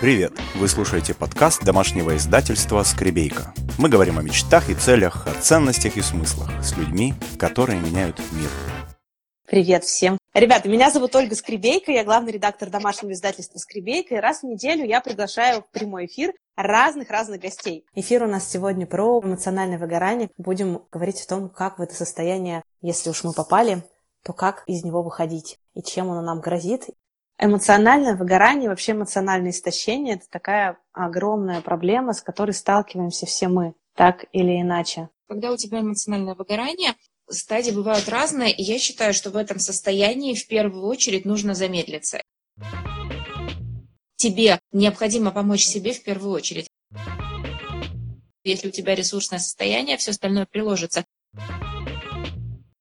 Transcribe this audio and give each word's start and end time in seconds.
Привет! 0.00 0.32
Вы 0.54 0.66
слушаете 0.66 1.12
подкаст 1.12 1.62
домашнего 1.62 2.16
издательства 2.16 2.82
«Скребейка». 2.84 3.52
Мы 3.78 3.90
говорим 3.90 4.18
о 4.18 4.22
мечтах 4.22 4.70
и 4.70 4.74
целях, 4.74 5.26
о 5.26 5.34
ценностях 5.34 5.98
и 5.98 6.00
смыслах 6.00 6.48
с 6.64 6.74
людьми, 6.74 7.12
которые 7.38 7.78
меняют 7.78 8.18
мир. 8.32 8.48
Привет 9.46 9.84
всем! 9.84 10.16
Ребята, 10.32 10.70
меня 10.70 10.90
зовут 10.90 11.14
Ольга 11.14 11.34
Скребейка, 11.34 11.92
я 11.92 12.02
главный 12.02 12.32
редактор 12.32 12.70
домашнего 12.70 13.12
издательства 13.12 13.58
«Скребейка», 13.58 14.14
и 14.14 14.20
раз 14.20 14.40
в 14.40 14.44
неделю 14.44 14.86
я 14.86 15.02
приглашаю 15.02 15.60
в 15.60 15.70
прямой 15.70 16.06
эфир 16.06 16.32
разных-разных 16.56 17.38
гостей. 17.38 17.84
Эфир 17.94 18.22
у 18.22 18.26
нас 18.26 18.50
сегодня 18.50 18.86
про 18.86 19.20
эмоциональное 19.20 19.78
выгорание. 19.78 20.30
Будем 20.38 20.80
говорить 20.90 21.20
о 21.20 21.28
том, 21.28 21.50
как 21.50 21.78
в 21.78 21.82
это 21.82 21.94
состояние, 21.94 22.62
если 22.80 23.10
уж 23.10 23.22
мы 23.22 23.34
попали, 23.34 23.82
то 24.24 24.32
как 24.32 24.64
из 24.66 24.82
него 24.82 25.02
выходить 25.02 25.58
и 25.74 25.82
чем 25.82 26.10
оно 26.10 26.22
нам 26.22 26.40
грозит. 26.40 26.84
Эмоциональное 27.42 28.16
выгорание, 28.16 28.68
вообще 28.68 28.92
эмоциональное 28.92 29.50
истощение– 29.50 30.14
это 30.16 30.28
такая 30.28 30.78
огромная 30.92 31.62
проблема, 31.62 32.12
с 32.12 32.20
которой 32.20 32.50
сталкиваемся 32.50 33.24
все 33.24 33.48
мы, 33.48 33.74
так 33.94 34.26
или 34.32 34.60
иначе. 34.60 35.08
Когда 35.26 35.50
у 35.50 35.56
тебя 35.56 35.80
эмоциональное 35.80 36.34
выгорание, 36.34 36.92
стадии 37.30 37.70
бывают 37.70 38.10
разные, 38.10 38.52
и 38.52 38.62
я 38.62 38.78
считаю, 38.78 39.14
что 39.14 39.30
в 39.30 39.36
этом 39.38 39.58
состоянии 39.58 40.34
в 40.34 40.46
первую 40.48 40.84
очередь 40.84 41.24
нужно 41.24 41.54
замедлиться. 41.54 42.22
Тебе 44.16 44.60
необходимо 44.70 45.30
помочь 45.30 45.64
себе 45.64 45.94
в 45.94 46.02
первую 46.02 46.34
очередь. 46.34 46.68
Если 48.44 48.68
у 48.68 48.70
тебя 48.70 48.94
ресурсное 48.94 49.38
состояние, 49.38 49.96
все 49.96 50.10
остальное 50.10 50.44
приложится. 50.44 51.06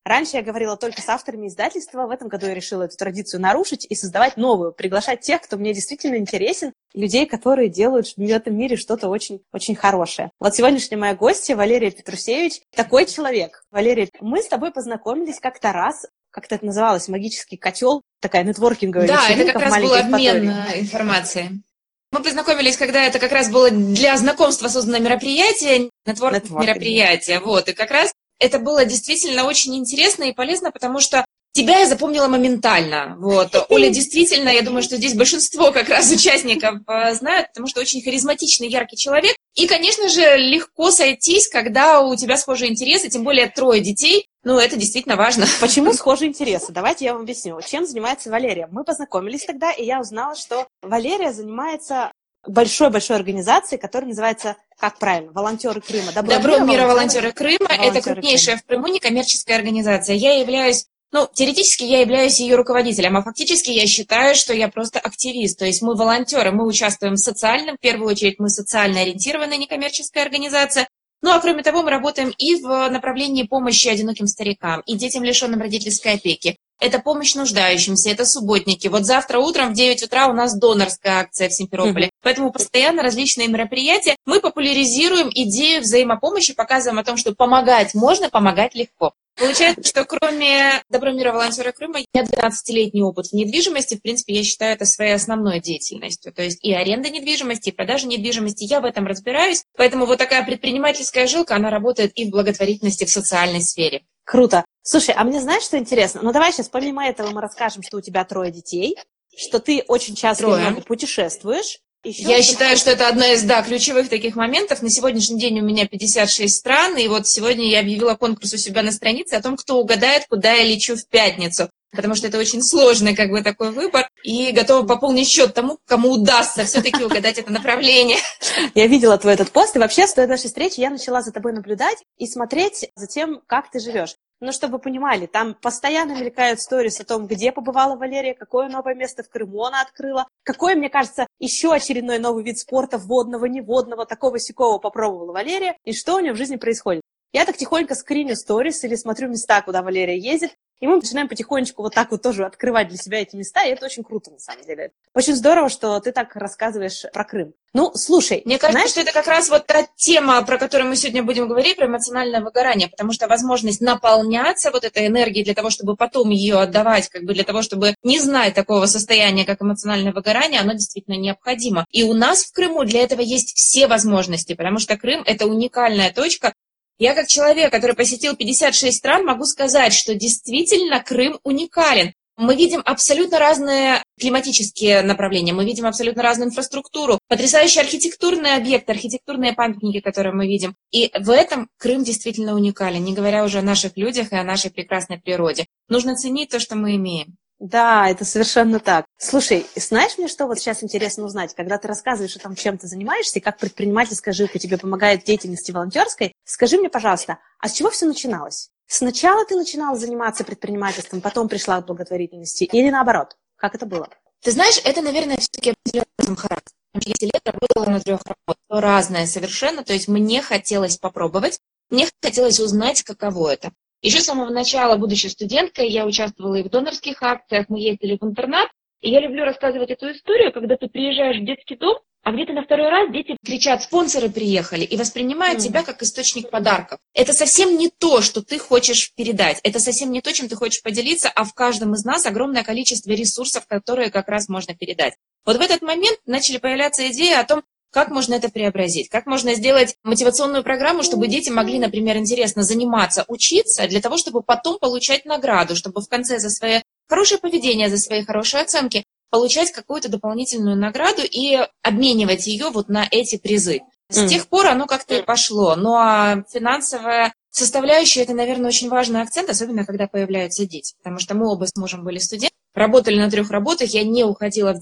Раньше 0.10 0.38
я 0.38 0.42
говорила 0.42 0.76
только 0.76 1.04
с 1.04 1.08
авторами 1.08 1.48
издательства. 1.48 2.08
В 2.08 2.10
этом 2.10 2.30
году 2.30 2.48
я 2.48 2.56
решила 2.56 2.82
эту 2.82 2.98
традицию 2.98 3.42
нарушить 3.42 3.86
и 3.88 3.94
создавать 3.94 4.38
новую, 4.38 4.72
приглашать 4.72 5.22
тех, 5.22 5.40
кто 5.40 5.56
мне 5.56 5.72
действительно 5.72 6.16
интересен, 6.16 6.74
людей, 6.96 7.28
которые 7.28 7.70
делают 7.70 8.08
в 8.18 8.20
этом 8.20 8.58
мире 8.58 8.76
что-то 8.76 9.08
очень, 9.08 9.44
очень 9.54 9.76
хорошее. 9.76 10.32
Вот 10.40 10.56
сегодняшняя 10.56 10.98
моя 10.98 11.14
гостья 11.14 11.56
Валерия 11.56 11.92
Петрусевич 11.92 12.62
такой 12.76 13.06
человек. 13.06 13.64
Валерия, 13.70 14.10
мы 14.20 14.42
с 14.42 14.48
тобой 14.48 14.72
познакомились 14.72 15.40
как-то 15.40 15.72
раз 15.74 16.08
как-то 16.32 16.56
это 16.56 16.66
называлось, 16.66 17.08
магический 17.08 17.58
котел, 17.58 18.04
такая 18.20 18.44
нетворкинговая 18.44 19.08
Да, 19.08 19.30
это 19.30 19.52
как 19.52 19.62
раз 19.64 19.82
был 19.82 19.94
обмен 19.94 20.50
э, 20.50 20.80
информацией. 20.80 21.64
Мы 22.12 22.22
познакомились, 22.22 22.78
когда 22.78 23.04
это 23.04 23.18
как 23.18 23.32
раз 23.32 23.50
было 23.50 23.70
для 23.72 24.16
знакомства 24.16 24.68
создано 24.68 25.00
мероприятие, 25.00 25.90
нетворкинг 26.06 26.52
мероприятие, 26.62 27.40
вот, 27.40 27.68
и 27.70 27.74
как 27.74 27.90
раз 27.92 28.12
это 28.40 28.60
было 28.60 28.86
действительно 28.86 29.46
очень 29.46 29.76
интересно 29.76 30.24
и 30.24 30.34
полезно, 30.34 30.72
потому 30.72 31.00
что 31.00 31.26
Тебя 31.52 31.80
я 31.80 31.88
запомнила 31.88 32.28
моментально. 32.28 33.16
Вот. 33.20 33.56
Оля 33.70 33.90
действительно, 33.90 34.50
я 34.50 34.62
думаю, 34.62 34.84
что 34.84 34.98
здесь 34.98 35.16
большинство 35.16 35.72
как 35.72 35.90
раз 35.90 36.12
участников 36.12 36.76
э, 36.88 37.16
знают, 37.16 37.48
потому 37.50 37.68
что 37.68 37.82
очень 37.82 38.04
харизматичный, 38.04 38.70
яркий 38.70 38.98
человек. 38.98 39.36
И, 39.56 39.68
конечно 39.68 40.08
же, 40.10 40.38
легко 40.38 40.92
сойтись, 40.92 41.48
когда 41.48 42.02
у 42.02 42.16
тебя 42.16 42.38
схожие 42.38 42.72
интересы, 42.72 43.10
тем 43.10 43.24
более 43.24 43.48
трое 43.48 43.82
детей. 43.82 44.28
Ну, 44.44 44.60
это 44.60 44.76
действительно 44.76 45.16
важно. 45.16 45.48
Почему 45.60 45.92
схожие 45.94 46.30
интересы? 46.30 46.72
Давайте 46.72 47.06
я 47.06 47.14
вам 47.14 47.24
объясню. 47.24 47.60
Чем 47.68 47.86
занимается 47.86 48.30
Валерия? 48.30 48.70
Мы 48.72 48.84
познакомились 48.84 49.46
тогда, 49.46 49.72
и 49.72 49.84
я 49.84 50.00
узнала, 50.00 50.36
что 50.36 50.68
Валерия 50.84 51.34
занимается 51.34 52.12
большой-большой 52.48 53.18
организацией, 53.18 53.80
которая 53.80 54.10
называется, 54.10 54.56
как 54.78 54.98
правильно, 54.98 55.32
«Волонтеры 55.32 55.82
Крыма». 55.82 56.12
Добро, 56.14 56.36
Добро 56.36 56.54
мира, 56.60 56.66
мира 56.66 56.88
волонтеры 56.88 57.32
Крыма. 57.32 57.70
Это 57.70 58.02
крупнейшая 58.02 58.56
Крыма. 58.56 58.62
в 58.62 58.66
Крыму 58.66 58.88
некоммерческая 58.88 59.58
организация. 59.58 60.16
Я 60.16 60.40
являюсь 60.40 60.86
ну, 61.12 61.28
теоретически 61.34 61.84
я 61.86 62.02
являюсь 62.02 62.40
ее 62.40 62.56
руководителем, 62.56 63.18
а 63.18 63.24
фактически 63.24 63.72
я 63.72 63.88
считаю, 63.88 64.36
что 64.36 64.54
я 64.54 64.68
просто 64.68 65.00
активист. 65.00 65.58
То 65.58 65.66
есть 65.66 65.82
мы 65.82 65.96
волонтеры, 65.96 66.52
мы 66.52 66.68
участвуем 66.68 67.16
в 67.16 67.20
социальном, 67.20 67.78
в 67.78 67.80
первую 67.80 68.10
очередь 68.12 68.38
мы 68.38 68.50
социально 68.50 69.02
ориентированная 69.02 69.58
некоммерческая 69.58 70.24
организация. 70.24 70.88
Ну, 71.24 71.32
а 71.32 71.40
кроме 71.40 71.64
того, 71.64 71.82
мы 71.82 71.90
работаем 71.90 72.32
и 72.38 72.62
в 72.62 72.90
направлении 72.90 73.42
помощи 73.42 73.88
одиноким 73.88 74.28
старикам, 74.28 74.82
и 74.82 74.96
детям, 74.96 75.24
лишенным 75.24 75.60
родительской 75.62 76.14
опеки 76.14 76.58
это 76.80 77.00
помощь 77.00 77.36
нуждающимся, 77.36 78.10
это 78.10 78.26
субботники. 78.26 78.88
Вот 78.88 79.06
завтра 79.06 79.40
утром 79.40 79.72
в 79.72 79.74
9 79.74 80.04
утра 80.04 80.28
у 80.28 80.34
нас 80.34 80.58
донорская 80.58 81.20
акция 81.20 81.50
в 81.50 81.54
Симферополе. 81.54 82.09
Поэтому 82.22 82.52
постоянно 82.52 83.02
различные 83.02 83.48
мероприятия. 83.48 84.16
Мы 84.26 84.42
популяризируем 84.42 85.30
идею 85.34 85.82
взаимопомощи, 85.82 86.54
показываем 86.54 87.00
о 87.00 87.04
том, 87.04 87.18
что 87.18 87.34
помогать 87.34 87.94
можно, 87.94 88.30
помогать 88.30 88.76
легко. 88.76 89.14
Получается, 89.40 89.88
что 89.88 90.04
кроме 90.04 90.84
Добромира 90.90 91.32
волонтера 91.32 91.72
Крыма, 91.72 92.00
меня 92.14 92.26
12-летний 92.26 93.02
опыт 93.02 93.28
в 93.28 93.34
недвижимости. 93.34 93.96
В 93.96 94.02
принципе, 94.02 94.34
я 94.34 94.44
считаю 94.44 94.74
это 94.74 94.86
своей 94.86 95.14
основной 95.14 95.62
деятельностью. 95.62 96.34
То 96.34 96.44
есть 96.44 96.60
и 96.62 96.74
аренда 96.74 97.10
недвижимости, 97.10 97.70
и 97.70 97.72
продажа 97.72 98.06
недвижимости. 98.08 98.66
Я 98.66 98.82
в 98.82 98.86
этом 98.86 99.08
разбираюсь. 99.08 99.64
Поэтому 99.78 100.06
вот 100.06 100.18
такая 100.18 100.46
предпринимательская 100.46 101.26
жилка, 101.26 101.56
она 101.56 101.70
работает 101.70 102.12
и 102.16 102.26
в 102.26 102.32
благотворительности, 102.32 103.06
в 103.06 103.10
социальной 103.10 103.62
сфере. 103.62 104.02
Круто. 104.26 104.66
Слушай, 104.82 105.16
а 105.18 105.24
мне 105.24 105.40
знаешь, 105.40 105.64
что 105.64 105.78
интересно? 105.78 106.20
Ну, 106.22 106.34
давай 106.34 106.52
сейчас 106.52 106.68
помимо 106.68 107.08
этого 107.08 107.30
мы 107.32 107.40
расскажем, 107.42 107.82
что 107.82 107.98
у 107.98 108.02
тебя 108.02 108.26
трое 108.26 108.52
детей, 108.52 108.98
что 109.38 109.60
ты 109.60 109.84
очень 109.88 110.16
часто 110.16 110.76
путешествуешь. 110.86 111.80
Еще 112.04 112.24
Я 112.24 112.42
считаю, 112.42 112.78
что 112.78 112.92
это 112.92 113.10
одна 113.10 113.34
из, 113.34 113.44
да, 113.44 113.62
ключевых 113.62 114.08
таких 114.08 114.36
моментов. 114.36 114.82
На 114.82 114.90
сегодняшний 114.90 115.38
день 115.38 115.60
у 115.60 115.64
меня 115.64 115.86
56 115.86 116.56
стран, 116.56 116.98
и 116.98 117.10
вот 117.10 117.28
сегодня 117.28 117.68
я 117.68 117.82
объявила 117.82 118.16
конкурс 118.16 118.54
у 118.54 118.58
себя 118.58 118.84
на 118.84 118.94
странице 118.94 119.34
о 119.34 119.42
том, 119.42 119.58
кто 119.58 119.78
угадает, 119.78 120.26
куда 120.30 120.54
я 120.54 120.64
лечу 120.64 120.96
в 120.96 121.06
пятницу. 121.10 121.70
Потому 121.92 122.16
что 122.16 122.28
это 122.28 122.38
очень 122.38 122.62
сложный 122.62 123.16
как 123.16 123.32
бы 123.32 123.42
такой 123.42 123.72
выбор, 123.72 124.08
и 124.24 124.52
готова 124.52 124.88
пополнить 124.88 125.28
счет 125.28 125.54
тому, 125.54 125.80
кому 125.86 126.12
удастся 126.12 126.64
все-таки 126.64 127.04
угадать 127.04 127.38
это 127.38 127.52
направление. 127.52 128.20
Я 128.76 128.88
видела 128.88 129.18
твой 129.18 129.34
этот 129.34 129.52
пост, 129.52 129.76
и 129.76 129.80
вообще 129.80 130.08
с 130.08 130.14
той 130.14 130.28
нашей 130.28 130.48
встречи 130.48 130.80
я 130.80 130.92
начала 130.92 131.22
за 131.22 131.32
тобой 131.32 131.52
наблюдать 131.52 131.98
и 132.18 132.28
смотреть 132.28 132.90
за 132.96 133.08
тем, 133.08 133.42
как 133.48 133.72
ты 133.72 133.80
живешь. 133.80 134.16
Ну, 134.42 134.54
чтобы 134.54 134.74
вы 134.74 134.80
понимали, 134.80 135.26
там 135.26 135.54
постоянно 135.54 136.14
мелькают 136.18 136.62
сторис 136.62 137.02
о 137.02 137.06
том, 137.06 137.28
где 137.28 137.52
побывала 137.52 137.98
Валерия, 137.98 138.34
какое 138.34 138.70
новое 138.70 138.96
место 138.96 139.22
в 139.22 139.30
Крыму 139.30 139.66
она 139.66 139.82
открыла, 139.82 140.28
какой, 140.44 140.76
мне 140.76 140.90
кажется, 140.90 141.28
еще 141.40 141.74
очередной 141.74 142.20
новый 142.20 142.46
вид 142.46 142.58
спорта, 142.58 142.98
водного, 142.98 143.46
неводного, 143.46 144.06
такого 144.06 144.40
сякого 144.40 144.78
попробовала 144.78 145.34
Валерия, 145.34 145.78
и 145.84 145.92
что 145.92 146.16
у 146.16 146.20
нее 146.20 146.32
в 146.32 146.38
жизни 146.38 146.56
происходит. 146.56 147.02
Я 147.32 147.46
так 147.46 147.58
тихонько 147.58 147.96
скриню 147.96 148.36
сторис 148.36 148.84
или 148.84 148.96
смотрю 148.96 149.30
места, 149.30 149.62
куда 149.62 149.82
Валерия 149.84 150.18
ездит, 150.18 150.52
и 150.80 150.88
мы 150.88 150.96
начинаем 150.96 151.28
потихонечку 151.28 151.84
вот 151.84 151.94
так 151.94 152.10
вот 152.12 152.22
тоже 152.22 152.46
открывать 152.46 152.88
для 152.88 152.98
себя 152.98 153.22
эти 153.22 153.36
места, 153.36 153.66
и 153.66 153.70
это 153.70 153.86
очень 153.86 154.04
круто, 154.04 154.32
на 154.32 154.40
самом 154.40 154.64
деле. 154.66 154.92
Очень 155.14 155.36
здорово, 155.36 155.70
что 155.70 156.00
ты 156.00 156.12
так 156.12 156.36
рассказываешь 156.36 157.06
про 157.14 157.24
Крым. 157.26 157.54
Ну, 157.74 157.92
слушай. 157.94 158.42
Мне 158.46 158.58
кажется, 158.58 158.80
знаешь... 158.80 158.92
что 158.92 159.02
это 159.02 159.12
как 159.12 159.28
раз 159.28 159.50
вот 159.50 159.68
та 159.68 159.86
тема, 159.96 160.42
про 160.42 160.58
которую 160.58 160.90
мы 160.90 160.96
сегодня 160.96 161.22
будем 161.22 161.48
говорить, 161.48 161.76
про 161.76 161.86
эмоциональное 161.86 162.42
выгорание, 162.42 162.88
потому 162.88 163.12
что 163.12 163.28
возможность 163.28 163.82
наполняться 163.82 164.72
вот 164.72 164.84
этой 164.84 165.06
энергией 165.06 165.44
для 165.44 165.54
того, 165.54 165.70
чтобы 165.70 165.96
потом 165.96 166.30
ее 166.30 166.60
отдавать, 166.60 167.10
как 167.10 167.24
бы 167.24 167.34
для 167.34 167.44
того, 167.44 167.62
чтобы 167.62 167.94
не 168.02 168.20
знать 168.20 168.56
такого 168.56 168.86
состояния, 168.86 169.46
как 169.46 169.62
эмоциональное 169.62 170.14
выгорание, 170.14 170.62
оно 170.62 170.74
действительно 170.74 171.16
необходимо. 171.16 171.86
И 171.92 172.04
у 172.04 172.14
нас 172.14 172.46
в 172.46 172.54
Крыму 172.54 172.86
для 172.86 173.04
этого 173.04 173.22
есть 173.22 173.56
все 173.56 173.88
возможности, 173.88 174.54
потому 174.54 174.80
что 174.80 174.98
Крым– 174.98 175.22
это 175.26 175.46
уникальная 175.46 176.12
точка, 176.12 176.54
я 177.00 177.16
как 177.16 177.28
человек, 177.28 177.72
который 177.72 177.96
посетил 177.96 178.36
56 178.36 178.96
стран, 178.96 179.26
могу 179.26 179.46
сказать, 179.46 179.94
что 179.94 180.14
действительно 180.14 181.02
Крым 181.02 181.40
уникален. 181.44 182.14
Мы 182.36 182.56
видим 182.56 182.82
абсолютно 182.86 183.38
разные 183.38 184.02
климатические 184.18 185.02
направления, 185.02 185.52
мы 185.52 185.66
видим 185.66 185.86
абсолютно 185.86 186.24
разную 186.24 186.50
инфраструктуру, 186.50 187.20
потрясающие 187.28 187.82
архитектурные 187.82 188.56
объекты, 188.56 188.94
архитектурные 188.94 189.52
памятники, 189.54 190.00
которые 190.00 190.34
мы 190.34 190.48
видим. 190.48 190.76
И 190.92 191.12
в 191.20 191.30
этом 191.32 191.68
Крым 191.78 192.04
действительно 192.04 192.54
уникален, 192.56 193.04
не 193.04 193.14
говоря 193.14 193.44
уже 193.44 193.60
о 193.60 193.62
наших 193.64 193.98
людях 193.98 194.32
и 194.32 194.38
о 194.38 194.44
нашей 194.44 194.72
прекрасной 194.72 195.20
природе. 195.20 195.66
Нужно 195.90 196.16
ценить 196.16 196.50
то, 196.50 196.60
что 196.60 196.78
мы 196.78 196.96
имеем. 196.96 197.36
Да, 197.60 198.10
это 198.10 198.24
совершенно 198.24 198.80
так. 198.80 199.06
Слушай, 199.22 199.68
знаешь 199.76 200.18
мне, 200.18 200.30
что 200.30 200.48
вот 200.48 200.60
сейчас 200.60 200.82
интересно 200.82 201.26
узнать? 201.26 201.54
Когда 201.54 201.78
ты 201.78 201.90
рассказываешь 201.90 202.38
о 202.38 202.40
том, 202.40 202.56
чем 202.56 202.78
ты 202.78 202.88
занимаешься, 202.88 203.40
и 203.40 203.42
как 203.42 203.58
предпринимательская 203.58 204.34
жилка 204.34 204.60
тебе 204.60 204.78
помогает 204.78 205.24
в 205.24 205.26
деятельности 205.26 205.74
волонтерской, 205.74 206.34
скажи 206.46 206.78
мне, 206.78 206.90
пожалуйста, 206.90 207.38
а 207.60 207.68
с 207.68 207.74
чего 207.74 207.90
все 207.90 208.06
начиналось? 208.06 208.70
Сначала 208.88 209.44
ты 209.44 209.58
начинала 209.58 209.98
заниматься 209.98 210.46
предпринимательством, 210.46 211.20
потом 211.20 211.50
пришла 211.50 211.82
к 211.82 211.86
благотворительности, 211.86 212.64
или 212.64 212.90
наоборот? 212.90 213.36
Как 213.58 213.76
это 213.76 213.86
было? 213.86 214.08
Ты 214.42 214.52
знаешь, 214.52 214.80
это, 214.86 215.02
наверное, 215.02 215.36
все-таки 215.36 215.72
определенным 215.72 216.38
характером. 216.38 216.78
Я 216.94 217.02
10 217.02 217.22
лет 217.24 217.42
работала 217.44 217.94
на 217.94 218.00
трех 218.00 218.22
работах, 218.24 218.56
разное 218.70 219.26
совершенно, 219.26 219.84
то 219.84 219.92
есть 219.92 220.08
мне 220.08 220.42
хотелось 220.42 220.98
попробовать, 220.98 221.60
мне 221.90 222.08
хотелось 222.24 222.62
узнать, 222.62 223.04
каково 223.04 223.52
это. 223.52 223.74
Еще 224.02 224.22
с 224.22 224.26
самого 224.26 224.50
начала, 224.50 224.96
будучи 224.96 225.28
студенткой, 225.28 225.90
я 225.90 226.06
участвовала 226.06 226.56
и 226.56 226.64
в 226.64 226.70
донорских 226.70 227.22
акциях, 227.22 227.66
мы 227.68 227.80
ездили 227.80 228.18
в 228.18 228.24
интернат. 228.24 228.70
И 229.02 229.10
я 229.10 229.22
люблю 229.22 229.46
рассказывать 229.46 229.90
эту 229.92 230.12
историю, 230.12 230.52
когда 230.52 230.76
ты 230.76 230.88
приезжаешь 230.88 231.42
в 231.42 231.46
детский 231.46 231.76
дом, 231.76 232.00
а 232.22 232.34
где-то 232.34 232.52
на 232.52 232.64
второй 232.64 232.90
раз 232.90 233.12
дети 233.12 233.38
кричат, 233.46 233.82
спонсоры 233.82 234.30
приехали, 234.30 234.84
и 234.84 234.98
воспринимают 234.98 235.60
mm. 235.60 235.64
тебя 235.64 235.84
как 235.84 236.04
источник 236.04 236.50
подарков. 236.50 237.00
Это 237.14 237.32
совсем 237.32 237.78
не 237.78 237.90
то, 237.90 238.22
что 238.22 238.44
ты 238.44 238.60
хочешь 238.60 239.14
передать. 239.16 239.60
Это 239.64 239.80
совсем 239.80 240.12
не 240.12 240.22
то, 240.22 240.34
чем 240.34 240.50
ты 240.50 240.56
хочешь 240.56 240.84
поделиться, 240.84 241.32
а 241.34 241.46
в 241.46 241.54
каждом 241.54 241.94
из 241.94 242.04
нас 242.04 242.26
огромное 242.26 242.64
количество 242.64 243.12
ресурсов, 243.12 243.66
которые 243.68 244.12
как 244.12 244.28
раз 244.28 244.50
можно 244.50 244.76
передать. 244.76 245.14
Вот 245.46 245.58
в 245.58 245.62
этот 245.62 245.82
момент 245.82 246.20
начали 246.26 246.58
появляться 246.58 247.10
идеи 247.10 247.34
о 247.34 247.46
том, 247.46 247.64
как 247.92 248.10
можно 248.10 248.36
это 248.36 248.50
преобразить? 248.50 249.10
Как 249.10 249.26
можно 249.26 249.56
сделать 249.56 249.96
мотивационную 250.04 250.64
программу, 250.64 251.04
чтобы 251.04 251.28
дети 251.28 251.50
могли, 251.50 251.80
например, 251.80 252.18
интересно 252.18 252.64
заниматься, 252.64 253.26
учиться, 253.28 253.88
для 253.88 254.02
того, 254.02 254.18
чтобы 254.18 254.42
потом 254.42 254.80
получать 254.80 255.26
награду, 255.26 255.76
чтобы 255.76 256.02
в 256.02 256.08
конце 256.08 256.40
за 256.40 256.50
свое 256.50 256.84
хорошее 257.08 257.40
поведение, 257.40 257.90
за 257.90 257.98
свои 257.98 258.24
хорошие 258.24 258.62
оценки 258.62 259.04
получать 259.30 259.72
какую-то 259.72 260.10
дополнительную 260.10 260.76
награду 260.76 261.22
и 261.24 261.60
обменивать 261.84 262.48
ее 262.48 262.70
вот 262.70 262.90
на 262.90 263.08
эти 263.10 263.38
призы. 263.38 263.82
С 264.10 264.24
mm. 264.24 264.28
тех 264.28 264.48
пор 264.48 264.68
оно 264.68 264.88
как-то 264.88 265.16
и 265.16 265.22
пошло. 265.22 265.76
Ну 265.76 265.94
а 265.94 266.44
финансовая 266.52 267.34
составляющая– 267.52 268.22
это, 268.24 268.34
наверное, 268.34 268.70
очень 268.70 268.90
важный 268.90 269.22
акцент, 269.22 269.50
особенно 269.50 269.86
когда 269.86 270.08
появляются 270.08 270.66
дети. 270.66 270.96
Потому 270.98 271.20
что 271.20 271.36
мы 271.36 271.48
оба 271.48 271.66
с 271.66 271.76
мужем 271.76 272.04
были 272.04 272.18
студенты, 272.18 272.56
работали 272.74 273.20
на 273.20 273.30
трех 273.30 273.52
работах, 273.52 273.90
я 273.90 274.04
не 274.04 274.24
уходила 274.24 274.74
в 274.74 274.82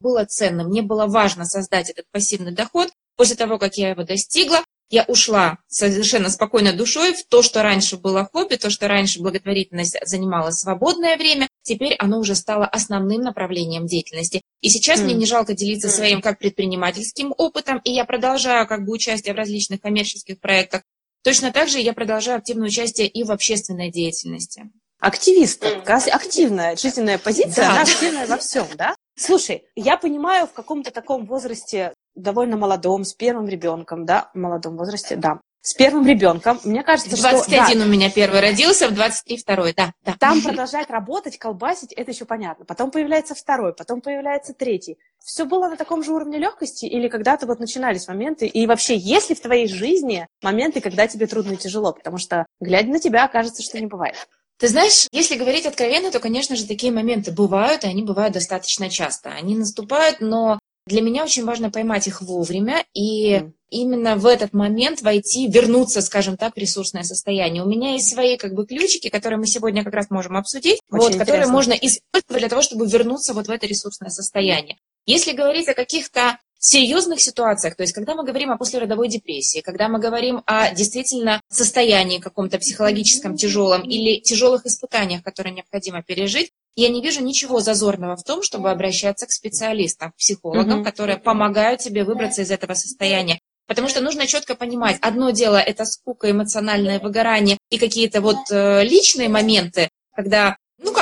было 0.00 0.24
ценно. 0.24 0.64
Мне 0.64 0.82
было 0.82 1.06
важно 1.06 1.44
создать 1.44 1.90
этот 1.90 2.06
пассивный 2.10 2.52
доход. 2.52 2.90
После 3.16 3.36
того, 3.36 3.58
как 3.58 3.76
я 3.76 3.90
его 3.90 4.04
достигла, 4.04 4.62
я 4.90 5.04
ушла 5.04 5.58
совершенно 5.68 6.30
спокойной 6.30 6.72
душой 6.72 7.12
в 7.12 7.26
то, 7.26 7.42
что 7.42 7.62
раньше 7.62 7.98
было 7.98 8.28
хобби, 8.32 8.56
то, 8.56 8.70
что 8.70 8.88
раньше 8.88 9.20
благотворительность 9.20 9.98
занимала 10.04 10.50
свободное 10.50 11.16
время, 11.16 11.48
теперь 11.62 11.94
оно 11.98 12.18
уже 12.18 12.34
стало 12.34 12.66
основным 12.66 13.20
направлением 13.20 13.86
деятельности. 13.86 14.40
И 14.62 14.70
сейчас 14.70 15.00
mm. 15.00 15.04
мне 15.04 15.14
не 15.14 15.26
жалко 15.26 15.54
делиться 15.54 15.88
mm. 15.88 15.90
своим 15.90 16.20
как 16.22 16.38
предпринимательским 16.38 17.34
опытом, 17.36 17.80
и 17.84 17.90
я 17.90 18.04
продолжаю 18.04 18.66
как 18.66 18.86
бы 18.86 18.92
участие 18.92 19.34
в 19.34 19.36
различных 19.36 19.80
коммерческих 19.82 20.40
проектах. 20.40 20.82
Точно 21.22 21.52
так 21.52 21.68
же 21.68 21.80
я 21.80 21.92
продолжаю 21.92 22.38
активное 22.38 22.68
участие 22.68 23.08
и 23.08 23.24
в 23.24 23.30
общественной 23.30 23.90
деятельности. 23.90 24.70
Активист, 25.00 25.64
активная 25.86 26.76
жизненная 26.76 27.18
позиция, 27.18 27.66
да. 27.66 27.70
она 27.72 27.82
активная 27.82 28.26
во 28.26 28.38
всем, 28.38 28.66
да? 28.74 28.96
Слушай, 29.18 29.64
я 29.74 29.96
понимаю, 29.96 30.46
в 30.46 30.52
каком-то 30.52 30.90
таком 30.90 31.26
возрасте, 31.26 31.92
довольно 32.14 32.56
молодом, 32.56 33.04
с 33.04 33.14
первым 33.14 33.48
ребенком, 33.48 34.06
да, 34.06 34.30
в 34.32 34.38
молодом 34.38 34.76
возрасте, 34.76 35.16
да, 35.16 35.40
с 35.60 35.74
первым 35.74 36.06
ребенком, 36.06 36.58
мне 36.64 36.82
кажется, 36.82 37.16
21 37.16 37.42
что... 37.42 37.50
21 37.50 37.78
да, 37.78 37.84
у 37.84 37.88
меня 37.88 38.10
первый 38.10 38.40
родился, 38.40 38.88
в 38.88 38.94
23 38.94 39.36
второй, 39.36 39.74
да, 39.74 39.92
да. 40.04 40.14
Там 40.18 40.40
продолжать 40.40 40.88
работать, 40.88 41.36
колбасить, 41.36 41.92
это 41.92 42.12
еще 42.12 42.24
понятно. 42.24 42.64
Потом 42.64 42.90
появляется 42.90 43.34
второй, 43.34 43.74
потом 43.74 44.00
появляется 44.00 44.54
третий. 44.54 44.98
Все 45.18 45.44
было 45.44 45.68
на 45.68 45.76
таком 45.76 46.02
же 46.04 46.12
уровне 46.12 46.38
легкости 46.38 46.86
или 46.86 47.08
когда-то 47.08 47.46
вот 47.46 47.58
начинались 47.58 48.08
моменты? 48.08 48.46
И 48.46 48.66
вообще, 48.66 48.96
есть 48.96 49.30
ли 49.30 49.36
в 49.36 49.40
твоей 49.40 49.68
жизни 49.68 50.26
моменты, 50.42 50.80
когда 50.80 51.06
тебе 51.06 51.26
трудно 51.26 51.52
и 51.52 51.56
тяжело? 51.56 51.92
Потому 51.92 52.18
что, 52.18 52.46
глядя 52.60 52.90
на 52.90 53.00
тебя, 53.00 53.26
кажется, 53.28 53.62
что 53.62 53.78
не 53.80 53.86
бывает. 53.86 54.28
Ты 54.58 54.68
знаешь, 54.68 55.06
если 55.12 55.36
говорить 55.36 55.66
откровенно, 55.66 56.10
то, 56.10 56.18
конечно 56.18 56.56
же, 56.56 56.66
такие 56.66 56.92
моменты 56.92 57.30
бывают, 57.30 57.84
и 57.84 57.86
они 57.86 58.02
бывают 58.02 58.34
достаточно 58.34 58.90
часто. 58.90 59.30
Они 59.30 59.56
наступают, 59.56 60.20
но 60.20 60.58
для 60.86 61.00
меня 61.00 61.22
очень 61.22 61.44
важно 61.44 61.70
поймать 61.70 62.08
их 62.08 62.22
вовремя 62.22 62.84
и 62.92 63.44
именно 63.70 64.16
в 64.16 64.26
этот 64.26 64.54
момент 64.54 65.02
войти, 65.02 65.46
вернуться, 65.46 66.00
скажем 66.00 66.36
так, 66.36 66.54
в 66.54 66.58
ресурсное 66.58 67.02
состояние. 67.04 67.62
У 67.62 67.68
меня 67.68 67.92
есть 67.92 68.12
свои 68.12 68.36
как 68.36 68.54
бы 68.54 68.66
ключики, 68.66 69.10
которые 69.10 69.38
мы 69.38 69.46
сегодня 69.46 69.84
как 69.84 69.94
раз 69.94 70.10
можем 70.10 70.36
обсудить, 70.36 70.80
вот, 70.90 71.14
которые 71.14 71.46
можно 71.46 71.72
использовать 71.72 72.40
для 72.40 72.48
того, 72.48 72.62
чтобы 72.62 72.86
вернуться 72.86 73.34
вот 73.34 73.46
в 73.46 73.50
это 73.50 73.66
ресурсное 73.66 74.10
состояние. 74.10 74.78
Если 75.06 75.32
говорить 75.32 75.68
о 75.68 75.74
каких-то 75.74 76.38
серьезных 76.58 77.20
ситуациях, 77.20 77.76
то 77.76 77.82
есть 77.82 77.92
когда 77.92 78.14
мы 78.14 78.24
говорим 78.24 78.50
о 78.50 78.58
послеродовой 78.58 79.08
депрессии, 79.08 79.60
когда 79.60 79.88
мы 79.88 79.98
говорим 79.98 80.42
о 80.46 80.74
действительно 80.74 81.40
состоянии 81.48 82.18
каком-то 82.18 82.58
психологическом 82.58 83.36
тяжелом 83.36 83.82
или 83.82 84.20
тяжелых 84.20 84.66
испытаниях, 84.66 85.22
которые 85.22 85.54
необходимо 85.54 86.02
пережить, 86.02 86.50
я 86.74 86.88
не 86.88 87.02
вижу 87.02 87.22
ничего 87.22 87.60
зазорного 87.60 88.16
в 88.16 88.24
том, 88.24 88.42
чтобы 88.42 88.70
обращаться 88.70 89.26
к 89.26 89.32
специалистам, 89.32 90.12
к 90.12 90.16
психологам, 90.16 90.80
mm-hmm. 90.80 90.84
которые 90.84 91.18
помогают 91.18 91.80
тебе 91.80 92.04
выбраться 92.04 92.42
из 92.42 92.50
этого 92.50 92.74
состояния. 92.74 93.40
Потому 93.66 93.88
что 93.88 94.00
нужно 94.00 94.26
четко 94.26 94.54
понимать, 94.54 94.96
одно 95.02 95.30
дело 95.30 95.56
это 95.56 95.84
скука, 95.84 96.30
эмоциональное 96.30 97.00
выгорание 97.00 97.58
и 97.70 97.78
какие-то 97.78 98.20
вот 98.20 98.50
э, 98.50 98.82
личные 98.84 99.28
моменты, 99.28 99.90
когда 100.14 100.56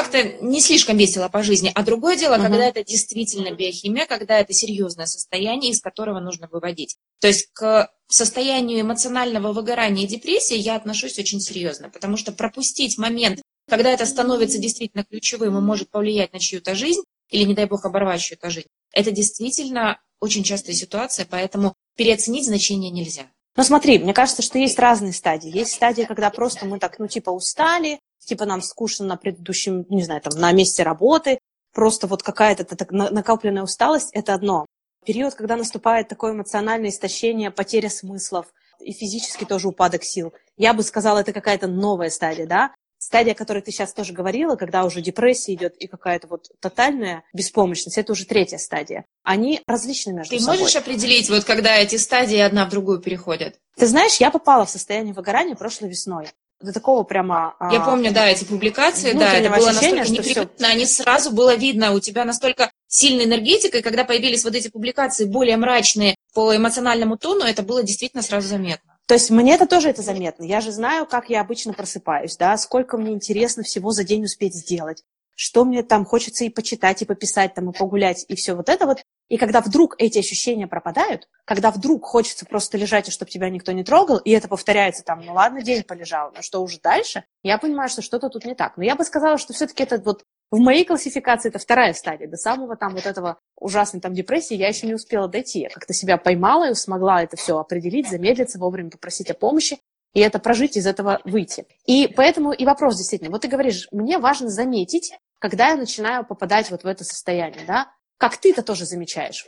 как-то 0.06 0.44
не 0.44 0.60
слишком 0.60 0.96
весело 0.96 1.28
по 1.28 1.42
жизни. 1.42 1.70
А 1.74 1.82
другое 1.82 2.16
дело, 2.16 2.34
uh-huh. 2.34 2.42
когда 2.42 2.66
это 2.66 2.84
действительно 2.84 3.52
биохимия, 3.52 4.06
когда 4.06 4.38
это 4.38 4.52
серьезное 4.52 5.06
состояние, 5.06 5.72
из 5.72 5.80
которого 5.80 6.20
нужно 6.20 6.48
выводить. 6.50 6.96
То 7.20 7.26
есть 7.26 7.50
к 7.52 7.90
состоянию 8.08 8.80
эмоционального 8.80 9.52
выгорания 9.52 10.04
и 10.04 10.08
депрессии 10.08 10.56
я 10.56 10.76
отношусь 10.76 11.18
очень 11.18 11.40
серьезно, 11.40 11.90
потому 11.90 12.16
что 12.16 12.32
пропустить 12.32 12.98
момент, 12.98 13.42
когда 13.68 13.90
это 13.90 14.06
становится 14.06 14.58
действительно 14.58 15.04
ключевым 15.04 15.58
и 15.58 15.60
может 15.60 15.90
повлиять 15.90 16.32
на 16.32 16.38
чью-то 16.38 16.74
жизнь, 16.74 17.02
или, 17.30 17.42
не 17.42 17.54
дай 17.54 17.66
бог, 17.66 17.84
оборвать 17.84 18.20
чью-то 18.20 18.50
жизнь, 18.50 18.68
это 18.92 19.10
действительно 19.10 20.00
очень 20.20 20.44
частая 20.44 20.76
ситуация, 20.76 21.26
поэтому 21.28 21.74
переоценить 21.96 22.46
значение 22.46 22.90
нельзя. 22.90 23.26
Но 23.56 23.64
смотри, 23.64 23.98
мне 23.98 24.12
кажется, 24.12 24.42
что 24.42 24.58
есть 24.58 24.78
разные 24.78 25.14
стадии. 25.14 25.50
Есть 25.50 25.72
стадия, 25.72 26.06
когда 26.06 26.30
просто 26.30 26.66
мы 26.66 26.78
так, 26.78 26.98
ну, 26.98 27.08
типа, 27.08 27.30
устали, 27.30 27.98
типа 28.24 28.44
нам 28.44 28.62
скучно 28.62 29.06
на 29.06 29.16
предыдущем, 29.16 29.86
не 29.88 30.02
знаю, 30.02 30.20
там, 30.20 30.38
на 30.38 30.52
месте 30.52 30.82
работы, 30.82 31.38
просто 31.72 32.06
вот 32.06 32.22
какая-то 32.22 32.66
накопленная 32.90 33.62
усталость– 33.62 34.10
это 34.12 34.34
одно. 34.34 34.66
Период, 35.04 35.34
когда 35.34 35.56
наступает 35.56 36.08
такое 36.08 36.32
эмоциональное 36.32 36.90
истощение, 36.90 37.50
потеря 37.50 37.90
смыслов, 37.90 38.46
и 38.80 38.92
физически 38.92 39.44
тоже 39.44 39.68
упадок 39.68 40.04
сил. 40.04 40.34
Я 40.56 40.74
бы 40.74 40.82
сказала, 40.82 41.20
это 41.20 41.32
какая-то 41.32 41.66
новая 41.66 42.10
стадия, 42.10 42.46
да? 42.46 42.74
Стадия, 42.98 43.32
о 43.32 43.36
которой 43.36 43.62
ты 43.62 43.70
сейчас 43.70 43.92
тоже 43.92 44.12
говорила, 44.12 44.56
когда 44.56 44.84
уже 44.84 45.02
депрессия 45.02 45.54
идет 45.54 45.76
и 45.76 45.86
какая-то 45.86 46.28
вот 46.28 46.48
тотальная 46.60 47.24
беспомощность, 47.34 47.98
это 47.98 48.12
уже 48.12 48.24
третья 48.24 48.58
стадия. 48.58 49.04
Они 49.22 49.60
различны 49.66 50.12
между 50.12 50.30
ты 50.30 50.40
собой. 50.40 50.56
Ты 50.56 50.62
можешь 50.62 50.76
определить, 50.76 51.28
вот 51.28 51.44
когда 51.44 51.76
эти 51.76 51.96
стадии 51.96 52.38
одна 52.38 52.66
в 52.66 52.70
другую 52.70 53.00
переходят? 53.00 53.60
Ты 53.76 53.86
знаешь, 53.86 54.16
я 54.16 54.30
попала 54.30 54.64
в 54.64 54.70
состояние 54.70 55.14
выгорания 55.14 55.54
прошлой 55.54 55.90
весной 55.90 56.28
до 56.60 56.72
такого 56.72 57.02
прямо... 57.02 57.54
Я 57.60 57.82
а, 57.82 57.84
помню, 57.84 58.12
да, 58.12 58.28
эти 58.28 58.44
публикации, 58.44 59.12
да, 59.12 59.34
это 59.34 59.50
было 59.50 59.66
настолько 59.66 60.10
неприятно, 60.10 60.50
все... 60.56 60.66
они 60.66 60.86
сразу 60.86 61.30
было 61.32 61.54
видно, 61.54 61.92
у 61.92 62.00
тебя 62.00 62.24
настолько 62.24 62.70
сильная 62.88 63.26
энергетика, 63.26 63.78
и 63.78 63.82
когда 63.82 64.04
появились 64.04 64.44
вот 64.44 64.54
эти 64.54 64.68
публикации 64.68 65.24
более 65.24 65.56
мрачные 65.56 66.16
по 66.34 66.56
эмоциональному 66.56 67.18
тону, 67.18 67.44
это 67.44 67.62
было 67.62 67.82
действительно 67.82 68.22
сразу 68.22 68.48
заметно. 68.48 68.98
То 69.06 69.14
есть 69.14 69.30
мне 69.30 69.54
это 69.54 69.66
тоже 69.66 69.90
это 69.90 70.02
заметно. 70.02 70.44
Я 70.44 70.60
же 70.60 70.72
знаю, 70.72 71.06
как 71.06 71.30
я 71.30 71.40
обычно 71.40 71.72
просыпаюсь, 71.72 72.36
да, 72.36 72.56
сколько 72.56 72.96
мне 72.96 73.12
интересно 73.12 73.62
всего 73.62 73.92
за 73.92 74.04
день 74.04 74.24
успеть 74.24 74.54
сделать 74.54 75.02
что 75.36 75.64
мне 75.64 75.82
там 75.82 76.04
хочется 76.04 76.44
и 76.44 76.48
почитать, 76.48 77.02
и 77.02 77.04
пописать, 77.04 77.54
там, 77.54 77.70
и 77.70 77.76
погулять, 77.76 78.24
и 78.26 78.34
все 78.34 78.54
вот 78.54 78.68
это 78.68 78.86
вот. 78.86 79.04
И 79.28 79.38
когда 79.38 79.60
вдруг 79.60 79.96
эти 79.98 80.18
ощущения 80.18 80.66
пропадают, 80.66 81.28
когда 81.44 81.70
вдруг 81.70 82.04
хочется 82.04 82.46
просто 82.46 82.78
лежать, 82.78 83.08
и 83.08 83.10
чтобы 83.10 83.30
тебя 83.30 83.50
никто 83.50 83.72
не 83.72 83.82
трогал, 83.82 84.18
и 84.18 84.30
это 84.30 84.46
повторяется 84.46 85.02
там, 85.02 85.20
ну 85.24 85.34
ладно, 85.34 85.62
день 85.62 85.82
полежал, 85.82 86.32
но 86.34 86.42
что 86.42 86.62
уже 86.62 86.78
дальше, 86.80 87.24
я 87.42 87.58
понимаю, 87.58 87.88
что 87.88 88.02
что-то 88.02 88.28
тут 88.28 88.44
не 88.44 88.54
так. 88.54 88.76
Но 88.76 88.84
я 88.84 88.94
бы 88.94 89.04
сказала, 89.04 89.38
что 89.38 89.52
все-таки 89.52 89.82
это 89.82 89.98
вот 89.98 90.22
в 90.50 90.58
моей 90.58 90.84
классификации 90.84 91.48
это 91.48 91.58
вторая 91.58 91.92
стадия. 91.92 92.28
До 92.28 92.36
самого 92.36 92.76
там 92.76 92.94
вот 92.94 93.06
этого 93.06 93.38
ужасной 93.56 94.00
там 94.00 94.14
депрессии 94.14 94.54
я 94.54 94.68
еще 94.68 94.86
не 94.86 94.94
успела 94.94 95.26
дойти. 95.26 95.60
Я 95.60 95.70
как-то 95.70 95.92
себя 95.92 96.18
поймала 96.18 96.70
и 96.70 96.74
смогла 96.74 97.22
это 97.22 97.36
все 97.36 97.58
определить, 97.58 98.08
замедлиться, 98.08 98.58
вовремя 98.58 98.90
попросить 98.90 99.30
о 99.30 99.34
помощи 99.34 99.78
и 100.16 100.20
это 100.20 100.38
прожить, 100.38 100.78
из 100.78 100.86
этого 100.86 101.20
выйти. 101.24 101.66
И 101.84 102.08
поэтому 102.08 102.50
и 102.52 102.64
вопрос 102.64 102.96
действительно, 102.96 103.30
вот 103.30 103.42
ты 103.42 103.48
говоришь, 103.48 103.86
мне 103.92 104.16
важно 104.16 104.48
заметить, 104.48 105.12
когда 105.38 105.68
я 105.68 105.76
начинаю 105.76 106.24
попадать 106.24 106.70
вот 106.70 106.84
в 106.84 106.86
это 106.86 107.04
состояние, 107.04 107.66
да? 107.66 107.92
Как 108.18 108.38
ты 108.38 108.50
это 108.50 108.62
тоже 108.62 108.86
замечаешь? 108.86 109.46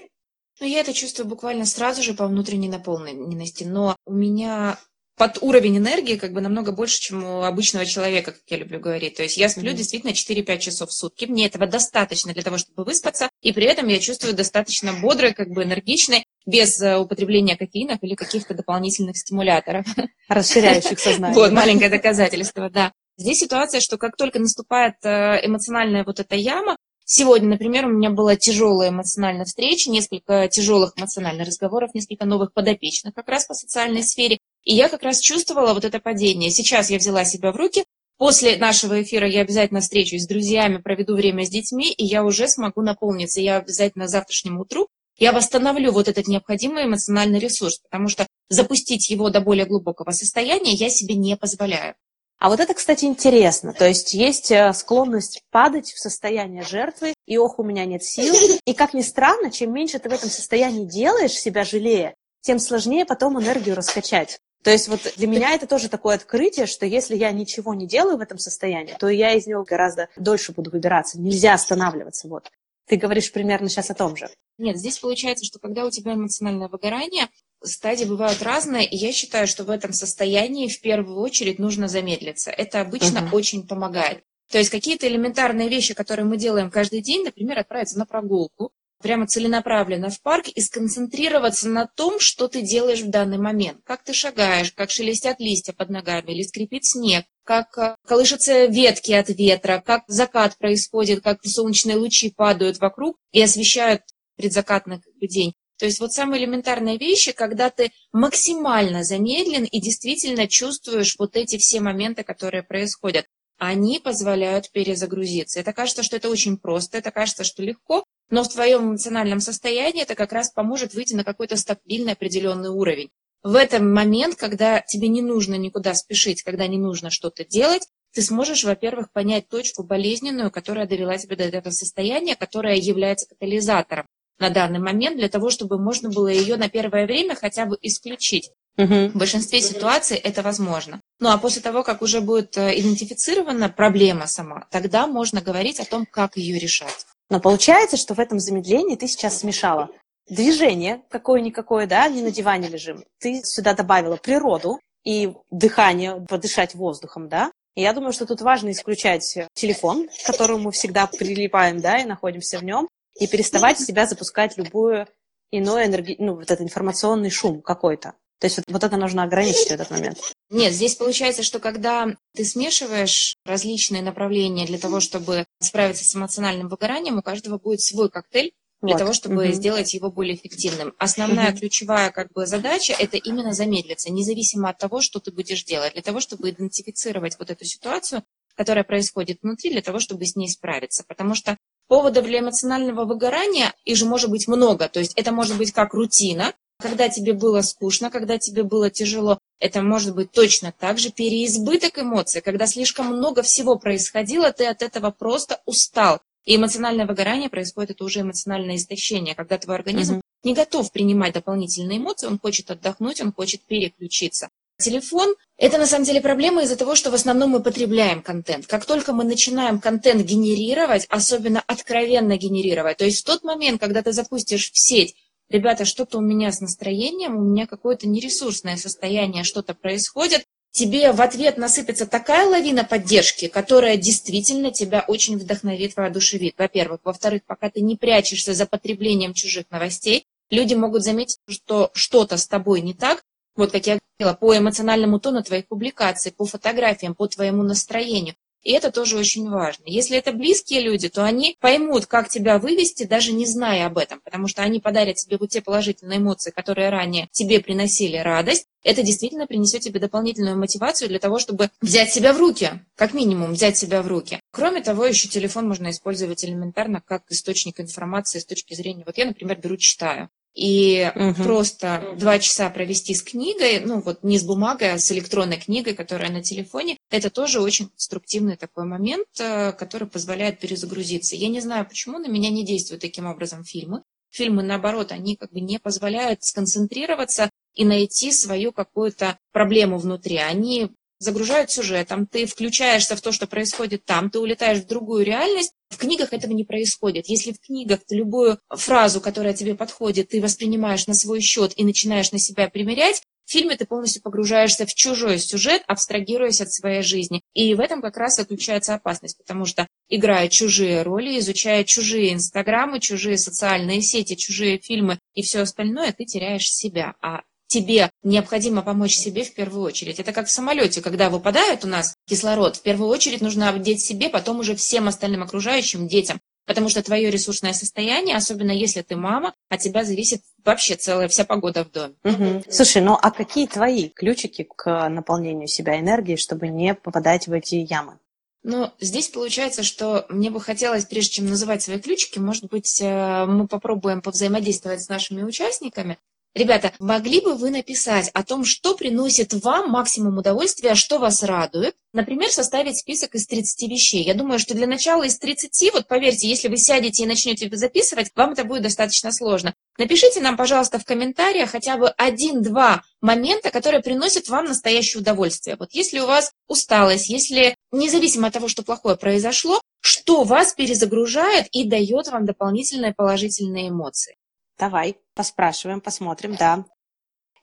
Ну, 0.60 0.66
я 0.66 0.80
это 0.80 0.92
чувствую 0.92 1.28
буквально 1.28 1.64
сразу 1.64 2.02
же 2.02 2.14
по 2.14 2.26
внутренней 2.26 2.68
наполненности, 2.68 3.64
но 3.64 3.96
у 4.06 4.12
меня 4.12 4.78
под 5.18 5.42
уровень 5.42 5.78
энергии 5.78 6.16
как 6.16 6.32
бы 6.32 6.40
намного 6.40 6.72
больше, 6.72 7.00
чем 7.00 7.24
у 7.24 7.42
обычного 7.42 7.84
человека, 7.84 8.32
как 8.32 8.42
я 8.46 8.56
люблю 8.56 8.78
говорить. 8.78 9.16
То 9.16 9.24
есть 9.24 9.36
я 9.36 9.48
сплю 9.48 9.72
mm-hmm. 9.72 9.74
действительно 9.74 10.10
4-5 10.12 10.58
часов 10.58 10.90
в 10.90 10.92
сутки. 10.92 11.24
Мне 11.26 11.46
этого 11.46 11.66
достаточно 11.66 12.32
для 12.32 12.42
того, 12.42 12.56
чтобы 12.56 12.84
выспаться. 12.84 13.28
И 13.42 13.52
при 13.52 13.66
этом 13.66 13.88
я 13.88 13.98
чувствую 13.98 14.34
достаточно 14.34 14.92
бодрой, 14.92 15.34
как 15.34 15.48
бы 15.50 15.64
энергичной, 15.64 16.24
без 16.46 16.80
э, 16.80 16.96
употребления 16.96 17.56
кофеинов 17.56 17.98
или 18.02 18.14
каких-то 18.14 18.54
дополнительных 18.54 19.16
стимуляторов. 19.18 19.86
Расширяющих 20.28 21.00
сознание. 21.00 21.34
Вот, 21.34 21.52
маленькое 21.52 21.90
доказательство, 21.90 22.70
да. 22.70 22.92
Здесь 23.16 23.40
ситуация, 23.40 23.80
что 23.80 23.98
как 23.98 24.16
только 24.16 24.38
наступает 24.38 24.94
э, 25.02 25.40
эмоциональная 25.44 26.04
вот 26.04 26.20
эта 26.20 26.36
яма, 26.36 26.76
Сегодня, 27.10 27.48
например, 27.48 27.86
у 27.86 27.88
меня 27.88 28.10
была 28.10 28.36
тяжелая 28.36 28.90
эмоциональная 28.90 29.46
встреча, 29.46 29.90
несколько 29.90 30.46
тяжелых 30.48 30.92
эмоциональных 30.94 31.46
разговоров, 31.46 31.94
несколько 31.94 32.26
новых 32.26 32.52
подопечных 32.52 33.14
как 33.14 33.30
раз 33.30 33.46
по 33.46 33.54
социальной 33.54 34.02
сфере. 34.02 34.36
И 34.64 34.74
я 34.74 34.90
как 34.90 35.02
раз 35.02 35.18
чувствовала 35.20 35.72
вот 35.72 35.86
это 35.86 36.00
падение. 36.00 36.50
Сейчас 36.50 36.90
я 36.90 36.98
взяла 36.98 37.24
себя 37.24 37.50
в 37.50 37.56
руки. 37.56 37.86
После 38.18 38.58
нашего 38.58 39.02
эфира 39.02 39.26
я 39.26 39.40
обязательно 39.40 39.80
встречусь 39.80 40.24
с 40.24 40.26
друзьями, 40.26 40.82
проведу 40.82 41.16
время 41.16 41.46
с 41.46 41.48
детьми, 41.48 41.90
и 41.90 42.04
я 42.04 42.24
уже 42.24 42.46
смогу 42.46 42.82
наполниться. 42.82 43.40
Я 43.40 43.56
обязательно 43.56 44.06
завтрашнему 44.06 44.60
утру 44.60 44.88
я 45.18 45.32
восстановлю 45.32 45.90
вот 45.90 46.06
этот 46.06 46.28
необходимый 46.28 46.84
эмоциональный 46.84 47.40
ресурс, 47.40 47.78
потому 47.78 48.08
что 48.08 48.26
запустить 48.48 49.10
его 49.10 49.30
до 49.30 49.40
более 49.40 49.66
глубокого 49.66 50.12
состояния 50.12 50.72
я 50.72 50.88
себе 50.90 51.16
не 51.16 51.36
позволяю. 51.36 51.96
А 52.38 52.48
вот 52.48 52.60
это, 52.60 52.72
кстати, 52.72 53.04
интересно. 53.04 53.72
То 53.72 53.86
есть 53.86 54.14
есть 54.14 54.52
э, 54.52 54.72
склонность 54.72 55.42
падать 55.50 55.92
в 55.92 55.98
состояние 55.98 56.62
жертвы, 56.62 57.14
и 57.26 57.36
ох, 57.36 57.58
у 57.58 57.64
меня 57.64 57.84
нет 57.84 58.04
сил. 58.04 58.34
И 58.64 58.74
как 58.74 58.94
ни 58.94 59.02
странно, 59.02 59.50
чем 59.50 59.72
меньше 59.72 59.98
ты 59.98 60.08
в 60.08 60.12
этом 60.12 60.30
состоянии 60.30 60.84
делаешь, 60.84 61.32
себя 61.32 61.64
жалея, 61.64 62.14
тем 62.40 62.60
сложнее 62.60 63.04
потом 63.04 63.40
энергию 63.40 63.74
раскачать. 63.74 64.38
То 64.62 64.70
есть 64.70 64.88
вот 64.88 65.00
для 65.16 65.26
меня 65.26 65.54
это 65.54 65.66
тоже 65.66 65.88
такое 65.88 66.16
открытие, 66.16 66.66
что 66.66 66.86
если 66.86 67.16
я 67.16 67.30
ничего 67.32 67.74
не 67.74 67.86
делаю 67.86 68.18
в 68.18 68.20
этом 68.20 68.38
состоянии, 68.38 68.94
то 68.98 69.08
я 69.08 69.34
из 69.34 69.46
него 69.46 69.64
гораздо 69.64 70.08
дольше 70.16 70.52
буду 70.52 70.70
выбираться. 70.70 71.20
Нельзя 71.20 71.54
останавливаться. 71.54 72.28
Вот. 72.28 72.50
Ты 72.86 72.96
говоришь 72.96 73.32
примерно 73.32 73.68
сейчас 73.68 73.90
о 73.90 73.94
том 73.94 74.16
же. 74.16 74.28
Нет, 74.58 74.76
здесь 74.76 74.98
получается, 74.98 75.44
что 75.44 75.58
когда 75.58 75.84
у 75.84 75.90
тебя 75.90 76.14
эмоциональное 76.14 76.68
выгорание, 76.68 77.28
стадии 77.62 78.04
бывают 78.04 78.42
разные, 78.42 78.86
и 78.86 78.96
я 78.96 79.12
считаю, 79.12 79.46
что 79.46 79.64
в 79.64 79.70
этом 79.70 79.92
состоянии 79.92 80.68
в 80.68 80.80
первую 80.80 81.18
очередь 81.18 81.58
нужно 81.58 81.88
замедлиться. 81.88 82.50
Это 82.50 82.80
обычно 82.80 83.18
uh-huh. 83.18 83.32
очень 83.32 83.66
помогает. 83.66 84.22
То 84.50 84.58
есть 84.58 84.70
какие-то 84.70 85.06
элементарные 85.06 85.68
вещи, 85.68 85.94
которые 85.94 86.24
мы 86.24 86.36
делаем 86.36 86.70
каждый 86.70 87.02
день, 87.02 87.24
например, 87.24 87.58
отправиться 87.58 87.98
на 87.98 88.06
прогулку, 88.06 88.72
прямо 89.00 89.26
целенаправленно 89.26 90.10
в 90.10 90.20
парк 90.22 90.48
и 90.48 90.60
сконцентрироваться 90.60 91.68
на 91.68 91.86
том, 91.86 92.18
что 92.18 92.48
ты 92.48 92.62
делаешь 92.62 93.02
в 93.02 93.10
данный 93.10 93.38
момент. 93.38 93.80
Как 93.84 94.02
ты 94.02 94.12
шагаешь, 94.12 94.72
как 94.72 94.90
шелестят 94.90 95.38
листья 95.40 95.72
под 95.72 95.90
ногами 95.90 96.32
или 96.32 96.42
скрипит 96.42 96.84
снег, 96.84 97.24
как 97.44 97.76
э, 97.78 97.96
колышутся 98.06 98.66
ветки 98.66 99.12
от 99.12 99.28
ветра, 99.28 99.82
как 99.84 100.04
закат 100.08 100.58
происходит, 100.58 101.22
как 101.22 101.44
солнечные 101.44 101.96
лучи 101.96 102.30
падают 102.30 102.78
вокруг 102.78 103.16
и 103.32 103.40
освещают 103.40 104.02
предзакатный 104.36 105.00
день. 105.20 105.54
То 105.78 105.86
есть 105.86 106.00
вот 106.00 106.12
самые 106.12 106.42
элементарные 106.42 106.98
вещи, 106.98 107.32
когда 107.32 107.70
ты 107.70 107.92
максимально 108.12 109.04
замедлен 109.04 109.64
и 109.64 109.80
действительно 109.80 110.48
чувствуешь 110.48 111.14
вот 111.18 111.36
эти 111.36 111.56
все 111.56 111.80
моменты, 111.80 112.24
которые 112.24 112.64
происходят, 112.64 113.26
они 113.58 114.00
позволяют 114.00 114.70
перезагрузиться. 114.72 115.60
Это 115.60 115.72
кажется, 115.72 116.02
что 116.02 116.16
это 116.16 116.28
очень 116.28 116.58
просто, 116.58 116.98
это 116.98 117.10
кажется, 117.12 117.44
что 117.44 117.62
легко, 117.62 118.04
но 118.30 118.42
в 118.42 118.48
твоем 118.48 118.90
эмоциональном 118.90 119.40
состоянии 119.40 120.02
это 120.02 120.14
как 120.16 120.32
раз 120.32 120.50
поможет 120.50 120.94
выйти 120.94 121.14
на 121.14 121.24
какой-то 121.24 121.56
стабильный 121.56 122.12
определенный 122.12 122.70
уровень. 122.70 123.10
В 123.44 123.54
этом 123.54 123.92
момент, 123.92 124.34
когда 124.34 124.80
тебе 124.80 125.08
не 125.08 125.22
нужно 125.22 125.54
никуда 125.54 125.94
спешить, 125.94 126.42
когда 126.42 126.66
не 126.66 126.76
нужно 126.76 127.10
что-то 127.10 127.44
делать, 127.44 127.86
ты 128.12 128.22
сможешь, 128.22 128.64
во-первых, 128.64 129.12
понять 129.12 129.48
точку 129.48 129.84
болезненную, 129.84 130.50
которая 130.50 130.86
довела 130.86 131.16
тебя 131.18 131.36
до 131.36 131.44
этого 131.44 131.72
состояния, 131.72 132.34
которая 132.34 132.76
является 132.76 133.28
катализатором 133.28 134.06
на 134.38 134.50
данный 134.50 134.78
момент 134.78 135.16
для 135.16 135.28
того, 135.28 135.50
чтобы 135.50 135.78
можно 135.78 136.08
было 136.10 136.28
ее 136.28 136.56
на 136.56 136.68
первое 136.68 137.06
время 137.06 137.34
хотя 137.34 137.66
бы 137.66 137.76
исключить. 137.82 138.50
Угу. 138.76 139.08
В 139.08 139.14
большинстве 139.14 139.60
ситуаций 139.60 140.16
это 140.16 140.42
возможно. 140.42 141.00
Ну 141.18 141.30
а 141.30 141.38
после 141.38 141.60
того, 141.60 141.82
как 141.82 142.00
уже 142.00 142.20
будет 142.20 142.56
э, 142.56 142.78
идентифицирована 142.78 143.68
проблема 143.68 144.26
сама, 144.28 144.66
тогда 144.70 145.08
можно 145.08 145.40
говорить 145.40 145.80
о 145.80 145.84
том, 145.84 146.06
как 146.06 146.36
ее 146.36 146.58
решать. 146.58 147.06
Но 147.28 147.40
получается, 147.40 147.96
что 147.96 148.14
в 148.14 148.20
этом 148.20 148.38
замедлении 148.38 148.94
ты 148.94 149.08
сейчас 149.08 149.40
смешала 149.40 149.90
движение 150.28 151.02
какое-никакое, 151.10 151.86
да, 151.86 152.08
не 152.08 152.22
на 152.22 152.30
диване 152.30 152.68
лежим. 152.68 153.04
Ты 153.18 153.42
сюда 153.44 153.74
добавила 153.74 154.16
природу 154.16 154.78
и 155.04 155.32
дыхание, 155.50 156.24
подышать 156.28 156.74
воздухом, 156.74 157.28
да. 157.28 157.50
И 157.74 157.82
я 157.82 157.92
думаю, 157.92 158.12
что 158.12 158.26
тут 158.26 158.40
важно 158.42 158.70
исключать 158.70 159.38
телефон, 159.54 160.08
к 160.08 160.26
которому 160.26 160.64
мы 160.64 160.72
всегда 160.72 161.06
прилипаем, 161.06 161.80
да, 161.80 161.98
и 161.98 162.04
находимся 162.04 162.58
в 162.58 162.64
нем, 162.64 162.88
и 163.18 163.26
переставать 163.26 163.78
в 163.78 163.86
себя 163.86 164.06
запускать 164.06 164.56
любую 164.56 165.06
иной 165.50 165.86
энерги... 165.86 166.16
ну, 166.18 166.34
вот 166.34 166.50
этот 166.50 166.60
информационный 166.60 167.30
шум 167.30 167.62
какой-то. 167.62 168.14
То 168.38 168.46
есть 168.46 168.58
вот, 168.58 168.66
вот 168.68 168.84
это 168.84 168.96
нужно 168.96 169.24
ограничить 169.24 169.68
в 169.68 169.72
этот 169.72 169.90
момент. 169.90 170.18
Нет, 170.50 170.72
здесь 170.72 170.94
получается, 170.94 171.42
что 171.42 171.58
когда 171.58 172.06
ты 172.34 172.44
смешиваешь 172.44 173.36
различные 173.44 174.02
направления 174.02 174.66
для 174.66 174.78
того, 174.78 175.00
чтобы 175.00 175.44
справиться 175.60 176.04
с 176.04 176.14
эмоциональным 176.14 176.68
выгоранием, 176.68 177.18
у 177.18 177.22
каждого 177.22 177.58
будет 177.58 177.80
свой 177.80 178.08
коктейль 178.08 178.52
для 178.80 178.92
вот. 178.92 178.98
того, 178.98 179.12
чтобы 179.12 179.44
угу. 179.44 179.52
сделать 179.52 179.92
его 179.92 180.10
более 180.10 180.36
эффективным. 180.36 180.94
Основная 180.98 181.50
угу. 181.50 181.58
ключевая 181.58 182.10
как 182.12 182.32
бы 182.32 182.46
задача 182.46 182.94
это 182.96 183.16
именно 183.16 183.52
замедлиться, 183.52 184.12
независимо 184.12 184.70
от 184.70 184.78
того, 184.78 185.00
что 185.00 185.18
ты 185.18 185.32
будешь 185.32 185.64
делать, 185.64 185.94
для 185.94 186.02
того, 186.02 186.20
чтобы 186.20 186.50
идентифицировать 186.50 187.36
вот 187.40 187.50
эту 187.50 187.64
ситуацию, 187.64 188.22
которая 188.54 188.84
происходит 188.84 189.38
внутри, 189.42 189.70
для 189.70 189.82
того, 189.82 189.98
чтобы 189.98 190.24
с 190.26 190.36
ней 190.36 190.48
справиться. 190.48 191.04
Потому 191.06 191.34
что 191.34 191.56
Поводов 191.88 192.26
для 192.26 192.40
эмоционального 192.40 193.04
выгорания, 193.06 193.74
их 193.84 193.96
же 193.96 194.04
может 194.04 194.30
быть 194.30 194.46
много. 194.46 194.88
То 194.88 195.00
есть 195.00 195.14
это 195.16 195.32
может 195.32 195.56
быть 195.56 195.72
как 195.72 195.94
рутина, 195.94 196.52
когда 196.78 197.08
тебе 197.08 197.32
было 197.32 197.62
скучно, 197.62 198.10
когда 198.10 198.38
тебе 198.38 198.62
было 198.62 198.90
тяжело. 198.90 199.38
Это 199.58 199.82
может 199.82 200.14
быть 200.14 200.30
точно 200.30 200.72
так 200.78 200.98
же 200.98 201.10
переизбыток 201.10 201.98
эмоций, 201.98 202.40
когда 202.40 202.66
слишком 202.66 203.06
много 203.06 203.42
всего 203.42 203.76
происходило, 203.76 204.52
ты 204.52 204.66
от 204.66 204.82
этого 204.82 205.10
просто 205.10 205.60
устал. 205.66 206.20
И 206.44 206.56
эмоциональное 206.56 207.06
выгорание 207.06 207.50
происходит, 207.50 207.90
это 207.90 208.04
уже 208.04 208.20
эмоциональное 208.20 208.76
истощение, 208.76 209.34
когда 209.34 209.58
твой 209.58 209.76
организм 209.76 210.14
угу. 210.14 210.22
не 210.44 210.54
готов 210.54 210.90
принимать 210.92 211.34
дополнительные 211.34 211.98
эмоции, 211.98 212.26
он 212.26 212.38
хочет 212.38 212.70
отдохнуть, 212.70 213.20
он 213.20 213.32
хочет 213.32 213.62
переключиться. 213.64 214.48
Телефон– 214.80 215.34
это 215.56 215.76
на 215.76 215.86
самом 215.86 216.04
деле 216.04 216.20
проблема 216.20 216.62
из-за 216.62 216.76
того, 216.76 216.94
что 216.94 217.10
в 217.10 217.14
основном 217.14 217.50
мы 217.50 217.60
потребляем 217.60 218.22
контент. 218.22 218.66
Как 218.68 218.84
только 218.84 219.12
мы 219.12 219.24
начинаем 219.24 219.80
контент 219.80 220.22
генерировать, 220.22 221.04
особенно 221.08 221.60
откровенно 221.66 222.36
генерировать, 222.36 222.98
то 222.98 223.04
есть 223.04 223.22
в 223.22 223.24
тот 223.24 223.42
момент, 223.42 223.80
когда 223.80 224.02
ты 224.02 224.12
запустишь 224.12 224.70
в 224.70 224.78
сеть 224.78 225.16
ребята, 225.50 225.84
что-то 225.84 226.18
у 226.18 226.20
меня 226.20 226.52
с 226.52 226.60
настроением, 226.60 227.36
у 227.36 227.40
меня 227.40 227.66
какое-то 227.66 228.06
нересурсное 228.06 228.76
состояние, 228.76 229.42
что-то 229.42 229.74
происходит, 229.74 230.44
тебе 230.70 231.10
в 231.10 231.20
ответ 231.20 231.56
насыпется 231.56 232.06
такая 232.06 232.46
лавина 232.46 232.84
поддержки, 232.84 233.48
которая 233.48 233.96
действительно 233.96 234.70
тебя 234.70 235.04
очень 235.08 235.38
вдохновит, 235.38 235.96
воодушевит, 235.96 236.54
во-первых. 236.56 237.00
Во-вторых, 237.02 237.42
пока 237.44 237.68
ты 237.68 237.80
не 237.80 237.96
прячешься 237.96 238.54
за 238.54 238.64
потреблением 238.64 239.34
чужих 239.34 239.64
новостей, 239.70 240.26
люди 240.50 240.74
могут 240.74 241.02
заметить, 241.02 241.38
что 241.48 241.90
что-то 241.94 242.36
с 242.36 242.46
тобой 242.46 242.80
не 242.80 242.94
так, 242.94 243.24
вот 243.58 243.72
как 243.72 243.86
я 243.86 243.98
говорила, 244.18 244.36
по 244.36 244.56
эмоциональному 244.56 245.20
тону 245.20 245.42
твоих 245.42 245.66
публикаций, 245.66 246.32
по 246.32 246.44
фотографиям, 246.46 247.14
по 247.14 247.26
твоему 247.26 247.62
настроению. 247.62 248.34
И 248.64 248.72
это 248.72 248.90
тоже 248.90 249.16
очень 249.16 249.48
важно. 249.48 249.84
Если 249.86 250.16
это 250.16 250.32
близкие 250.32 250.80
люди, 250.80 251.08
то 251.08 251.24
они 251.24 251.56
поймут, 251.60 252.06
как 252.06 252.28
тебя 252.28 252.58
вывести, 252.58 253.04
даже 253.04 253.32
не 253.32 253.46
зная 253.46 253.86
об 253.86 253.98
этом, 253.98 254.20
потому 254.20 254.48
что 254.48 254.62
они 254.62 254.80
подарят 254.80 255.16
тебе 255.16 255.38
вот 255.38 255.50
те 255.50 255.62
положительные 255.62 256.18
эмоции, 256.18 256.50
которые 256.50 256.90
ранее 256.90 257.28
тебе 257.30 257.60
приносили 257.60 258.16
радость. 258.16 258.66
Это 258.82 259.02
действительно 259.02 259.46
принесет 259.46 259.82
тебе 259.82 260.00
дополнительную 260.00 260.58
мотивацию 260.58 261.08
для 261.08 261.18
того, 261.18 261.38
чтобы 261.38 261.70
взять 261.80 262.12
себя 262.12 262.32
в 262.32 262.38
руки, 262.38 262.84
как 262.96 263.14
минимум 263.14 263.52
взять 263.52 263.76
себя 263.76 264.02
в 264.02 264.08
руки. 264.08 264.40
Кроме 264.50 264.82
того, 264.82 265.06
еще 265.06 265.28
телефон 265.28 265.68
можно 265.68 265.90
использовать 265.90 266.44
элементарно 266.44 267.00
как 267.00 267.22
источник 267.30 267.80
информации 267.80 268.40
с 268.40 268.46
точки 268.46 268.74
зрения, 268.74 269.04
вот 269.06 269.18
я, 269.18 269.26
например, 269.26 269.58
беру, 269.58 269.76
читаю. 269.76 270.30
И 270.54 271.10
угу. 271.14 271.44
просто 271.44 272.16
два 272.18 272.38
часа 272.40 272.68
провести 272.70 273.14
с 273.14 273.22
книгой, 273.22 273.80
ну 273.80 274.00
вот 274.00 274.24
не 274.24 274.38
с 274.38 274.42
бумагой, 274.42 274.92
а 274.92 274.98
с 274.98 275.12
электронной 275.12 275.58
книгой, 275.58 275.94
которая 275.94 276.32
на 276.32 276.42
телефоне, 276.42 276.96
это 277.10 277.30
тоже 277.30 277.60
очень 277.60 277.88
конструктивный 277.88 278.56
такой 278.56 278.84
момент, 278.84 279.28
э, 279.38 279.72
который 279.72 280.08
позволяет 280.08 280.58
перезагрузиться. 280.58 281.36
Я 281.36 281.48
не 281.48 281.60
знаю, 281.60 281.86
почему 281.86 282.18
на 282.18 282.26
меня 282.26 282.50
не 282.50 282.64
действуют 282.64 283.02
таким 283.02 283.26
образом 283.26 283.62
фильмы. 283.62 284.02
Фильмы, 284.30 284.62
наоборот, 284.62 285.12
они 285.12 285.36
как 285.36 285.52
бы 285.52 285.60
не 285.60 285.78
позволяют 285.78 286.42
сконцентрироваться 286.42 287.50
и 287.74 287.84
найти 287.84 288.32
свою 288.32 288.72
какую-то 288.72 289.38
проблему 289.52 289.98
внутри. 289.98 290.36
Они 290.38 290.90
загружают 291.18 291.70
сюжетом, 291.70 292.26
ты 292.26 292.46
включаешься 292.46 293.16
в 293.16 293.20
то, 293.20 293.32
что 293.32 293.46
происходит 293.46 294.04
там, 294.04 294.30
ты 294.30 294.38
улетаешь 294.38 294.78
в 294.78 294.86
другую 294.86 295.24
реальность. 295.24 295.72
В 295.90 295.96
книгах 295.96 296.32
этого 296.32 296.52
не 296.52 296.64
происходит. 296.64 297.28
Если 297.28 297.52
в 297.52 297.60
книгах 297.60 298.00
ты 298.06 298.16
любую 298.16 298.58
фразу, 298.68 299.20
которая 299.20 299.54
тебе 299.54 299.74
подходит, 299.74 300.28
ты 300.28 300.40
воспринимаешь 300.40 301.06
на 301.06 301.14
свой 301.14 301.40
счет 301.40 301.72
и 301.76 301.84
начинаешь 301.84 302.30
на 302.32 302.38
себя 302.38 302.68
примерять, 302.68 303.22
в 303.48 303.50
фильме 303.50 303.76
ты 303.76 303.86
полностью 303.86 304.20
погружаешься 304.20 304.84
в 304.84 304.94
чужой 304.94 305.38
сюжет, 305.38 305.82
абстрагируясь 305.86 306.60
от 306.60 306.70
своей 306.70 307.00
жизни. 307.00 307.40
И 307.54 307.74
в 307.74 307.80
этом 307.80 308.02
как 308.02 308.18
раз 308.18 308.36
заключается 308.36 308.94
опасность, 308.94 309.38
потому 309.38 309.64
что 309.64 309.86
играя 310.10 310.48
чужие 310.48 311.00
роли, 311.00 311.38
изучая 311.38 311.84
чужие 311.84 312.34
инстаграмы, 312.34 313.00
чужие 313.00 313.38
социальные 313.38 314.02
сети, 314.02 314.34
чужие 314.34 314.78
фильмы 314.78 315.18
и 315.32 315.40
все 315.40 315.60
остальное, 315.60 316.12
ты 316.12 316.26
теряешь 316.26 316.70
себя. 316.70 317.14
А 317.22 317.40
тебе 317.68 318.10
необходимо 318.22 318.82
помочь 318.82 319.14
себе 319.14 319.44
в 319.44 319.54
первую 319.54 319.82
очередь. 319.82 320.18
Это 320.18 320.32
как 320.32 320.48
в 320.48 320.50
самолете, 320.50 321.00
когда 321.00 321.30
выпадает 321.30 321.84
у 321.84 321.88
нас 321.88 322.16
кислород, 322.26 322.76
в 322.76 322.82
первую 322.82 323.08
очередь 323.10 323.40
нужно 323.40 323.68
обдеть 323.68 324.02
себе, 324.02 324.28
потом 324.28 324.58
уже 324.58 324.74
всем 324.74 325.06
остальным 325.06 325.42
окружающим 325.42 326.08
детям. 326.08 326.40
Потому 326.66 326.90
что 326.90 327.02
твое 327.02 327.30
ресурсное 327.30 327.72
состояние, 327.72 328.36
особенно 328.36 328.72
если 328.72 329.00
ты 329.00 329.16
мама, 329.16 329.54
от 329.70 329.80
тебя 329.80 330.04
зависит 330.04 330.42
вообще 330.64 330.96
целая 330.96 331.26
вся 331.28 331.44
погода 331.44 331.82
в 331.82 331.90
доме. 331.90 332.14
Угу. 332.24 332.64
Слушай, 332.70 333.00
ну 333.00 333.16
а 333.20 333.30
какие 333.30 333.66
твои 333.66 334.10
ключики 334.10 334.68
к 334.76 335.08
наполнению 335.08 335.66
себя 335.66 335.98
энергией, 335.98 336.36
чтобы 336.36 336.68
не 336.68 336.94
попадать 336.94 337.46
в 337.46 337.52
эти 337.52 337.76
ямы? 337.76 338.18
Ну, 338.64 338.90
здесь 339.00 339.28
получается, 339.28 339.82
что 339.82 340.26
мне 340.28 340.50
бы 340.50 340.60
хотелось, 340.60 341.06
прежде 341.06 341.36
чем 341.36 341.46
называть 341.46 341.80
свои 341.80 342.00
ключики, 342.00 342.38
может 342.38 342.66
быть, 342.66 343.00
э, 343.00 343.46
мы 343.46 343.66
попробуем 343.66 344.20
повзаимодействовать 344.20 345.02
с 345.02 345.08
нашими 345.08 345.42
участниками, 345.42 346.18
Ребята, 346.54 346.92
могли 346.98 347.40
бы 347.40 347.54
вы 347.54 347.70
написать 347.70 348.30
о 348.34 348.42
том, 348.42 348.64
что 348.64 348.94
приносит 348.94 349.52
вам 349.52 349.90
максимум 349.90 350.38
удовольствия, 350.38 350.94
что 350.94 351.18
вас 351.18 351.42
радует? 351.42 351.94
Например, 352.12 352.50
составить 352.50 352.98
список 352.98 353.34
из 353.34 353.46
30 353.46 353.88
вещей. 353.88 354.24
Я 354.24 354.34
думаю, 354.34 354.58
что 354.58 354.74
для 354.74 354.86
начала 354.86 355.24
из 355.24 355.38
30, 355.38 355.92
вот 355.92 356.08
поверьте, 356.08 356.48
если 356.48 356.68
вы 356.68 356.78
сядете 356.78 357.22
и 357.22 357.26
начнете 357.26 357.68
записывать, 357.76 358.32
вам 358.34 358.52
это 358.52 358.64
будет 358.64 358.82
достаточно 358.82 359.30
сложно. 359.30 359.74
Напишите 359.98 360.40
нам, 360.40 360.56
пожалуйста, 360.56 360.98
в 360.98 361.04
комментариях 361.04 361.70
хотя 361.70 361.96
бы 361.96 362.08
один-два 362.08 363.02
момента, 363.20 363.70
которые 363.70 364.02
приносят 364.02 364.48
вам 364.48 364.64
настоящее 364.64 365.20
удовольствие. 365.20 365.76
Вот 365.78 365.92
если 365.92 366.18
у 366.18 366.26
вас 366.26 366.52
усталость, 366.66 367.28
если 367.28 367.76
независимо 367.92 368.48
от 368.48 368.54
того, 368.54 368.68
что 368.68 368.82
плохое 368.82 369.16
произошло, 369.16 369.80
что 370.00 370.44
вас 370.44 370.72
перезагружает 370.72 371.66
и 371.72 371.84
дает 371.84 372.28
вам 372.28 372.46
дополнительные 372.46 373.12
положительные 373.14 373.90
эмоции. 373.90 374.36
Давай, 374.78 375.16
поспрашиваем, 375.38 376.00
посмотрим, 376.00 376.56
да. 376.56 376.84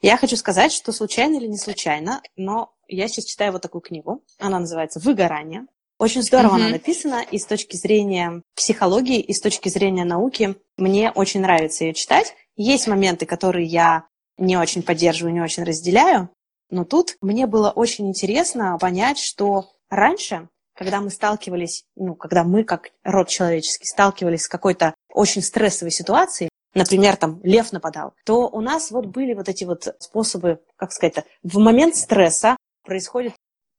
Я 0.01 0.15
хочу 0.15 0.37
сказать, 0.37 0.71
что 0.71 0.93
случайно 0.93 1.35
или 1.35 1.47
не 1.47 1.57
случайно, 1.57 2.21
но 2.37 2.73
я 2.87 3.09
сейчас 3.09 3.25
читаю 3.25 3.51
вот 3.51 3.61
такую 3.61 3.81
книгу. 3.81 4.23
Она 4.39 4.59
называется 4.59 5.01
«Выгорание». 5.01 5.65
Очень 5.99 6.23
здорово 6.23 6.53
mm-hmm. 6.53 6.61
она 6.61 6.69
написана, 6.69 7.21
и 7.29 7.37
с 7.37 7.45
точки 7.45 7.75
зрения 7.75 8.41
психологии, 8.55 9.19
и 9.19 9.33
с 9.33 9.41
точки 9.41 9.67
зрения 9.67 10.05
науки 10.05 10.55
мне 10.77 11.11
очень 11.11 11.41
нравится 11.41 11.83
ее 11.83 11.93
читать. 11.93 12.33
Есть 12.55 12.87
моменты, 12.87 13.25
которые 13.25 13.65
я 13.65 14.05
не 14.37 14.55
очень 14.55 14.81
поддерживаю, 14.81 15.33
не 15.33 15.41
очень 15.41 15.63
разделяю, 15.63 16.29
но 16.69 16.85
тут 16.85 17.17
мне 17.19 17.45
было 17.45 17.71
очень 17.71 18.07
интересно 18.07 18.77
понять, 18.79 19.19
что 19.19 19.65
раньше, 19.89 20.47
когда 20.77 21.01
мы 21.01 21.09
сталкивались, 21.09 21.83
ну, 21.95 22.15
когда 22.15 22.45
мы, 22.45 22.63
как 22.63 22.89
род 23.03 23.27
человеческий, 23.27 23.87
сталкивались 23.87 24.43
с 24.43 24.49
какой-то 24.49 24.93
очень 25.13 25.41
стрессовой 25.41 25.91
ситуацией, 25.91 26.49
например, 26.75 27.15
там 27.15 27.39
лев 27.43 27.71
нападал, 27.71 28.13
то 28.25 28.47
у 28.47 28.61
нас 28.61 28.91
вот 28.91 29.07
были 29.07 29.33
вот 29.33 29.49
эти 29.49 29.63
вот 29.63 29.95
способы, 29.99 30.59
как 30.75 30.91
сказать-то, 30.91 31.23
в 31.41 31.57
момент 31.57 31.95
стресса 31.95 32.57
происходит 32.83 33.33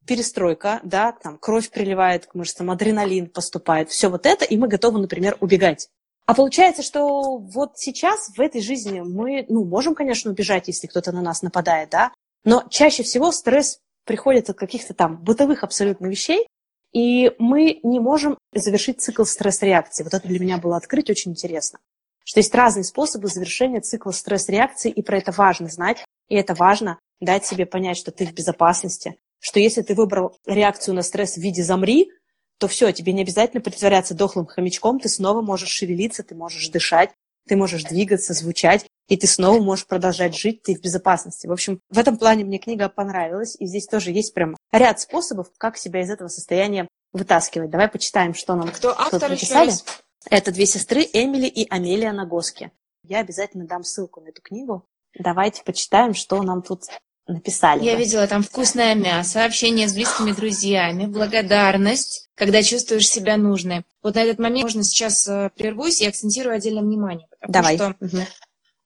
перестройка, 0.06 0.80
да, 0.82 1.12
там 1.12 1.38
кровь 1.38 1.70
приливает 1.70 2.26
к 2.26 2.34
мышцам, 2.34 2.70
адреналин 2.70 3.28
поступает, 3.28 3.90
все 3.90 4.08
вот 4.08 4.24
это, 4.24 4.44
и 4.44 4.56
мы 4.56 4.68
готовы, 4.68 5.00
например, 5.00 5.36
убегать. 5.40 5.88
А 6.26 6.34
получается, 6.34 6.82
что 6.82 7.36
вот 7.36 7.78
сейчас 7.78 8.30
в 8.36 8.40
этой 8.40 8.60
жизни 8.60 9.00
мы, 9.00 9.44
ну, 9.48 9.64
можем, 9.64 9.94
конечно, 9.94 10.30
убежать, 10.30 10.68
если 10.68 10.86
кто-то 10.86 11.12
на 11.12 11.22
нас 11.22 11.42
нападает, 11.42 11.90
да, 11.90 12.12
но 12.44 12.64
чаще 12.70 13.02
всего 13.02 13.30
стресс 13.30 13.78
приходит 14.04 14.48
от 14.50 14.56
каких-то 14.56 14.94
там 14.94 15.22
бытовых 15.22 15.62
абсолютно 15.62 16.06
вещей, 16.06 16.46
и 16.92 17.32
мы 17.38 17.80
не 17.82 18.00
можем 18.00 18.38
завершить 18.54 19.00
цикл 19.00 19.24
стресс-реакции. 19.24 20.02
Вот 20.02 20.14
это 20.14 20.26
для 20.26 20.38
меня 20.38 20.56
было 20.56 20.76
открыть 20.76 21.10
очень 21.10 21.32
интересно 21.32 21.78
что 22.26 22.40
есть 22.40 22.54
разные 22.54 22.82
способы 22.82 23.28
завершения 23.28 23.80
цикла 23.80 24.10
стресс-реакции, 24.10 24.90
и 24.90 25.00
про 25.00 25.18
это 25.18 25.30
важно 25.30 25.68
знать, 25.68 26.04
и 26.28 26.34
это 26.34 26.54
важно 26.54 26.98
дать 27.20 27.46
себе 27.46 27.66
понять, 27.66 27.96
что 27.96 28.10
ты 28.10 28.26
в 28.26 28.34
безопасности, 28.34 29.16
что 29.38 29.60
если 29.60 29.82
ты 29.82 29.94
выбрал 29.94 30.36
реакцию 30.44 30.96
на 30.96 31.02
стресс 31.02 31.34
в 31.34 31.40
виде 31.40 31.62
«замри», 31.62 32.10
то 32.58 32.66
все, 32.66 32.90
тебе 32.90 33.12
не 33.12 33.22
обязательно 33.22 33.60
притворяться 33.60 34.14
дохлым 34.14 34.46
хомячком, 34.46 34.98
ты 34.98 35.08
снова 35.08 35.40
можешь 35.40 35.68
шевелиться, 35.68 36.24
ты 36.24 36.34
можешь 36.34 36.68
дышать, 36.68 37.10
ты 37.46 37.54
можешь 37.54 37.84
двигаться, 37.84 38.34
звучать, 38.34 38.86
и 39.08 39.16
ты 39.16 39.28
снова 39.28 39.62
можешь 39.62 39.86
продолжать 39.86 40.36
жить, 40.36 40.62
ты 40.64 40.74
в 40.74 40.80
безопасности. 40.80 41.46
В 41.46 41.52
общем, 41.52 41.78
в 41.90 41.98
этом 41.98 42.16
плане 42.16 42.44
мне 42.44 42.58
книга 42.58 42.88
понравилась, 42.88 43.56
и 43.60 43.66
здесь 43.66 43.86
тоже 43.86 44.10
есть 44.10 44.34
прям 44.34 44.56
ряд 44.72 44.98
способов, 44.98 45.46
как 45.58 45.76
себя 45.76 46.00
из 46.00 46.10
этого 46.10 46.26
состояния 46.26 46.88
вытаскивать. 47.12 47.70
Давай 47.70 47.88
почитаем, 47.88 48.34
что 48.34 48.56
нам 48.56 48.72
Кто 48.72 48.98
автор 48.98 49.30
написали. 49.30 49.68
Еще 49.68 49.84
раз? 49.84 50.02
Это 50.30 50.52
две 50.52 50.66
сестры 50.66 51.02
Эмили 51.12 51.46
и 51.46 51.68
Амелия 51.68 52.12
Нагоски. 52.12 52.72
Я 53.02 53.20
обязательно 53.20 53.66
дам 53.66 53.84
ссылку 53.84 54.20
на 54.20 54.28
эту 54.28 54.42
книгу. 54.42 54.88
Давайте 55.18 55.62
почитаем, 55.62 56.14
что 56.14 56.42
нам 56.42 56.62
тут 56.62 56.84
написали. 57.26 57.84
Я 57.84 57.94
видела 57.94 58.26
там 58.26 58.42
вкусное 58.42 58.94
мясо, 58.94 59.44
общение 59.44 59.88
с 59.88 59.94
близкими 59.94 60.32
друзьями, 60.32 61.06
благодарность, 61.06 62.28
когда 62.34 62.62
чувствуешь 62.62 63.08
себя 63.08 63.36
нужной. 63.36 63.84
Вот 64.02 64.14
на 64.14 64.22
этот 64.22 64.38
момент 64.38 64.64
можно 64.64 64.84
сейчас 64.84 65.26
э, 65.26 65.50
прервусь 65.56 66.00
и 66.00 66.06
акцентирую 66.06 66.54
отдельное 66.54 66.82
внимание. 66.82 67.28
Потому 67.40 67.52
Давай. 67.52 67.76
Что 67.76 67.96
угу. 68.00 68.26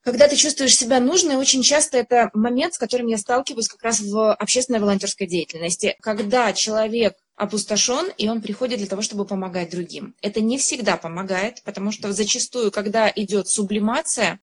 Когда 0.03 0.29
ты 0.29 0.37
чувствуешь 0.37 0.77
себя 0.77 0.99
нужной, 0.99 1.37
очень 1.37 1.63
часто 1.63 1.99
это 1.99 2.31
момент, 2.33 2.75
с 2.75 2.79
которым 2.79 3.09
я 3.09 3.19
сталкиваюсь 3.19 3.69
как 3.69 3.83
раз 3.83 4.01
в 4.01 4.33
общественной 4.33 4.81
волонтерской 4.81 5.27
деятельности. 5.27 5.97
Когда 6.01 6.53
человек 6.55 7.17
опустошен, 7.41 8.13
и 8.19 8.29
он 8.29 8.43
приходит 8.43 8.79
для 8.79 8.87
того, 8.87 9.01
чтобы 9.01 9.25
помогать 9.25 9.71
другим. 9.71 10.15
Это 10.21 10.43
не 10.43 10.59
всегда 10.59 10.99
помогает, 10.99 11.63
потому 11.65 11.91
что 11.91 12.13
зачастую, 12.13 12.71
когда 12.71 13.11
идет 13.17 13.49
сублимация, 13.49 14.41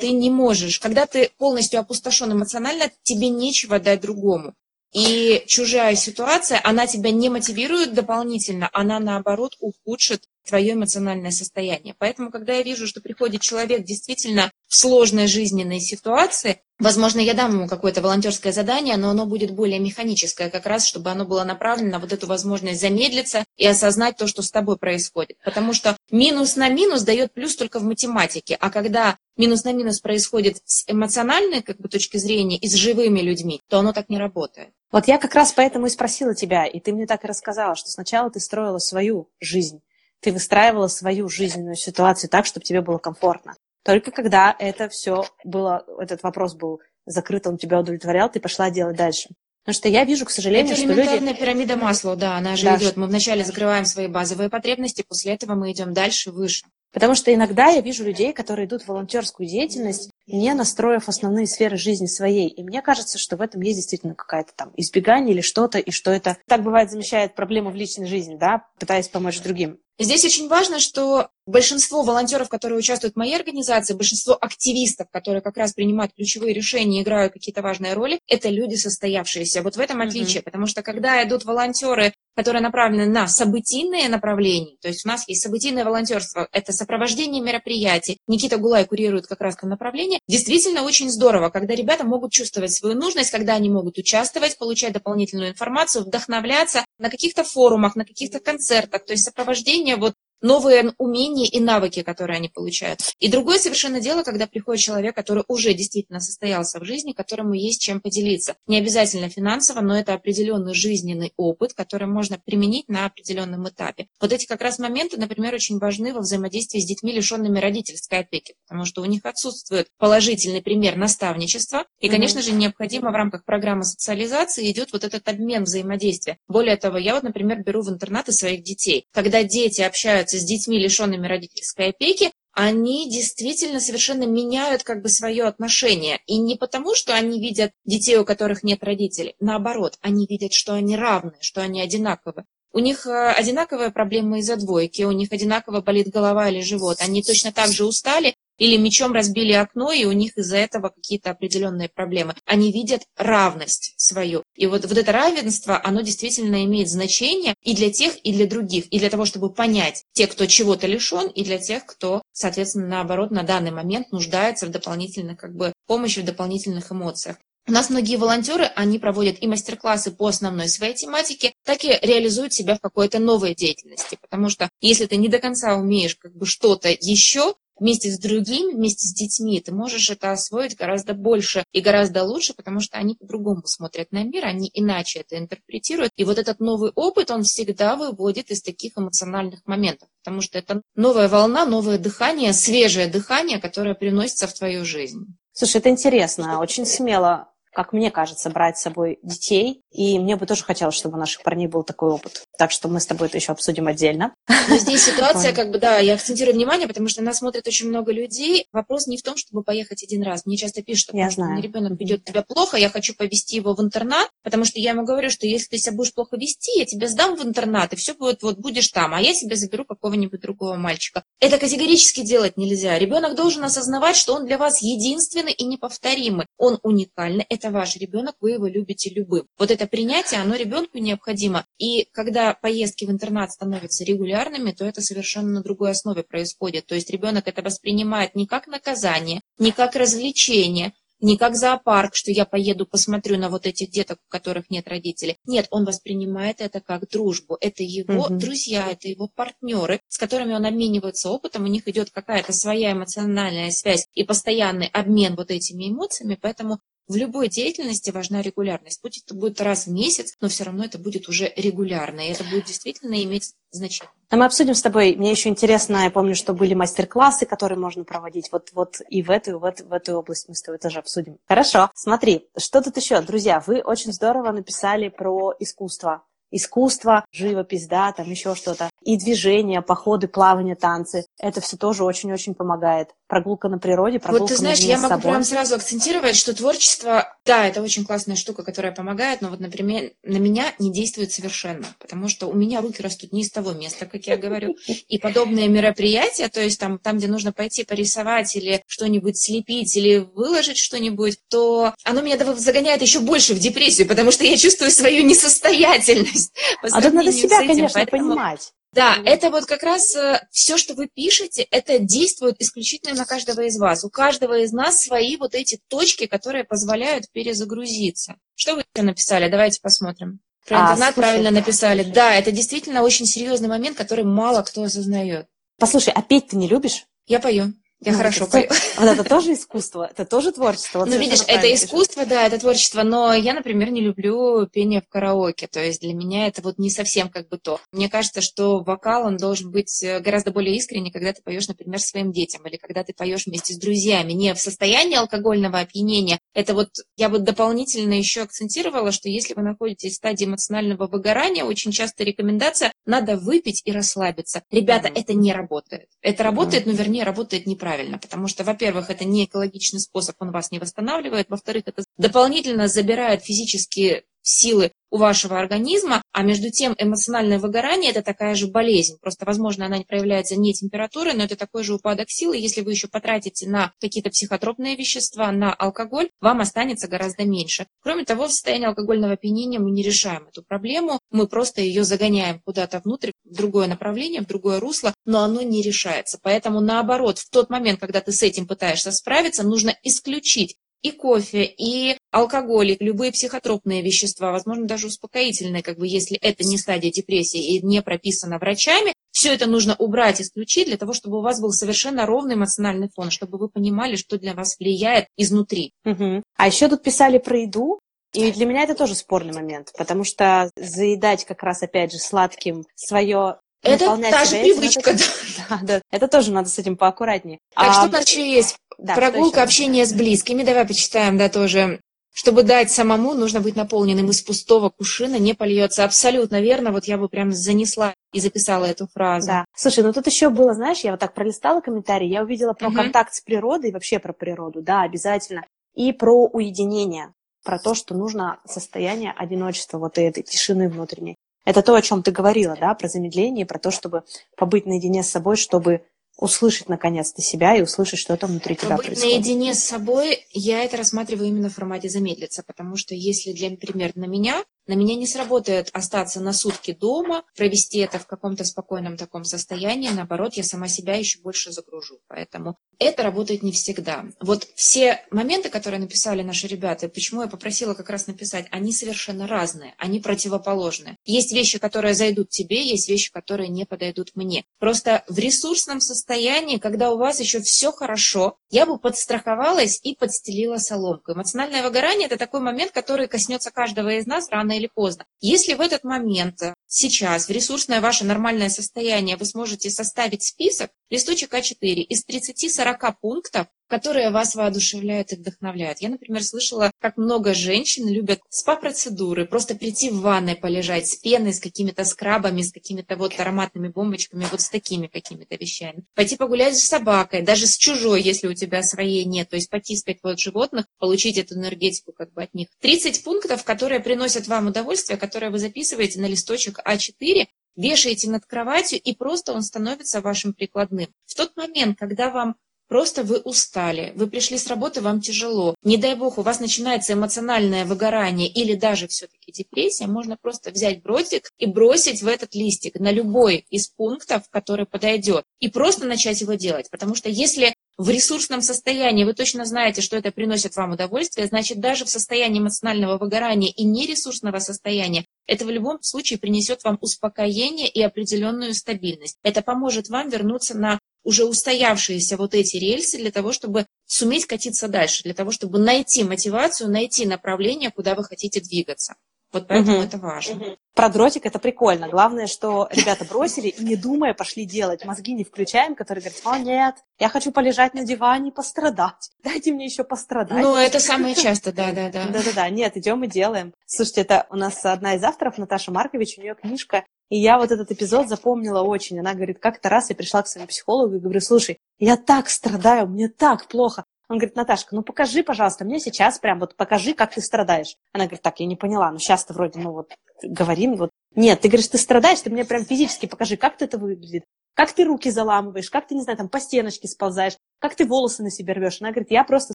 ты 0.00 0.12
не 0.12 0.30
можешь, 0.30 0.80
когда 0.80 1.04
ты 1.04 1.30
полностью 1.36 1.78
опустошен 1.78 2.32
эмоционально, 2.32 2.90
тебе 3.02 3.28
нечего 3.28 3.78
дать 3.78 4.00
другому. 4.00 4.54
И 4.94 5.44
чужая 5.46 5.94
ситуация, 5.94 6.58
она 6.64 6.86
тебя 6.86 7.10
не 7.10 7.28
мотивирует 7.28 7.92
дополнительно, 7.92 8.70
она 8.72 8.98
наоборот 8.98 9.54
ухудшит 9.60 10.24
твое 10.48 10.72
эмоциональное 10.72 11.30
состояние. 11.30 11.94
Поэтому, 11.98 12.30
когда 12.30 12.54
я 12.54 12.62
вижу, 12.62 12.86
что 12.86 13.00
приходит 13.00 13.42
человек 13.42 13.84
действительно 13.84 14.50
в 14.66 14.74
сложной 14.74 15.26
жизненной 15.26 15.80
ситуации, 15.80 16.60
возможно, 16.78 17.20
я 17.20 17.34
дам 17.34 17.52
ему 17.54 17.68
какое-то 17.68 18.00
волонтерское 18.00 18.52
задание, 18.52 18.96
но 18.96 19.10
оно 19.10 19.26
будет 19.26 19.50
более 19.50 19.78
механическое, 19.78 20.50
как 20.50 20.66
раз, 20.66 20.86
чтобы 20.86 21.10
оно 21.10 21.24
было 21.24 21.44
направлено 21.44 21.92
на 21.92 21.98
вот 21.98 22.12
эту 22.12 22.26
возможность 22.26 22.80
замедлиться 22.80 23.44
и 23.56 23.66
осознать 23.66 24.16
то, 24.16 24.26
что 24.26 24.42
с 24.42 24.50
тобой 24.50 24.78
происходит. 24.78 25.36
Потому 25.44 25.72
что 25.72 25.96
минус 26.10 26.56
на 26.56 26.68
минус 26.68 27.02
дает 27.02 27.32
плюс 27.32 27.56
только 27.56 27.78
в 27.78 27.84
математике, 27.84 28.56
а 28.58 28.70
когда 28.70 29.16
минус 29.36 29.64
на 29.64 29.72
минус 29.72 30.00
происходит 30.00 30.62
с 30.64 30.84
эмоциональной 30.86 31.62
как 31.62 31.78
бы, 31.78 31.88
точки 31.88 32.16
зрения 32.16 32.56
и 32.56 32.68
с 32.68 32.74
живыми 32.74 33.20
людьми, 33.20 33.60
то 33.68 33.78
оно 33.78 33.92
так 33.92 34.08
не 34.08 34.18
работает. 34.18 34.70
Вот 34.90 35.06
я 35.06 35.18
как 35.18 35.34
раз 35.34 35.52
поэтому 35.52 35.86
и 35.86 35.90
спросила 35.90 36.34
тебя, 36.34 36.64
и 36.64 36.80
ты 36.80 36.92
мне 36.92 37.06
так 37.06 37.24
и 37.24 37.28
рассказала, 37.28 37.74
что 37.74 37.90
сначала 37.90 38.30
ты 38.30 38.40
строила 38.40 38.78
свою 38.78 39.28
жизнь, 39.40 39.80
ты 40.20 40.32
выстраивала 40.32 40.88
свою 40.88 41.28
жизненную 41.28 41.76
ситуацию 41.76 42.30
так, 42.30 42.46
чтобы 42.46 42.64
тебе 42.64 42.80
было 42.80 42.98
комфортно. 42.98 43.54
Только 43.84 44.10
когда 44.10 44.54
это 44.58 44.88
все 44.88 45.24
было, 45.44 45.84
этот 45.98 46.22
вопрос 46.22 46.54
был 46.54 46.80
закрыт, 47.06 47.46
он 47.46 47.56
тебя 47.56 47.80
удовлетворял, 47.80 48.30
ты 48.30 48.40
пошла 48.40 48.70
делать 48.70 48.96
дальше. 48.96 49.30
Потому 49.64 49.74
что 49.74 49.88
я 49.88 50.04
вижу, 50.04 50.24
к 50.24 50.30
сожалению, 50.30 50.72
это 50.72 50.80
что 50.80 50.92
люди... 50.92 51.30
Это 51.30 51.34
пирамида 51.34 51.76
масла, 51.76 52.16
да, 52.16 52.36
она 52.36 52.56
же 52.56 52.64
да. 52.64 52.76
идет. 52.76 52.96
Мы 52.96 53.06
вначале 53.06 53.44
закрываем 53.44 53.84
свои 53.84 54.06
базовые 54.06 54.48
потребности, 54.48 55.04
после 55.06 55.34
этого 55.34 55.54
мы 55.54 55.72
идем 55.72 55.92
дальше, 55.92 56.30
выше. 56.30 56.64
Потому 56.92 57.14
что 57.14 57.32
иногда 57.32 57.68
я 57.68 57.80
вижу 57.80 58.04
людей, 58.04 58.32
которые 58.32 58.66
идут 58.66 58.82
в 58.82 58.88
волонтерскую 58.88 59.48
деятельность, 59.48 60.10
не 60.26 60.52
настроив 60.54 61.08
основные 61.08 61.46
сферы 61.46 61.76
жизни 61.76 62.06
своей. 62.06 62.48
И 62.48 62.62
мне 62.62 62.82
кажется, 62.82 63.18
что 63.18 63.36
в 63.36 63.42
этом 63.42 63.60
есть 63.60 63.76
действительно 63.76 64.14
какая-то 64.14 64.52
там 64.56 64.72
избегание 64.76 65.34
или 65.34 65.40
что-то, 65.40 65.78
и 65.78 65.90
что 65.90 66.10
это 66.10 66.38
так 66.46 66.62
бывает 66.62 66.90
замещает 66.90 67.34
проблему 67.34 67.70
в 67.70 67.76
личной 67.76 68.06
жизни, 68.06 68.36
да, 68.36 68.64
пытаясь 68.78 69.08
помочь 69.08 69.40
другим. 69.40 69.78
Здесь 70.00 70.24
очень 70.24 70.48
важно, 70.48 70.78
что 70.78 71.28
большинство 71.44 72.02
волонтеров, 72.02 72.48
которые 72.48 72.78
участвуют 72.78 73.14
в 73.14 73.18
моей 73.18 73.34
организации, 73.34 73.94
большинство 73.94 74.38
активистов, 74.40 75.08
которые 75.10 75.42
как 75.42 75.56
раз 75.56 75.72
принимают 75.72 76.12
ключевые 76.14 76.54
решения, 76.54 77.02
играют 77.02 77.32
какие-то 77.32 77.62
важные 77.62 77.94
роли, 77.94 78.20
это 78.28 78.48
люди 78.48 78.76
состоявшиеся. 78.76 79.60
Вот 79.62 79.76
в 79.76 79.80
этом 79.80 80.00
отличие, 80.00 80.40
mm-hmm. 80.40 80.44
потому 80.44 80.66
что 80.66 80.82
когда 80.82 81.22
идут 81.24 81.44
волонтеры, 81.44 82.14
которые 82.38 82.62
направлены 82.62 83.06
на 83.06 83.26
событийные 83.26 84.08
направления, 84.08 84.76
то 84.80 84.86
есть 84.86 85.04
у 85.04 85.08
нас 85.08 85.26
есть 85.26 85.42
событийное 85.42 85.84
волонтерство, 85.84 86.46
это 86.52 86.72
сопровождение 86.72 87.42
мероприятий. 87.42 88.18
Никита 88.28 88.58
Гулай 88.58 88.84
курирует 88.84 89.26
как 89.26 89.40
раз 89.40 89.56
это 89.56 89.66
направление. 89.66 90.20
Действительно 90.28 90.84
очень 90.84 91.10
здорово, 91.10 91.48
когда 91.48 91.74
ребята 91.74 92.04
могут 92.04 92.30
чувствовать 92.30 92.72
свою 92.72 92.94
нужность, 92.94 93.32
когда 93.32 93.54
они 93.54 93.68
могут 93.68 93.98
участвовать, 93.98 94.56
получать 94.56 94.92
дополнительную 94.92 95.50
информацию, 95.50 96.04
вдохновляться 96.04 96.84
на 97.00 97.10
каких-то 97.10 97.42
форумах, 97.42 97.96
на 97.96 98.04
каких-то 98.04 98.38
концертах, 98.38 99.04
то 99.04 99.14
есть 99.14 99.24
сопровождение 99.24 99.96
вот 99.96 100.14
новые 100.40 100.94
умения 100.98 101.46
и 101.46 101.60
навыки, 101.60 102.02
которые 102.02 102.36
они 102.36 102.48
получают. 102.48 103.00
И 103.18 103.28
другое 103.28 103.58
совершенно 103.58 104.00
дело, 104.00 104.22
когда 104.22 104.46
приходит 104.46 104.82
человек, 104.82 105.14
который 105.14 105.44
уже 105.48 105.74
действительно 105.74 106.20
состоялся 106.20 106.78
в 106.80 106.84
жизни, 106.84 107.12
которому 107.12 107.54
есть 107.54 107.80
чем 107.80 108.00
поделиться. 108.00 108.54
Не 108.66 108.78
обязательно 108.78 109.28
финансово, 109.28 109.80
но 109.80 109.98
это 109.98 110.14
определенный 110.14 110.74
жизненный 110.74 111.32
опыт, 111.36 111.74
который 111.74 112.06
можно 112.06 112.38
применить 112.44 112.88
на 112.88 113.06
определенном 113.06 113.68
этапе. 113.68 114.06
Вот 114.20 114.32
эти 114.32 114.46
как 114.46 114.60
раз 114.60 114.78
моменты, 114.78 115.16
например, 115.16 115.54
очень 115.54 115.78
важны 115.78 116.12
во 116.12 116.20
взаимодействии 116.20 116.80
с 116.80 116.86
детьми, 116.86 117.12
лишенными 117.12 117.58
родительской 117.58 118.20
опеки, 118.20 118.54
потому 118.66 118.84
что 118.84 119.02
у 119.02 119.04
них 119.04 119.24
отсутствует 119.24 119.88
положительный 119.98 120.62
пример 120.62 120.96
наставничества. 120.96 121.84
И, 122.00 122.08
конечно 122.08 122.42
же, 122.42 122.52
необходимо 122.52 123.10
в 123.10 123.14
рамках 123.14 123.44
программы 123.44 123.84
социализации 123.84 124.70
идет 124.70 124.92
вот 124.92 125.04
этот 125.04 125.26
обмен 125.28 125.64
взаимодействия. 125.64 126.38
Более 126.48 126.76
того, 126.76 126.98
я 126.98 127.14
вот, 127.14 127.22
например, 127.22 127.62
беру 127.62 127.82
в 127.82 127.90
интернаты 127.90 128.32
своих 128.32 128.62
детей. 128.62 129.06
Когда 129.12 129.42
дети 129.42 129.80
общаются 129.82 130.27
с 130.36 130.44
детьми, 130.44 130.78
лишенными 130.78 131.26
родительской 131.26 131.90
опеки, 131.90 132.32
они 132.52 133.08
действительно 133.08 133.78
совершенно 133.78 134.24
меняют 134.24 134.82
как 134.82 135.00
бы 135.00 135.08
свое 135.08 135.44
отношение. 135.44 136.20
И 136.26 136.38
не 136.38 136.56
потому, 136.56 136.96
что 136.96 137.14
они 137.14 137.40
видят 137.40 137.70
детей, 137.84 138.16
у 138.16 138.24
которых 138.24 138.64
нет 138.64 138.82
родителей. 138.82 139.36
Наоборот, 139.38 139.96
они 140.00 140.26
видят, 140.26 140.52
что 140.52 140.74
они 140.74 140.96
равны, 140.96 141.34
что 141.40 141.60
они 141.60 141.80
одинаковы. 141.80 142.44
У 142.72 142.80
них 142.80 143.06
э, 143.06 143.30
одинаковые 143.30 143.90
проблемы 143.90 144.40
из-за 144.40 144.56
двойки, 144.56 145.02
у 145.02 145.12
них 145.12 145.32
одинаково 145.32 145.80
болит 145.80 146.08
голова 146.08 146.48
или 146.48 146.60
живот. 146.60 146.98
Они 147.00 147.22
точно 147.22 147.52
так 147.52 147.72
же 147.72 147.86
устали, 147.86 148.34
или 148.58 148.76
мечом 148.76 149.12
разбили 149.12 149.52
окно, 149.52 149.92
и 149.92 150.04
у 150.04 150.12
них 150.12 150.36
из-за 150.36 150.56
этого 150.56 150.88
какие-то 150.88 151.30
определенные 151.30 151.88
проблемы. 151.88 152.34
Они 152.44 152.72
видят 152.72 153.02
равность 153.16 153.94
свою. 153.96 154.42
И 154.58 154.66
вот, 154.66 154.84
вот 154.84 154.98
это 154.98 155.12
равенство, 155.12 155.80
оно 155.82 156.00
действительно 156.00 156.64
имеет 156.64 156.88
значение 156.88 157.54
и 157.62 157.76
для 157.76 157.92
тех, 157.92 158.16
и 158.24 158.32
для 158.32 158.44
других. 158.44 158.86
И 158.86 158.98
для 158.98 159.08
того, 159.08 159.24
чтобы 159.24 159.50
понять 159.50 160.04
те, 160.12 160.26
кто 160.26 160.46
чего-то 160.46 160.88
лишен, 160.88 161.28
и 161.28 161.44
для 161.44 161.58
тех, 161.58 161.86
кто, 161.86 162.22
соответственно, 162.32 162.88
наоборот, 162.88 163.30
на 163.30 163.44
данный 163.44 163.70
момент 163.70 164.10
нуждается 164.10 164.66
в 164.66 164.70
дополнительных 164.70 165.38
как 165.38 165.54
бы, 165.54 165.72
помощи, 165.86 166.18
в 166.18 166.24
дополнительных 166.24 166.90
эмоциях. 166.90 167.36
У 167.68 167.70
нас 167.70 167.88
многие 167.88 168.16
волонтеры, 168.16 168.64
они 168.64 168.98
проводят 168.98 169.36
и 169.40 169.46
мастер-классы 169.46 170.10
по 170.10 170.26
основной 170.26 170.68
своей 170.68 170.94
тематике, 170.94 171.52
так 171.64 171.84
и 171.84 171.98
реализуют 172.02 172.52
себя 172.52 172.74
в 172.74 172.80
какой-то 172.80 173.20
новой 173.20 173.54
деятельности. 173.54 174.18
Потому 174.20 174.48
что 174.48 174.68
если 174.80 175.06
ты 175.06 175.18
не 175.18 175.28
до 175.28 175.38
конца 175.38 175.76
умеешь 175.76 176.16
как 176.16 176.34
бы 176.34 176.46
что-то 176.46 176.88
еще, 176.88 177.54
вместе 177.80 178.10
с 178.10 178.18
другими, 178.18 178.74
вместе 178.74 179.06
с 179.06 179.12
детьми, 179.12 179.60
ты 179.60 179.72
можешь 179.72 180.10
это 180.10 180.32
освоить 180.32 180.76
гораздо 180.76 181.14
больше 181.14 181.64
и 181.72 181.80
гораздо 181.80 182.24
лучше, 182.24 182.54
потому 182.54 182.80
что 182.80 182.98
они 182.98 183.14
по-другому 183.14 183.62
смотрят 183.66 184.12
на 184.12 184.24
мир, 184.24 184.44
они 184.44 184.70
иначе 184.72 185.20
это 185.20 185.38
интерпретируют. 185.38 186.12
И 186.16 186.24
вот 186.24 186.38
этот 186.38 186.60
новый 186.60 186.92
опыт, 186.94 187.30
он 187.30 187.42
всегда 187.42 187.96
выводит 187.96 188.50
из 188.50 188.62
таких 188.62 188.92
эмоциональных 188.96 189.60
моментов, 189.66 190.08
потому 190.22 190.40
что 190.40 190.58
это 190.58 190.82
новая 190.94 191.28
волна, 191.28 191.64
новое 191.64 191.98
дыхание, 191.98 192.52
свежее 192.52 193.06
дыхание, 193.06 193.58
которое 193.58 193.94
приносится 193.94 194.46
в 194.46 194.54
твою 194.54 194.84
жизнь. 194.84 195.26
Слушай, 195.52 195.78
это 195.78 195.90
интересно, 195.90 196.60
очень 196.60 196.86
смело 196.86 197.48
как 197.78 197.92
мне 197.92 198.10
кажется, 198.10 198.50
брать 198.50 198.76
с 198.76 198.82
собой 198.82 199.20
детей. 199.22 199.82
И 199.92 200.18
мне 200.18 200.34
бы 200.34 200.46
тоже 200.46 200.64
хотелось, 200.64 200.96
чтобы 200.96 201.16
у 201.16 201.20
наших 201.20 201.44
парней 201.44 201.68
был 201.68 201.84
такой 201.84 202.10
опыт. 202.10 202.42
Так 202.58 202.72
что 202.72 202.88
мы 202.88 202.98
с 202.98 203.06
тобой 203.06 203.28
это 203.28 203.36
еще 203.36 203.52
обсудим 203.52 203.86
отдельно. 203.86 204.34
Но 204.68 204.78
здесь 204.78 205.04
ситуация, 205.04 205.52
как 205.54 205.70
бы, 205.70 205.78
да, 205.78 205.98
я 205.98 206.14
акцентирую 206.14 206.56
внимание, 206.56 206.88
потому 206.88 207.06
что 207.06 207.22
нас 207.22 207.38
смотрит 207.38 207.68
очень 207.68 207.88
много 207.88 208.10
людей. 208.10 208.66
Вопрос 208.72 209.06
не 209.06 209.16
в 209.16 209.22
том, 209.22 209.36
чтобы 209.36 209.62
поехать 209.62 210.02
один 210.02 210.24
раз. 210.24 210.44
Мне 210.44 210.56
часто 210.56 210.82
пишут, 210.82 211.10
я 211.12 211.30
что 211.30 211.44
знаю. 211.44 211.62
ребенок 211.62 211.92
ведет 212.00 212.24
тебя 212.24 212.42
плохо, 212.42 212.76
я 212.76 212.90
хочу 212.90 213.14
повести 213.14 213.54
его 213.54 213.74
в 213.74 213.80
интернат, 213.80 214.28
потому 214.42 214.64
что 214.64 214.80
я 214.80 214.90
ему 214.90 215.04
говорю, 215.04 215.30
что 215.30 215.46
если 215.46 215.68
ты 215.68 215.78
себя 215.78 215.92
будешь 215.92 216.12
плохо 216.12 216.36
вести, 216.36 216.80
я 216.80 216.84
тебя 216.84 217.06
сдам 217.06 217.36
в 217.36 217.44
интернат, 217.44 217.92
и 217.92 217.96
все 217.96 218.12
будет, 218.12 218.42
вот 218.42 218.58
будешь 218.58 218.88
там, 218.88 219.14
а 219.14 219.20
я 219.20 219.32
себе 219.34 219.54
заберу 219.54 219.84
какого-нибудь 219.84 220.40
другого 220.40 220.74
мальчика. 220.74 221.22
Это 221.38 221.58
категорически 221.58 222.22
делать 222.22 222.56
нельзя. 222.56 222.98
Ребенок 222.98 223.36
должен 223.36 223.62
осознавать, 223.62 224.16
что 224.16 224.34
он 224.34 224.46
для 224.46 224.58
вас 224.58 224.82
единственный 224.82 225.52
и 225.52 225.64
неповторимый. 225.64 226.46
Он 226.56 226.80
уникальный, 226.82 227.46
это 227.48 227.67
ваш 227.70 227.96
ребенок, 227.96 228.36
вы 228.40 228.52
его 228.52 228.66
любите 228.66 229.10
любым. 229.10 229.46
Вот 229.58 229.70
это 229.70 229.86
принятие, 229.86 230.40
оно 230.40 230.54
ребенку 230.54 230.98
необходимо. 230.98 231.64
И 231.78 232.08
когда 232.12 232.54
поездки 232.54 233.04
в 233.04 233.10
интернат 233.10 233.52
становятся 233.52 234.04
регулярными, 234.04 234.72
то 234.72 234.84
это 234.84 235.00
совершенно 235.00 235.50
на 235.50 235.62
другой 235.62 235.90
основе 235.90 236.22
происходит. 236.22 236.86
То 236.86 236.94
есть 236.94 237.10
ребенок 237.10 237.48
это 237.48 237.62
воспринимает 237.62 238.34
не 238.34 238.46
как 238.46 238.66
наказание, 238.66 239.40
не 239.58 239.72
как 239.72 239.96
развлечение, 239.96 240.92
не 241.20 241.36
как 241.36 241.56
зоопарк, 241.56 242.14
что 242.14 242.30
я 242.30 242.44
поеду, 242.44 242.86
посмотрю 242.86 243.38
на 243.38 243.48
вот 243.48 243.66
этих 243.66 243.90
деток, 243.90 244.18
у 244.26 244.30
которых 244.30 244.70
нет 244.70 244.88
родителей. 244.88 245.36
Нет, 245.46 245.66
он 245.70 245.84
воспринимает 245.84 246.60
это 246.60 246.80
как 246.80 247.08
дружбу. 247.08 247.56
Это 247.60 247.82
его 247.82 248.24
угу. 248.24 248.36
друзья, 248.36 248.88
это 248.90 249.08
его 249.08 249.28
партнеры, 249.28 250.00
с 250.08 250.18
которыми 250.18 250.54
он 250.54 250.64
обменивается 250.64 251.30
опытом, 251.30 251.64
у 251.64 251.68
них 251.68 251.88
идет 251.88 252.10
какая-то 252.10 252.52
своя 252.52 252.92
эмоциональная 252.92 253.70
связь 253.70 254.06
и 254.14 254.24
постоянный 254.24 254.86
обмен 254.86 255.34
вот 255.34 255.50
этими 255.50 255.88
эмоциями, 255.88 256.38
поэтому 256.40 256.80
в 257.08 257.16
любой 257.16 257.48
деятельности 257.48 258.10
важна 258.10 258.42
регулярность. 258.42 259.00
Пусть 259.00 259.24
это 259.24 259.34
будет 259.34 259.60
раз 259.60 259.86
в 259.86 259.90
месяц, 259.90 260.36
но 260.40 260.48
все 260.48 260.64
равно 260.64 260.84
это 260.84 260.98
будет 260.98 261.28
уже 261.28 261.52
регулярно, 261.56 262.20
и 262.20 262.30
это 262.30 262.44
будет 262.44 262.66
действительно 262.66 263.22
иметь 263.24 263.54
значение. 263.70 264.12
А 264.30 264.36
мы 264.36 264.44
обсудим 264.44 264.74
с 264.74 264.82
тобой. 264.82 265.16
Мне 265.16 265.30
еще 265.30 265.48
интересно, 265.48 266.04
я 266.04 266.10
помню, 266.10 266.34
что 266.34 266.52
были 266.52 266.74
мастер-классы, 266.74 267.46
которые 267.46 267.78
можно 267.78 268.04
проводить. 268.04 268.50
Вот, 268.52 268.70
вот 268.74 269.00
и 269.08 269.22
в 269.22 269.30
эту, 269.30 269.58
в, 269.58 269.64
эту, 269.64 269.86
в 269.86 269.92
эту 269.92 270.16
область 270.16 270.48
мы 270.48 270.54
с 270.54 270.62
тобой 270.62 270.78
тоже 270.78 270.98
обсудим. 270.98 271.38
Хорошо, 271.48 271.90
смотри, 271.94 272.46
что 272.56 272.82
тут 272.82 272.96
еще? 272.98 273.20
Друзья, 273.22 273.62
вы 273.66 273.80
очень 273.80 274.12
здорово 274.12 274.52
написали 274.52 275.08
про 275.08 275.54
искусство 275.58 276.22
искусство, 276.50 277.24
живопись, 277.30 277.86
да, 277.86 278.12
там 278.12 278.30
еще 278.30 278.54
что-то. 278.54 278.90
И 279.02 279.18
движение, 279.18 279.82
походы, 279.82 280.28
плавание, 280.28 280.76
танцы. 280.76 281.26
Это 281.38 281.60
все 281.60 281.76
тоже 281.76 282.04
очень-очень 282.04 282.54
помогает. 282.54 283.14
Прогулка 283.28 283.68
на 283.68 283.78
природе, 283.78 284.18
прогулка 284.18 284.42
Вот 284.42 284.48
ты 284.48 284.56
знаешь, 284.56 284.78
я 284.78 284.98
могу 284.98 285.20
прям 285.20 285.44
сразу 285.44 285.74
акцентировать, 285.74 286.34
что 286.34 286.54
творчество, 286.54 287.36
да, 287.44 287.66
это 287.66 287.82
очень 287.82 288.06
классная 288.06 288.36
штука, 288.36 288.62
которая 288.62 288.92
помогает, 288.92 289.42
но 289.42 289.50
вот, 289.50 289.60
например, 289.60 290.12
на 290.22 290.38
меня 290.38 290.72
не 290.78 290.90
действует 290.90 291.30
совершенно, 291.30 291.86
потому 291.98 292.28
что 292.28 292.46
у 292.46 292.54
меня 292.54 292.80
руки 292.80 293.02
растут 293.02 293.32
не 293.32 293.42
из 293.42 293.50
того 293.50 293.72
места, 293.72 294.06
как 294.06 294.26
я 294.26 294.36
говорю. 294.38 294.76
И 295.08 295.18
подобные 295.18 295.68
мероприятия, 295.68 296.48
то 296.48 296.60
есть 296.60 296.80
там, 296.80 296.98
там 296.98 297.18
где 297.18 297.28
нужно 297.28 297.52
пойти 297.52 297.84
порисовать 297.84 298.56
или 298.56 298.82
что-нибудь 298.86 299.36
слепить, 299.36 299.94
или 299.96 300.26
выложить 300.34 300.78
что-нибудь, 300.78 301.38
то 301.48 301.94
оно 302.04 302.22
меня 302.22 302.38
загоняет 302.54 303.02
еще 303.02 303.20
больше 303.20 303.54
в 303.54 303.58
депрессию, 303.58 304.08
потому 304.08 304.32
что 304.32 304.44
я 304.44 304.56
чувствую 304.56 304.90
свою 304.90 305.22
несостоятельность 305.24 306.52
а 306.82 307.02
тут 307.02 307.12
надо 307.12 307.32
себя, 307.32 307.58
этим, 307.58 307.68
конечно, 307.68 307.94
поэтому... 307.94 308.28
понимать. 308.30 308.72
Да, 308.98 309.16
это 309.24 309.50
вот 309.50 309.66
как 309.66 309.84
раз 309.84 310.14
э, 310.16 310.40
все, 310.50 310.76
что 310.76 310.94
вы 310.94 311.06
пишете, 311.06 311.62
это 311.70 312.00
действует 312.00 312.56
исключительно 312.58 313.14
на 313.14 313.26
каждого 313.26 313.60
из 313.60 313.78
вас. 313.78 314.04
У 314.04 314.10
каждого 314.10 314.58
из 314.58 314.72
нас 314.72 315.00
свои 315.00 315.36
вот 315.36 315.54
эти 315.54 315.78
точки, 315.86 316.26
которые 316.26 316.64
позволяют 316.64 317.30
перезагрузиться. 317.30 318.34
Что 318.56 318.74
вы 318.74 318.84
написали? 318.96 319.48
Давайте 319.48 319.80
посмотрим. 319.80 320.40
Про 320.66 320.78
а, 320.78 320.80
интернат 320.80 321.14
слушай, 321.14 321.26
правильно 321.26 321.50
написали. 321.52 322.02
Да, 322.02 322.34
это 322.34 322.50
действительно 322.50 323.02
очень 323.02 323.26
серьезный 323.26 323.68
момент, 323.68 323.96
который 323.96 324.24
мало 324.24 324.62
кто 324.62 324.82
осознает. 324.82 325.46
Послушай, 325.78 326.12
а 326.16 326.20
петь 326.20 326.48
ты 326.48 326.56
не 326.56 326.66
любишь? 326.66 327.04
Я 327.28 327.38
пою. 327.38 327.74
Я 328.00 328.12
ну, 328.12 328.18
хорошо 328.18 328.46
пою. 328.46 328.68
Вот 328.98 329.06
это 329.06 329.24
тоже 329.24 329.54
искусство, 329.54 330.08
это 330.10 330.24
тоже 330.24 330.52
творчество. 330.52 331.00
Вот 331.00 331.08
ну, 331.08 331.18
видишь, 331.18 331.40
это 331.48 331.72
искусство, 331.74 332.26
да, 332.26 332.46
это 332.46 332.58
творчество, 332.58 333.02
но 333.02 333.32
я, 333.34 333.54
например, 333.54 333.90
не 333.90 334.00
люблю 334.00 334.66
пение 334.66 335.00
в 335.00 335.08
караоке, 335.08 335.66
то 335.66 335.80
есть 335.80 336.00
для 336.00 336.14
меня 336.14 336.46
это 336.46 336.62
вот 336.62 336.78
не 336.78 336.90
совсем 336.90 337.28
как 337.28 337.48
бы 337.48 337.58
то. 337.58 337.80
Мне 337.90 338.08
кажется, 338.08 338.40
что 338.40 338.80
вокал, 338.80 339.26
он 339.26 339.36
должен 339.36 339.72
быть 339.72 340.02
э, 340.04 340.20
гораздо 340.20 340.52
более 340.52 340.76
искренний, 340.76 341.10
когда 341.10 341.32
ты 341.32 341.42
поешь, 341.42 341.66
например, 341.66 342.00
своим 342.00 342.30
детям, 342.30 342.64
или 342.66 342.76
когда 342.76 343.02
ты 343.02 343.12
поешь 343.12 343.46
вместе 343.46 343.74
с 343.74 343.78
друзьями, 343.78 344.32
не 344.32 344.54
в 344.54 344.60
состоянии 344.60 345.16
алкогольного 345.16 345.80
опьянения. 345.80 346.38
Это 346.54 346.74
вот, 346.74 346.90
я 347.16 347.28
вот 347.28 347.42
дополнительно 347.42 348.14
еще 348.14 348.42
акцентировала, 348.42 349.10
что 349.10 349.28
если 349.28 349.54
вы 349.54 349.62
находитесь 349.62 350.12
в 350.12 350.16
стадии 350.16 350.44
эмоционального 350.44 351.08
выгорания, 351.08 351.64
очень 351.64 351.90
часто 351.90 352.22
рекомендация, 352.22 352.92
надо 353.06 353.36
выпить 353.36 353.82
и 353.84 353.92
расслабиться. 353.92 354.62
Ребята, 354.70 355.08
это 355.08 355.34
не 355.34 355.52
работает. 355.52 356.08
Это 356.20 356.42
работает, 356.42 356.86
но 356.86 356.92
вернее 356.92 357.24
работает 357.24 357.66
неправильно, 357.66 358.18
потому 358.18 358.48
что, 358.48 358.64
во-первых, 358.64 359.10
это 359.10 359.24
не 359.24 359.44
экологичный 359.44 360.00
способ, 360.00 360.36
он 360.40 360.50
вас 360.50 360.70
не 360.70 360.78
восстанавливает, 360.78 361.48
во-вторых, 361.48 361.84
это 361.86 362.04
дополнительно 362.16 362.88
забирает 362.88 363.42
физические 363.42 364.24
силы 364.42 364.92
у 365.10 365.16
вашего 365.16 365.58
организма, 365.58 366.22
а 366.32 366.42
между 366.42 366.70
тем 366.70 366.94
эмоциональное 366.98 367.58
выгорание– 367.58 368.10
это 368.12 368.22
такая 368.22 368.54
же 368.54 368.68
болезнь. 368.68 369.18
Просто, 369.20 369.44
возможно, 369.44 369.86
она 369.86 369.98
не 369.98 370.04
проявляется 370.04 370.56
не 370.56 370.72
температурой, 370.72 371.34
но 371.34 371.44
это 371.44 371.56
такой 371.56 371.84
же 371.84 371.94
упадок 371.94 372.30
силы. 372.30 372.56
Если 372.56 372.80
вы 372.80 372.92
еще 372.92 373.08
потратите 373.08 373.68
на 373.68 373.92
какие-то 374.00 374.30
психотропные 374.30 374.96
вещества, 374.96 375.50
на 375.52 375.72
алкоголь, 375.72 376.30
вам 376.40 376.60
останется 376.60 377.08
гораздо 377.08 377.44
меньше. 377.44 377.86
Кроме 378.00 378.24
того, 378.24 378.46
в 378.46 378.52
состоянии 378.52 378.86
алкогольного 378.86 379.34
опьянения 379.34 379.78
мы 379.78 379.90
не 379.90 380.02
решаем 380.02 380.46
эту 380.48 380.62
проблему, 380.62 381.18
мы 381.30 381.46
просто 381.46 381.80
ее 381.80 382.04
загоняем 382.04 382.60
куда-то 382.64 383.00
внутрь, 383.04 383.32
в 383.44 383.54
другое 383.54 383.86
направление, 383.86 384.42
в 384.42 384.46
другое 384.46 384.80
русло, 384.80 385.14
но 385.24 385.40
оно 385.40 385.62
не 385.62 385.82
решается. 385.82 386.38
Поэтому, 386.42 386.80
наоборот, 386.80 387.38
в 387.38 387.50
тот 387.50 387.70
момент, 387.70 388.00
когда 388.00 388.20
ты 388.20 388.32
с 388.32 388.42
этим 388.42 388.66
пытаешься 388.66 389.10
справиться, 389.12 389.62
нужно 389.62 389.96
исключить 390.02 390.76
и 391.02 391.12
кофе, 391.12 391.64
и 391.64 392.16
алкоголь, 392.30 392.90
и 392.90 393.04
любые 393.04 393.32
психотропные 393.32 394.02
вещества, 394.02 394.52
возможно, 394.52 394.86
даже 394.86 395.06
успокоительные, 395.06 395.82
как 395.82 395.98
бы 395.98 396.06
если 396.06 396.36
это 396.38 396.64
не 396.64 396.78
стадия 396.78 397.10
депрессии 397.10 397.76
и 397.76 397.82
не 397.84 398.02
прописано 398.02 398.58
врачами, 398.58 399.12
все 399.30 399.54
это 399.54 399.66
нужно 399.66 399.94
убрать, 399.96 400.40
исключить 400.40 400.88
для 400.88 400.96
того, 400.96 401.12
чтобы 401.12 401.38
у 401.38 401.42
вас 401.42 401.60
был 401.60 401.72
совершенно 401.72 402.26
ровный 402.26 402.54
эмоциональный 402.54 403.08
фон, 403.14 403.30
чтобы 403.30 403.58
вы 403.58 403.68
понимали, 403.68 404.16
что 404.16 404.38
для 404.38 404.54
вас 404.54 404.78
влияет 404.78 405.26
изнутри. 405.36 405.92
Угу. 406.04 406.42
А 406.56 406.66
еще 406.66 406.88
тут 406.88 407.02
писали 407.02 407.38
про 407.38 407.60
еду, 407.60 408.00
и 408.34 408.50
для 408.52 408.66
меня 408.66 408.82
это 408.82 408.94
тоже 408.94 409.14
спорный 409.14 409.54
момент, 409.54 409.92
потому 409.96 410.24
что 410.24 410.70
заедать 410.76 411.44
как 411.44 411.62
раз, 411.62 411.82
опять 411.82 412.12
же, 412.12 412.18
сладким 412.18 412.84
свое 412.94 413.60
это 413.82 414.16
та 414.30 414.44
же 414.44 414.56
привычка. 414.56 415.10
Это, 415.10 415.24
да, 415.68 415.78
да, 415.82 416.00
это 416.10 416.28
тоже 416.28 416.52
надо 416.52 416.68
с 416.68 416.78
этим 416.78 416.96
поаккуратнее. 416.96 417.58
Так, 417.74 417.88
а, 417.88 418.08
что 418.08 418.18
еще 418.18 418.50
есть? 418.50 418.76
Да, 418.98 419.14
Прогулка, 419.14 419.62
общение 419.62 420.04
с 420.04 420.12
близкими. 420.12 420.64
Давай 420.64 420.86
почитаем, 420.86 421.38
да, 421.38 421.48
тоже. 421.48 422.00
Чтобы 422.32 422.62
дать 422.62 422.90
самому, 422.90 423.34
нужно 423.34 423.60
быть 423.60 423.74
наполненным 423.74 424.30
из 424.30 424.42
пустого 424.42 424.90
кушина, 424.90 425.40
не 425.40 425.54
польется. 425.54 426.04
Абсолютно 426.04 426.60
верно. 426.60 426.92
Вот 426.92 427.06
я 427.06 427.18
бы 427.18 427.28
прям 427.28 427.50
занесла 427.52 428.14
и 428.32 428.38
записала 428.38 428.84
эту 428.84 429.08
фразу. 429.08 429.48
Да. 429.48 429.64
Слушай, 429.74 430.04
ну 430.04 430.12
тут 430.12 430.26
еще 430.26 430.48
было, 430.48 430.72
знаешь, 430.72 431.00
я 431.00 431.12
вот 431.12 431.20
так 431.20 431.34
пролистала 431.34 431.80
комментарии, 431.80 432.28
я 432.28 432.42
увидела 432.42 432.74
про 432.74 432.88
угу. 432.88 432.96
контакт 432.96 433.34
с 433.34 433.40
природой, 433.40 433.90
вообще 433.90 434.20
про 434.20 434.32
природу, 434.32 434.82
да, 434.82 435.02
обязательно. 435.02 435.64
И 435.94 436.12
про 436.12 436.46
уединение, 436.46 437.32
про 437.64 437.78
то, 437.80 437.94
что 437.94 438.14
нужно 438.14 438.60
состояние 438.64 439.34
одиночества, 439.36 439.98
вот 439.98 440.16
этой 440.16 440.44
тишины 440.44 440.88
внутренней. 440.88 441.34
Это 441.68 441.82
то, 441.82 441.94
о 441.94 442.00
чем 442.00 442.22
ты 442.22 442.30
говорила, 442.30 442.74
да, 442.80 442.94
про 442.94 443.08
замедление, 443.08 443.66
про 443.66 443.78
то, 443.78 443.90
чтобы 443.90 444.22
побыть 444.56 444.86
наедине 444.86 445.22
с 445.22 445.28
собой, 445.28 445.56
чтобы 445.56 446.00
услышать 446.38 446.88
наконец-то 446.88 447.42
себя 447.42 447.76
и 447.76 447.82
услышать, 447.82 448.18
что 448.18 448.34
там 448.38 448.52
внутри 448.52 448.74
тебя 448.74 448.96
Быть 448.96 449.04
происходит. 449.04 449.34
наедине 449.34 449.74
с 449.74 449.84
собой, 449.84 450.46
я 450.52 450.82
это 450.82 450.96
рассматриваю 450.96 451.48
именно 451.48 451.68
в 451.68 451.74
формате 451.74 452.08
замедлиться, 452.08 452.62
потому 452.66 452.96
что 452.96 453.14
если, 453.14 453.52
для, 453.52 453.68
например, 453.68 454.12
на 454.14 454.24
меня 454.24 454.64
на 454.88 454.94
меня 454.94 455.14
не 455.14 455.26
сработает 455.26 455.90
остаться 455.92 456.40
на 456.40 456.52
сутки 456.52 456.92
дома, 456.92 457.44
провести 457.54 457.98
это 457.98 458.18
в 458.18 458.26
каком-то 458.26 458.64
спокойном 458.64 459.16
таком 459.16 459.44
состоянии. 459.44 460.08
Наоборот, 460.08 460.54
я 460.54 460.64
сама 460.64 460.88
себя 460.88 461.14
еще 461.14 461.40
больше 461.40 461.70
загружу. 461.70 462.20
Поэтому 462.26 462.76
это 462.98 463.22
работает 463.22 463.62
не 463.62 463.70
всегда. 463.72 464.24
Вот 464.40 464.66
все 464.74 465.24
моменты, 465.30 465.68
которые 465.68 466.00
написали 466.00 466.42
наши 466.42 466.66
ребята, 466.66 467.08
почему 467.08 467.42
я 467.42 467.48
попросила 467.48 467.94
как 467.94 468.10
раз 468.10 468.26
написать, 468.26 468.66
они 468.70 468.92
совершенно 468.92 469.46
разные, 469.46 469.94
они 469.98 470.20
противоположные. 470.20 471.16
Есть 471.24 471.52
вещи, 471.52 471.78
которые 471.78 472.14
зайдут 472.14 472.48
тебе, 472.48 472.84
есть 472.84 473.08
вещи, 473.08 473.30
которые 473.30 473.68
не 473.68 473.84
подойдут 473.84 474.32
мне. 474.34 474.64
Просто 474.78 475.22
в 475.28 475.38
ресурсном 475.38 476.00
состоянии, 476.00 476.78
когда 476.78 477.12
у 477.12 477.18
вас 477.18 477.40
еще 477.40 477.60
все 477.60 477.92
хорошо, 477.92 478.56
я 478.70 478.86
бы 478.86 478.98
подстраховалась 478.98 480.00
и 480.02 480.14
подстелила 480.14 480.78
соломку. 480.78 481.32
Эмоциональное 481.32 481.82
выгорание– 481.82 482.26
это 482.28 482.38
такой 482.38 482.60
момент, 482.60 482.92
который 482.92 483.28
коснется 483.28 483.70
каждого 483.70 484.14
из 484.14 484.26
нас 484.26 484.48
рано 484.48 484.77
или 484.78 484.90
поздно. 484.92 485.26
Если 485.40 485.74
в 485.74 485.80
этот 485.80 486.04
момент, 486.04 486.62
э, 486.62 486.74
сейчас, 486.86 487.48
в 487.48 487.50
ресурсное 487.50 488.00
ваше 488.00 488.24
нормальное 488.24 488.70
состояние, 488.70 489.36
вы 489.36 489.44
сможете 489.44 489.90
составить 489.90 490.42
список, 490.42 490.90
листочек 491.10 491.52
А4 491.52 492.00
из 492.02 492.24
30-40 492.24 493.14
пунктов, 493.20 493.66
которые 493.88 494.30
вас 494.30 494.54
воодушевляют 494.54 495.32
и 495.32 495.36
вдохновляют. 495.36 495.98
Я, 496.00 496.10
например, 496.10 496.44
слышала, 496.44 496.92
как 497.00 497.16
много 497.16 497.54
женщин 497.54 498.08
любят 498.08 498.40
спа-процедуры, 498.50 499.46
просто 499.46 499.74
прийти 499.74 500.10
в 500.10 500.20
ванной 500.20 500.56
полежать 500.56 501.08
с 501.08 501.16
пеной, 501.16 501.54
с 501.54 501.60
какими-то 501.60 502.04
скрабами, 502.04 502.62
с 502.62 502.72
какими-то 502.72 503.16
вот 503.16 503.38
ароматными 503.40 503.88
бомбочками, 503.88 504.46
вот 504.50 504.60
с 504.60 504.68
такими 504.68 505.06
какими-то 505.06 505.56
вещами. 505.56 506.04
Пойти 506.14 506.36
погулять 506.36 506.76
с 506.76 506.86
собакой, 506.86 507.42
даже 507.42 507.66
с 507.66 507.76
чужой, 507.76 508.22
если 508.22 508.46
у 508.46 508.54
тебя 508.54 508.82
своей 508.82 509.24
нет, 509.24 509.48
то 509.48 509.56
есть 509.56 509.70
потискать 509.70 510.18
вот 510.22 510.38
животных, 510.38 510.86
получить 510.98 511.38
эту 511.38 511.54
энергетику 511.54 512.12
как 512.12 512.32
бы 512.32 512.42
от 512.42 512.54
них. 512.54 512.68
30 512.80 513.24
пунктов, 513.24 513.64
которые 513.64 514.00
приносят 514.00 514.46
вам 514.46 514.68
удовольствие, 514.68 515.18
которые 515.18 515.50
вы 515.50 515.58
записываете 515.58 516.20
на 516.20 516.26
листочек 516.26 516.80
А4, 516.86 517.46
вешаете 517.76 518.28
над 518.28 518.44
кроватью, 518.44 519.00
и 519.00 519.14
просто 519.14 519.52
он 519.52 519.62
становится 519.62 520.20
вашим 520.20 520.52
прикладным. 520.52 521.08
В 521.26 521.34
тот 521.34 521.56
момент, 521.56 521.98
когда 521.98 522.30
вам 522.30 522.56
Просто 522.88 523.22
вы 523.22 523.38
устали, 523.38 524.12
вы 524.16 524.28
пришли 524.28 524.56
с 524.56 524.66
работы, 524.66 525.02
вам 525.02 525.20
тяжело. 525.20 525.74
Не 525.82 525.98
дай 525.98 526.14
бог, 526.14 526.38
у 526.38 526.42
вас 526.42 526.58
начинается 526.58 527.12
эмоциональное 527.12 527.84
выгорание 527.84 528.48
или 528.48 528.74
даже 528.74 529.08
все-таки 529.08 529.52
депрессия, 529.52 530.06
можно 530.06 530.38
просто 530.40 530.70
взять 530.70 531.02
бродик 531.02 531.50
и 531.58 531.66
бросить 531.66 532.22
в 532.22 532.26
этот 532.26 532.54
листик 532.54 532.98
на 532.98 533.12
любой 533.12 533.66
из 533.68 533.88
пунктов, 533.88 534.48
который 534.48 534.86
подойдет, 534.86 535.44
и 535.60 535.68
просто 535.68 536.06
начать 536.06 536.40
его 536.40 536.54
делать. 536.54 536.88
Потому 536.90 537.14
что 537.14 537.28
если 537.28 537.74
в 537.98 538.08
ресурсном 538.08 538.62
состоянии 538.62 539.24
вы 539.24 539.34
точно 539.34 539.66
знаете, 539.66 540.00
что 540.00 540.16
это 540.16 540.30
приносит 540.30 540.74
вам 540.76 540.92
удовольствие, 540.92 541.46
значит, 541.46 541.80
даже 541.80 542.06
в 542.06 542.10
состоянии 542.10 542.60
эмоционального 542.60 543.18
выгорания 543.18 543.70
и 543.70 543.84
нересурсного 543.84 544.60
состояния 544.60 545.26
это 545.48 545.64
в 545.64 545.70
любом 545.70 546.00
случае 546.02 546.38
принесет 546.38 546.84
вам 546.84 546.98
успокоение 547.00 547.88
и 547.88 548.02
определенную 548.02 548.74
стабильность. 548.74 549.38
Это 549.42 549.62
поможет 549.62 550.10
вам 550.10 550.28
вернуться 550.28 550.76
на 550.76 551.00
уже 551.28 551.44
устоявшиеся 551.44 552.38
вот 552.38 552.54
эти 552.54 552.78
рельсы 552.78 553.18
для 553.18 553.30
того, 553.30 553.52
чтобы 553.52 553.84
суметь 554.06 554.46
катиться 554.46 554.88
дальше, 554.88 555.24
для 555.24 555.34
того, 555.34 555.50
чтобы 555.50 555.78
найти 555.78 556.24
мотивацию, 556.24 556.90
найти 556.90 557.26
направление, 557.26 557.90
куда 557.90 558.14
вы 558.14 558.24
хотите 558.24 558.62
двигаться. 558.62 559.14
Вот 559.52 559.68
поэтому 559.68 559.98
угу. 559.98 560.04
это 560.04 560.16
важно. 560.16 560.54
Угу. 560.54 560.76
Про 560.94 561.08
дротик 561.10 561.44
это 561.44 561.58
прикольно. 561.58 562.08
Главное, 562.08 562.46
что 562.46 562.88
ребята 562.90 563.26
бросили 563.26 563.68
и 563.68 563.84
не 563.84 563.96
думая 563.96 564.32
пошли 564.32 564.64
делать. 564.64 565.04
Мозги 565.04 565.34
не 565.34 565.44
включаем, 565.44 565.94
которые 565.94 566.22
говорят, 566.22 566.40
о 566.44 566.58
нет, 566.58 566.94
я 567.18 567.28
хочу 567.28 567.52
полежать 567.52 567.92
на 567.92 568.04
диване 568.04 568.48
и 568.48 568.54
пострадать. 568.54 569.30
Дайте 569.44 569.72
мне 569.72 569.84
еще 569.84 570.04
пострадать. 570.04 570.62
Ну, 570.62 570.76
это 570.76 570.98
самое 570.98 571.34
часто, 571.34 571.72
да-да-да. 571.72 572.24
Да-да-да, 572.32 572.70
нет, 572.70 572.96
идем 572.96 573.22
и 573.24 573.28
делаем. 573.28 573.74
Слушайте, 573.84 574.22
это 574.22 574.46
у 574.48 574.56
нас 574.56 574.82
одна 574.82 575.14
из 575.14 575.22
авторов, 575.22 575.58
Наташа 575.58 575.92
Маркович, 575.92 576.38
у 576.38 576.40
нее 576.40 576.54
книжка 576.54 577.04
и 577.30 577.38
я 577.38 577.58
вот 577.58 577.70
этот 577.70 577.90
эпизод 577.90 578.28
запомнила 578.28 578.82
очень. 578.82 579.18
Она 579.20 579.34
говорит, 579.34 579.58
как-то 579.58 579.88
раз 579.88 580.10
я 580.10 580.16
пришла 580.16 580.42
к 580.42 580.48
своему 580.48 580.68
психологу 580.68 581.16
и 581.16 581.20
говорю, 581.20 581.40
слушай, 581.40 581.78
я 581.98 582.16
так 582.16 582.48
страдаю, 582.48 583.06
мне 583.06 583.28
так 583.28 583.66
плохо. 583.66 584.04
Он 584.28 584.36
говорит, 584.36 584.56
Наташка, 584.56 584.94
ну 584.94 585.02
покажи, 585.02 585.42
пожалуйста, 585.42 585.84
мне 585.84 586.00
сейчас 586.00 586.38
прям 586.38 586.58
вот 586.60 586.76
покажи, 586.76 587.14
как 587.14 587.34
ты 587.34 587.40
страдаешь. 587.40 587.96
Она 588.12 588.24
говорит, 588.24 588.42
так, 588.42 588.60
я 588.60 588.66
не 588.66 588.76
поняла, 588.76 589.10
ну 589.10 589.18
сейчас-то 589.18 589.54
вроде, 589.54 589.80
ну 589.80 589.92
вот 589.92 590.12
говорим, 590.42 590.96
вот. 590.96 591.10
Нет, 591.34 591.60
ты 591.60 591.68
говоришь, 591.68 591.88
ты 591.88 591.98
страдаешь, 591.98 592.40
ты 592.40 592.50
мне 592.50 592.64
прям 592.64 592.84
физически 592.84 593.26
покажи, 593.26 593.56
как 593.56 593.76
ты 593.78 593.86
это 593.86 593.96
выглядит. 593.96 594.44
Как 594.74 594.92
ты 594.92 595.04
руки 595.04 595.30
заламываешь, 595.30 595.90
как 595.90 596.06
ты, 596.06 596.14
не 596.14 596.22
знаю, 596.22 596.36
там 596.36 596.48
по 596.48 596.60
стеночке 596.60 597.08
сползаешь, 597.08 597.56
как 597.78 597.94
ты 597.94 598.04
волосы 598.06 598.42
на 598.42 598.50
себе 598.50 598.72
рвешь. 598.72 598.98
Она 599.00 599.10
говорит, 599.10 599.30
я 599.30 599.44
просто 599.44 599.74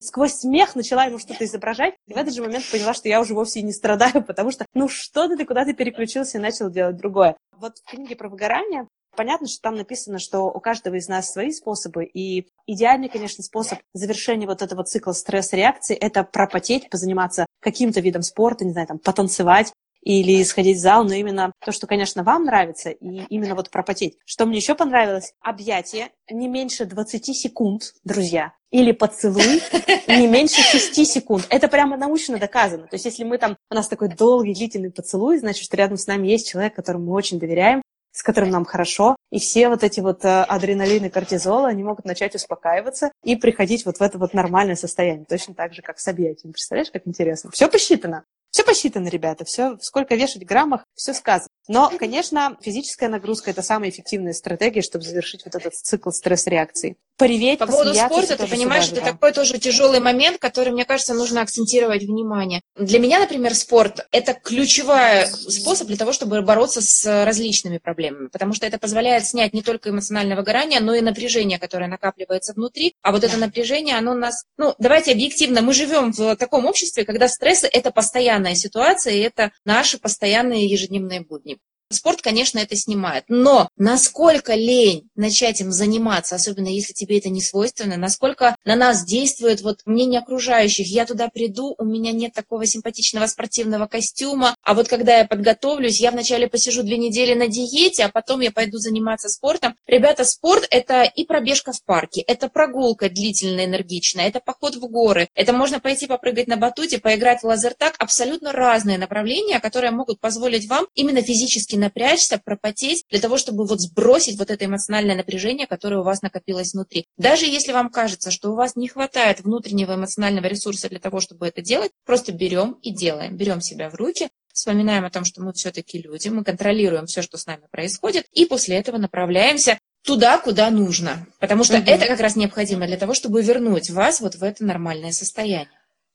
сквозь 0.00 0.34
смех 0.34 0.74
начала 0.74 1.04
ему 1.04 1.18
что-то 1.18 1.44
изображать, 1.44 1.94
и 2.06 2.14
в 2.14 2.16
этот 2.16 2.34
же 2.34 2.42
момент 2.42 2.64
поняла, 2.70 2.94
что 2.94 3.08
я 3.08 3.20
уже 3.20 3.34
вовсе 3.34 3.62
не 3.62 3.72
страдаю, 3.72 4.22
потому 4.22 4.50
что, 4.50 4.66
ну 4.74 4.88
что 4.88 5.28
ты, 5.28 5.44
куда 5.44 5.64
ты 5.64 5.74
переключился 5.74 6.38
и 6.38 6.40
начал 6.40 6.70
делать 6.70 6.96
другое. 6.96 7.36
Вот 7.52 7.78
в 7.78 7.90
книге 7.90 8.16
про 8.16 8.28
выгорание 8.28 8.86
Понятно, 9.16 9.48
что 9.48 9.60
там 9.62 9.74
написано, 9.74 10.18
что 10.18 10.42
у 10.42 10.60
каждого 10.60 10.94
из 10.94 11.08
нас 11.08 11.30
свои 11.30 11.50
способы, 11.50 12.04
и 12.04 12.46
идеальный, 12.66 13.08
конечно, 13.08 13.42
способ 13.42 13.80
завершения 13.92 14.46
вот 14.46 14.62
этого 14.62 14.84
цикла 14.84 15.12
стресс-реакции– 15.12 15.96
это 16.00 16.22
пропотеть, 16.22 16.88
позаниматься 16.88 17.46
каким-то 17.60 18.00
видом 18.00 18.22
спорта, 18.22 18.64
не 18.64 18.72
знаю, 18.72 18.86
там, 18.86 18.98
потанцевать, 18.98 19.72
или 20.02 20.42
сходить 20.42 20.78
в 20.78 20.80
зал, 20.80 21.04
но 21.04 21.14
именно 21.14 21.52
то, 21.64 21.72
что, 21.72 21.86
конечно, 21.86 22.22
вам 22.22 22.44
нравится, 22.44 22.90
и 22.90 23.22
именно 23.28 23.54
вот 23.54 23.70
пропотеть. 23.70 24.18
Что 24.24 24.46
мне 24.46 24.58
еще 24.58 24.74
понравилось? 24.74 25.34
Объятие 25.40 26.10
не 26.30 26.48
меньше 26.48 26.84
20 26.84 27.36
секунд, 27.36 27.94
друзья, 28.04 28.52
или 28.70 28.92
поцелуй 28.92 29.62
не 30.08 30.26
меньше 30.26 30.62
6 30.62 31.06
секунд. 31.06 31.46
Это 31.50 31.68
прямо 31.68 31.96
научно 31.96 32.38
доказано. 32.38 32.86
То 32.86 32.94
есть 32.94 33.04
если 33.04 33.24
мы 33.24 33.38
там, 33.38 33.56
у 33.70 33.74
нас 33.74 33.88
такой 33.88 34.08
долгий, 34.08 34.54
длительный 34.54 34.90
поцелуй, 34.90 35.38
значит, 35.38 35.64
что 35.64 35.76
рядом 35.76 35.96
с 35.96 36.06
нами 36.06 36.28
есть 36.28 36.48
человек, 36.48 36.74
которому 36.74 37.06
мы 37.06 37.12
очень 37.12 37.38
доверяем, 37.38 37.82
с 38.12 38.22
которым 38.22 38.50
нам 38.50 38.64
хорошо, 38.64 39.16
и 39.30 39.38
все 39.38 39.68
вот 39.68 39.84
эти 39.84 40.00
вот 40.00 40.24
э, 40.24 40.42
адреналины, 40.42 41.10
кортизола, 41.10 41.68
они 41.68 41.84
могут 41.84 42.04
начать 42.04 42.34
успокаиваться 42.34 43.12
и 43.22 43.36
приходить 43.36 43.86
вот 43.86 43.98
в 43.98 44.02
это 44.02 44.18
вот 44.18 44.34
нормальное 44.34 44.74
состояние, 44.74 45.26
точно 45.28 45.54
так 45.54 45.74
же, 45.74 45.82
как 45.82 46.00
с 46.00 46.08
объятием. 46.08 46.52
Представляешь, 46.52 46.90
как 46.90 47.06
интересно? 47.06 47.50
Все 47.52 47.68
посчитано. 47.68 48.24
Все 48.50 48.64
посчитано, 48.64 49.08
ребята, 49.08 49.44
все, 49.44 49.78
сколько 49.80 50.16
вешать 50.16 50.42
в 50.42 50.46
граммах, 50.46 50.84
все 50.94 51.14
сказано. 51.14 51.48
Но, 51.68 51.92
конечно, 51.98 52.56
физическая 52.60 53.08
нагрузка– 53.08 53.50
это 53.52 53.62
самая 53.62 53.90
эффективная 53.90 54.32
стратегия, 54.32 54.82
чтобы 54.82 55.04
завершить 55.04 55.44
вот 55.44 55.54
этот 55.54 55.72
цикл 55.74 56.10
стресс-реакции. 56.10 56.96
Пореветь, 57.16 57.58
По 57.58 57.66
поводу 57.66 57.94
спорта, 57.94 58.36
ты 58.36 58.46
понимаешь, 58.46 58.88
это 58.88 59.02
да. 59.02 59.12
такой 59.12 59.32
тоже 59.32 59.58
тяжелый 59.58 60.00
момент, 60.00 60.38
который, 60.38 60.72
мне 60.72 60.84
кажется, 60.84 61.14
нужно 61.14 61.42
акцентировать 61.42 62.02
внимание. 62.02 62.62
Для 62.76 62.98
меня, 62.98 63.20
например, 63.20 63.54
спорт– 63.54 64.06
это 64.10 64.32
ключевой 64.32 65.26
способ 65.26 65.86
для 65.86 65.98
того, 65.98 66.12
чтобы 66.12 66.40
бороться 66.40 66.80
с 66.80 67.24
различными 67.24 67.78
проблемами, 67.78 68.28
потому 68.28 68.54
что 68.54 68.66
это 68.66 68.78
позволяет 68.78 69.26
снять 69.26 69.52
не 69.52 69.62
только 69.62 69.90
эмоциональное 69.90 70.36
выгорание, 70.36 70.80
но 70.80 70.94
и 70.94 71.02
напряжение, 71.02 71.58
которое 71.58 71.86
накапливается 71.86 72.54
внутри. 72.54 72.94
А 73.02 73.12
вот 73.12 73.22
это 73.22 73.36
напряжение, 73.36 73.96
оно 73.96 74.14
нас… 74.14 74.44
Ну, 74.56 74.74
давайте 74.78 75.12
объективно, 75.12 75.60
мы 75.60 75.72
живем 75.72 76.12
в 76.12 76.34
таком 76.36 76.66
обществе, 76.66 77.04
когда 77.04 77.28
стрессы– 77.28 77.68
это 77.72 77.92
постоянная 78.40 78.54
ситуация, 78.54 79.14
и 79.14 79.20
это 79.20 79.52
наши 79.64 79.98
постоянные 79.98 80.66
ежедневные 80.66 81.20
будни. 81.20 81.58
Спорт, 81.92 82.22
конечно, 82.22 82.60
это 82.60 82.76
снимает. 82.76 83.24
Но 83.26 83.68
насколько 83.76 84.54
лень 84.54 85.08
начать 85.16 85.60
им 85.60 85.72
заниматься, 85.72 86.36
особенно 86.36 86.68
если 86.68 86.92
тебе 86.92 87.18
это 87.18 87.30
не 87.30 87.42
свойственно, 87.42 87.96
насколько 87.96 88.54
на 88.64 88.76
нас 88.76 89.04
действует 89.04 89.60
вот 89.62 89.80
мнение 89.86 90.20
окружающих. 90.20 90.86
Я 90.86 91.04
туда 91.04 91.28
приду, 91.28 91.74
у 91.78 91.84
меня 91.84 92.12
нет 92.12 92.32
такого 92.32 92.64
симпатичного 92.64 93.26
спортивного 93.26 93.86
костюма, 93.86 94.54
а 94.62 94.74
вот 94.74 94.86
когда 94.86 95.18
я 95.18 95.24
подготовлюсь, 95.24 96.00
я 96.00 96.12
вначале 96.12 96.46
посижу 96.46 96.84
две 96.84 96.96
недели 96.96 97.34
на 97.34 97.48
диете, 97.48 98.04
а 98.04 98.08
потом 98.08 98.38
я 98.40 98.52
пойду 98.52 98.78
заниматься 98.78 99.28
спортом. 99.28 99.74
Ребята, 99.88 100.24
спорт– 100.24 100.68
это 100.70 101.02
и 101.02 101.24
пробежка 101.24 101.72
в 101.72 101.84
парке, 101.84 102.20
это 102.20 102.48
прогулка 102.48 103.08
длительная, 103.10 103.64
энергичная, 103.64 104.28
это 104.28 104.38
поход 104.38 104.76
в 104.76 104.86
горы, 104.88 105.28
это 105.34 105.52
можно 105.52 105.80
пойти 105.80 106.06
попрыгать 106.06 106.46
на 106.46 106.56
батуте, 106.56 106.98
поиграть 106.98 107.42
в 107.42 107.46
лазертаг. 107.46 107.96
Абсолютно 107.98 108.52
разные 108.52 108.96
направления, 108.96 109.58
которые 109.58 109.90
могут 109.90 110.20
позволить 110.20 110.68
вам 110.68 110.86
именно 110.94 111.20
физически 111.20 111.79
напрячься, 111.80 112.40
пропотеть, 112.42 113.04
для 113.10 113.18
того, 113.18 113.38
чтобы 113.38 113.66
вот 113.66 113.80
сбросить 113.80 114.38
вот 114.38 114.50
это 114.50 114.64
эмоциональное 114.64 115.16
напряжение, 115.16 115.66
которое 115.66 115.98
у 115.98 116.04
вас 116.04 116.22
накопилось 116.22 116.72
внутри. 116.72 117.06
Даже 117.16 117.46
если 117.46 117.72
вам 117.72 117.90
кажется, 117.90 118.30
что 118.30 118.52
у 118.52 118.54
вас 118.54 118.76
не 118.76 118.86
хватает 118.86 119.40
внутреннего 119.40 119.94
эмоционального 119.94 120.46
ресурса 120.46 120.88
для 120.88 121.00
того, 121.00 121.20
чтобы 121.20 121.48
это 121.48 121.62
делать, 121.62 121.90
просто 122.04 122.32
берем 122.32 122.78
и 122.82 122.90
делаем. 122.90 123.36
Берем 123.36 123.60
себя 123.60 123.90
в 123.90 123.94
руки, 123.94 124.28
вспоминаем 124.52 125.04
о 125.04 125.10
том, 125.10 125.24
что 125.24 125.42
мы 125.42 125.52
все-таки 125.52 126.00
люди, 126.00 126.28
мы 126.28 126.44
контролируем 126.44 127.06
все, 127.06 127.22
что 127.22 127.38
с 127.38 127.46
нами 127.46 127.62
происходит, 127.70 128.26
и 128.32 128.46
после 128.46 128.76
этого 128.76 128.98
направляемся 128.98 129.78
туда, 130.02 130.38
куда 130.38 130.70
нужно. 130.70 131.26
Потому 131.38 131.64
что 131.64 131.78
угу. 131.78 131.84
это 131.86 132.06
как 132.06 132.20
раз 132.20 132.36
необходимо 132.36 132.86
для 132.86 132.96
того, 132.96 133.14
чтобы 133.14 133.42
вернуть 133.42 133.90
вас 133.90 134.20
вот 134.20 134.36
в 134.36 134.42
это 134.42 134.64
нормальное 134.64 135.12
состояние. 135.12 135.68